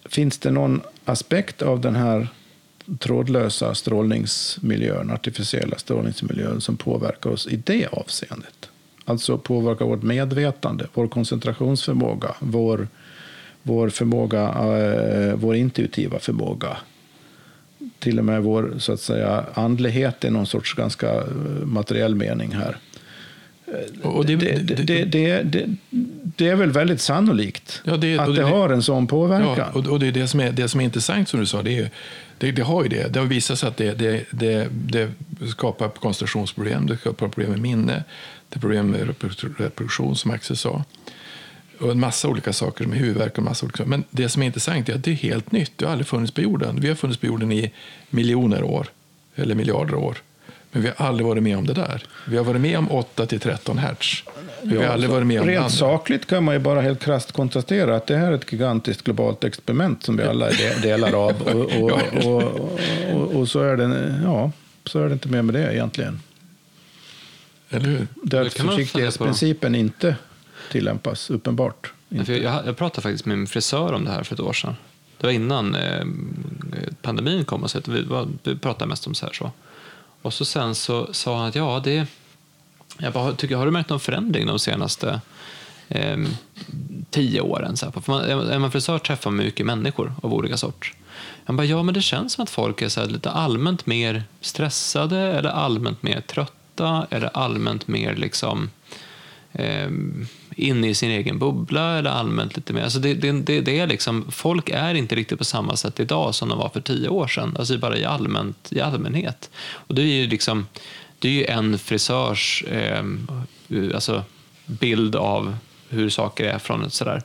[0.06, 2.28] Finns det någon aspekt av den här
[3.00, 8.70] trådlösa strålningsmiljön, artificiella strålningsmiljön, som påverkar oss i det avseendet?
[9.06, 12.88] Alltså påverkar vårt medvetande, vår koncentrationsförmåga, vår,
[13.64, 16.78] vår förmåga, eh, vår intuitiva förmåga.
[18.00, 21.24] Till och med vår så att säga, andlighet i någon sorts ganska eh,
[21.66, 22.78] materiell mening här.
[24.26, 25.68] Det, det, det,
[26.38, 28.02] det, är väl väldigt sannolikt ja, att
[28.36, 29.56] det, har en sån påverkan.
[29.58, 31.62] Ja, och, och det är det som är, det som är intressant som du sa.
[31.62, 31.90] Det, är,
[32.52, 33.14] det, har ju det.
[33.14, 35.10] Det har visat sig att det
[35.50, 38.04] skapar koncentrationsproblem, det skapar problem med minne,
[38.54, 39.16] det är problem med
[39.58, 40.84] reproduktion som Axel sa.
[41.80, 44.90] Och en massa olika saker med huvudvärk och massa olika Men det som är intressant
[44.90, 45.72] är att det är helt nytt.
[45.76, 46.80] Det har aldrig funnits på jorden.
[46.82, 47.72] Vi har funnits på jorden i
[48.10, 48.88] miljoner år,
[49.36, 50.18] eller miljarder år.
[50.72, 52.04] Men vi har aldrig varit med om det där.
[52.28, 54.24] Vi har varit med om 8 till 13 hertz.
[54.62, 57.96] vi har aldrig varit med om Rent sakligt kan man ju bara helt krasst konstatera
[57.96, 61.42] att det här är ett gigantiskt globalt experiment som vi alla är delar av.
[61.42, 61.94] Och,
[62.26, 62.44] och,
[63.14, 64.52] och, och, så är det, ja,
[64.86, 66.20] så är det inte mer med det egentligen.
[67.74, 68.08] Eller hur?
[68.24, 70.16] Där försiktighetsprincipen inte
[70.72, 71.94] tillämpas, uppenbart.
[72.10, 72.34] Inte.
[72.34, 74.76] Jag, jag pratade faktiskt med min frisör om det här för ett år sedan.
[75.18, 76.06] Det var innan eh,
[77.02, 78.06] pandemin kom och så vi,
[78.44, 79.52] vi pratade mest om så här så.
[80.22, 82.08] Och så sen så sa han att ja, det...
[82.98, 85.22] Jag bara, tycker, har du märkt någon förändring de senaste
[85.88, 86.18] eh,
[87.10, 87.78] tio åren?
[87.78, 90.94] Så här, för man, är man frisör träffar man mycket människor av olika sort.
[91.46, 95.20] Han bara, ja men det känns som att folk är så lite allmänt mer stressade
[95.20, 97.08] eller allmänt mer trötta privata?
[97.16, 98.70] Är det allmänt mer liksom
[99.54, 99.90] eh,
[100.56, 102.84] inne i sin egen bubbla eller allmänt lite mer.
[102.84, 106.36] Alltså det, det, det, det, är liksom, folk är inte riktigt på samma sätt idag
[106.36, 109.50] som de var för tio år sedan, alltså bara i, allmänt, i allmänhet.
[109.88, 110.68] Och det är ju liksom,
[111.20, 113.04] det är ju en frisörs eh,
[113.94, 114.24] alltså
[114.66, 115.56] bild av
[115.90, 117.22] hur saker är från ett sådär.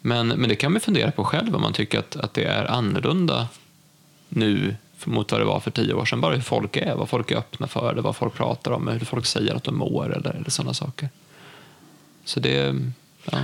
[0.00, 2.70] Men, men det kan man fundera på själv om man tycker att, att det är
[2.70, 3.48] annorlunda
[4.28, 6.20] nu mot vad det var för tio år sedan.
[6.20, 9.06] Bara hur folk är, vad folk är öppna för, eller vad folk pratar om, hur
[9.06, 11.08] folk säger att de mår eller, eller sådana saker.
[12.24, 12.74] Så det,
[13.30, 13.38] ja.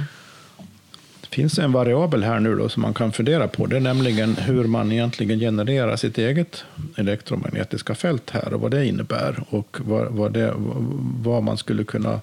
[1.20, 3.66] Det finns en variabel här nu då som man kan fundera på.
[3.66, 6.64] Det är nämligen hur man egentligen genererar sitt eget
[6.97, 10.55] elektromagnetiska fält här och vad det innebär och vad, vad, det,
[11.22, 12.20] vad man skulle kunna...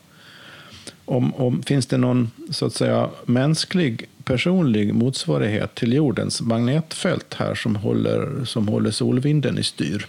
[1.06, 7.56] Om, om, finns det någon så att säga mänsklig personlig motsvarighet till jordens magnetfält här
[7.56, 10.08] som håller, som håller solvinden i styr?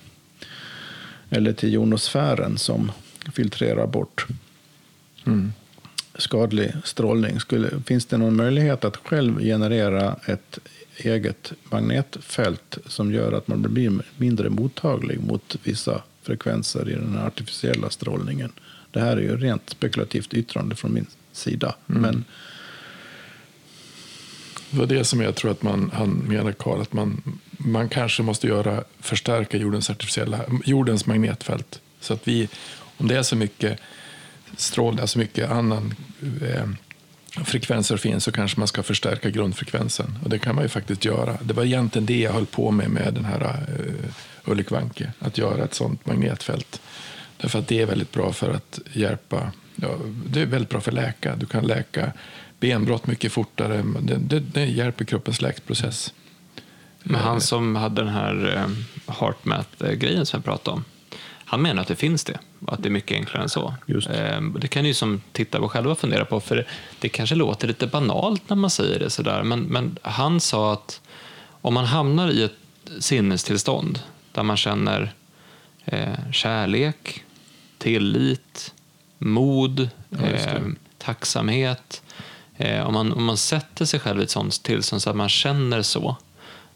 [1.31, 2.93] Eller till jonosfären som
[3.33, 4.27] filtrerar bort.
[5.27, 5.53] Mm
[6.19, 7.41] skadlig strålning.
[7.41, 10.59] Skulle, finns det någon möjlighet att själv generera ett
[10.97, 17.91] eget magnetfält som gör att man blir mindre mottaglig mot vissa frekvenser i den artificiella
[17.91, 18.53] strålningen?
[18.91, 21.75] Det här är ju rent spekulativt yttrande från min sida.
[21.89, 22.03] Mm.
[22.03, 22.25] Men
[24.77, 28.23] det var det som jag tror att man, han menar, Karl, att man, man kanske
[28.23, 31.81] måste göra, förstärka jordens, artificiella, jordens magnetfält.
[32.01, 32.49] Så att vi,
[32.97, 33.79] om det är så mycket
[34.57, 35.95] strålning, alltså mycket annan
[36.43, 36.69] eh,
[37.45, 40.19] frekvenser finns så kanske man ska förstärka grundfrekvensen.
[40.25, 41.39] Och det kan man ju faktiskt göra.
[41.43, 45.39] Det var egentligen det jag höll på med med den här eh, Ulrik Wanke, att
[45.39, 46.81] göra ett sånt magnetfält.
[47.37, 49.97] Därför att det är väldigt bra för att hjälpa, ja,
[50.27, 51.37] det är väldigt bra för att läka.
[51.37, 52.13] Du kan läka
[52.67, 53.85] benbrott mycket fortare.
[54.01, 56.15] Det, det, det hjälper kroppens läkprocess.
[57.03, 60.85] Men han som hade den här eh, HeartMath-grejen som jag pratade om,
[61.45, 63.75] han menar att det finns det och att det är mycket enklare än så.
[63.87, 64.09] Just.
[64.09, 66.67] Ehm, det kan ju som tittare själva fundera på, för
[66.99, 71.01] det kanske låter lite banalt när man säger det sådär, men, men han sa att
[71.49, 72.53] om man hamnar i ett
[72.99, 73.99] sinnestillstånd
[74.33, 75.13] där man känner
[75.85, 77.25] eh, kärlek,
[77.79, 78.75] tillit,
[79.19, 80.63] mod, Ja, eh,
[80.99, 82.03] tacksamhet.
[82.57, 85.29] Eh, om, man, om man sätter sig själv i ett sånt tillstånd så att man
[85.29, 86.17] känner så,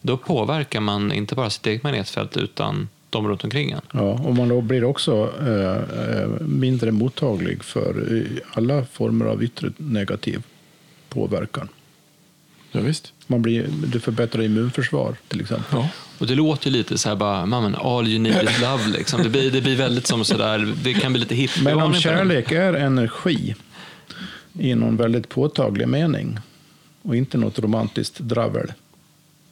[0.01, 3.81] då påverkar man inte bara sitt eget magnetfält utan de runt omkring en.
[3.93, 9.73] Ja, och man då blir också eh, eh, mindre mottaglig för alla former av yttre
[9.77, 10.43] negativ
[11.09, 11.69] påverkan.
[12.73, 13.13] Ja, visst.
[13.27, 15.79] Man blir, du förbättrar immunförsvar till exempel.
[15.79, 15.89] Ja.
[16.19, 19.23] Och det låter ju lite så här bara, "Man, all you need is love liksom.
[19.23, 22.53] Det blir, det blir väldigt som sådär, det kan bli lite hippie Men om kärlek
[22.53, 23.55] är energi
[24.59, 26.39] i någon väldigt påtaglig mening
[27.03, 28.73] och inte något romantiskt dravel,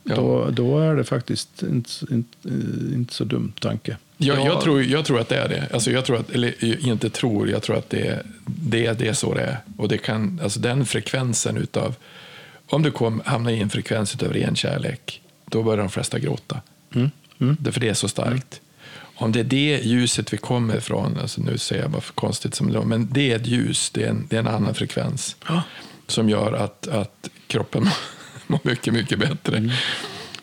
[0.04, 0.16] Ja.
[0.16, 2.48] då, då är det faktiskt inte, inte,
[2.94, 3.96] inte så dum tanke.
[4.16, 4.44] Jag, Ja.
[4.46, 5.68] jag, tror, jag tror att det är det.
[5.72, 9.34] Alltså jag tror att, eller inte tror, jag tror att det, det, det är så
[9.34, 9.58] det är.
[9.76, 11.94] Och det kan, alltså den frekvensen utav,
[12.66, 16.60] om du kom, hamnar i en frekvens utav ren kärlek, då börjar de flesta gråta.
[16.94, 17.10] Mm.
[17.38, 17.56] Mm.
[17.60, 18.60] Därför det är så starkt.
[19.20, 22.54] Om det är det ljuset vi kommer ifrån, alltså nu säger jag bara för konstigt
[22.54, 25.36] som det men det är ett ljus, det är en, det är en annan frekvens
[26.06, 27.86] som gör att, att kroppen
[28.46, 29.70] mår mycket, mycket bättre.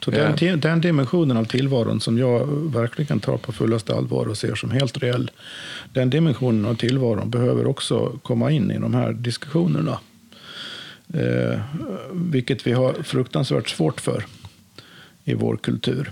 [0.05, 0.35] Så den, Ja.
[0.35, 4.71] ti- den dimensionen av tillvaron som jag verkligen tar på fullaste allvar och ser som
[4.71, 5.31] helt reell,
[5.93, 9.99] den dimensionen av tillvaron behöver också komma in i de här diskussionerna.
[11.13, 11.59] Eh,
[12.11, 14.25] vilket vi har fruktansvärt svårt för
[15.23, 16.11] i vår kultur.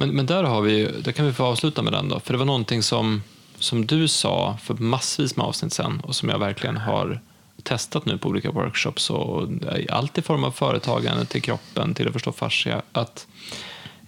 [0.00, 2.20] Men, men där, har vi, där kan vi få avsluta med den då.
[2.20, 3.22] För det var någonting som,
[3.58, 7.20] som du sa för massvis med avsnitt sen och som jag verkligen har
[7.62, 12.06] testat nu på olika workshops och eh, allt i form av företagande till kroppen till
[12.06, 12.82] att förstå fascia.
[12.92, 13.26] Att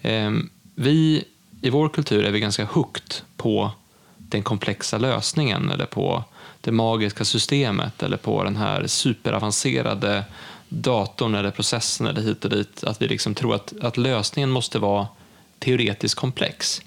[0.03, 0.31] eh,
[0.75, 1.25] vi
[1.63, 3.71] i vår kultur är vi ganska hooked på
[4.17, 6.25] den komplexa lösningen eller på
[6.61, 10.25] det magiska systemet eller på den här superavancerade
[10.69, 12.85] datorn eller processen eller hit och dit.
[12.85, 15.07] Att vi liksom tror att, att lösningen måste vara
[15.63, 16.83] teoretiskt komplex.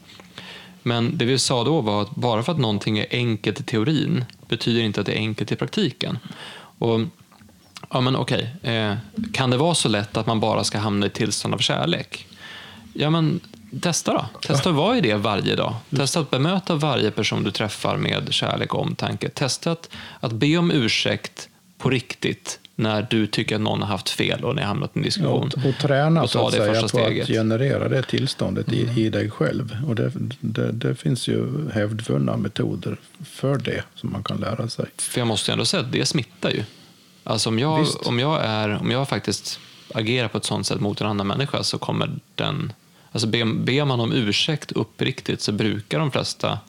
[0.83, 4.25] Men det vi sa då var att bara för att någonting är enkelt i teorin
[4.47, 6.17] betyder inte att det är enkelt i praktiken.
[6.79, 6.99] Och,
[7.89, 8.95] ja men okej, eh,
[9.33, 12.27] kan det vara så lätt att man bara ska hamna i ett tillstånd av kärlek?
[12.93, 13.39] Ja men
[13.81, 14.25] testa då.
[14.41, 15.75] Testa att vara i det varje dag.
[15.95, 19.29] Testa att bemöta varje person du träffar med kärlek och omtanke.
[19.29, 19.89] Testa att,
[20.19, 24.55] att be om ursäkt på riktigt när du tycker att någon har haft fel och
[24.55, 25.51] ni har hamnat i en diskussion.
[25.57, 27.23] Och, och träna Och så att säga på steget.
[27.23, 29.77] att generera det tillståndet i, i dig själv.
[29.87, 34.85] Och det, det, det finns ju hävdvunna metoder för det som man kan lära sig.
[34.97, 36.63] För jag måste ändå säga att det smittar ju.
[37.23, 37.97] Alltså om jag, Visst.
[37.97, 39.59] om jag, är, om jag faktiskt
[39.93, 42.73] agerar på ett sånt sätt mot en annan människa så kommer den...
[43.11, 46.59] Alltså ber, ber man om ursäkt uppriktigt så brukar de flesta...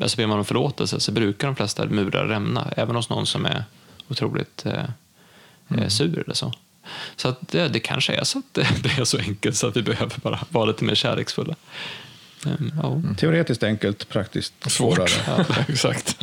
[0.00, 2.72] Alltså ber man om förlåtelse så brukar de flesta murar rämna.
[2.76, 3.64] Även hos någon som är
[4.08, 4.84] otroligt eh,
[5.72, 5.84] Mm.
[5.84, 6.52] eh, sur eller så.
[7.16, 9.76] Så att det, det kanske är så att det, det är så enkelt så att
[9.76, 11.54] vi behöver bara vara lite mer kärleksfulla.
[12.46, 13.02] Ehm, ja.
[13.16, 15.08] Teoretiskt enkelt, praktiskt svårare.
[15.44, 15.68] Svårt.
[15.68, 16.16] Exakt.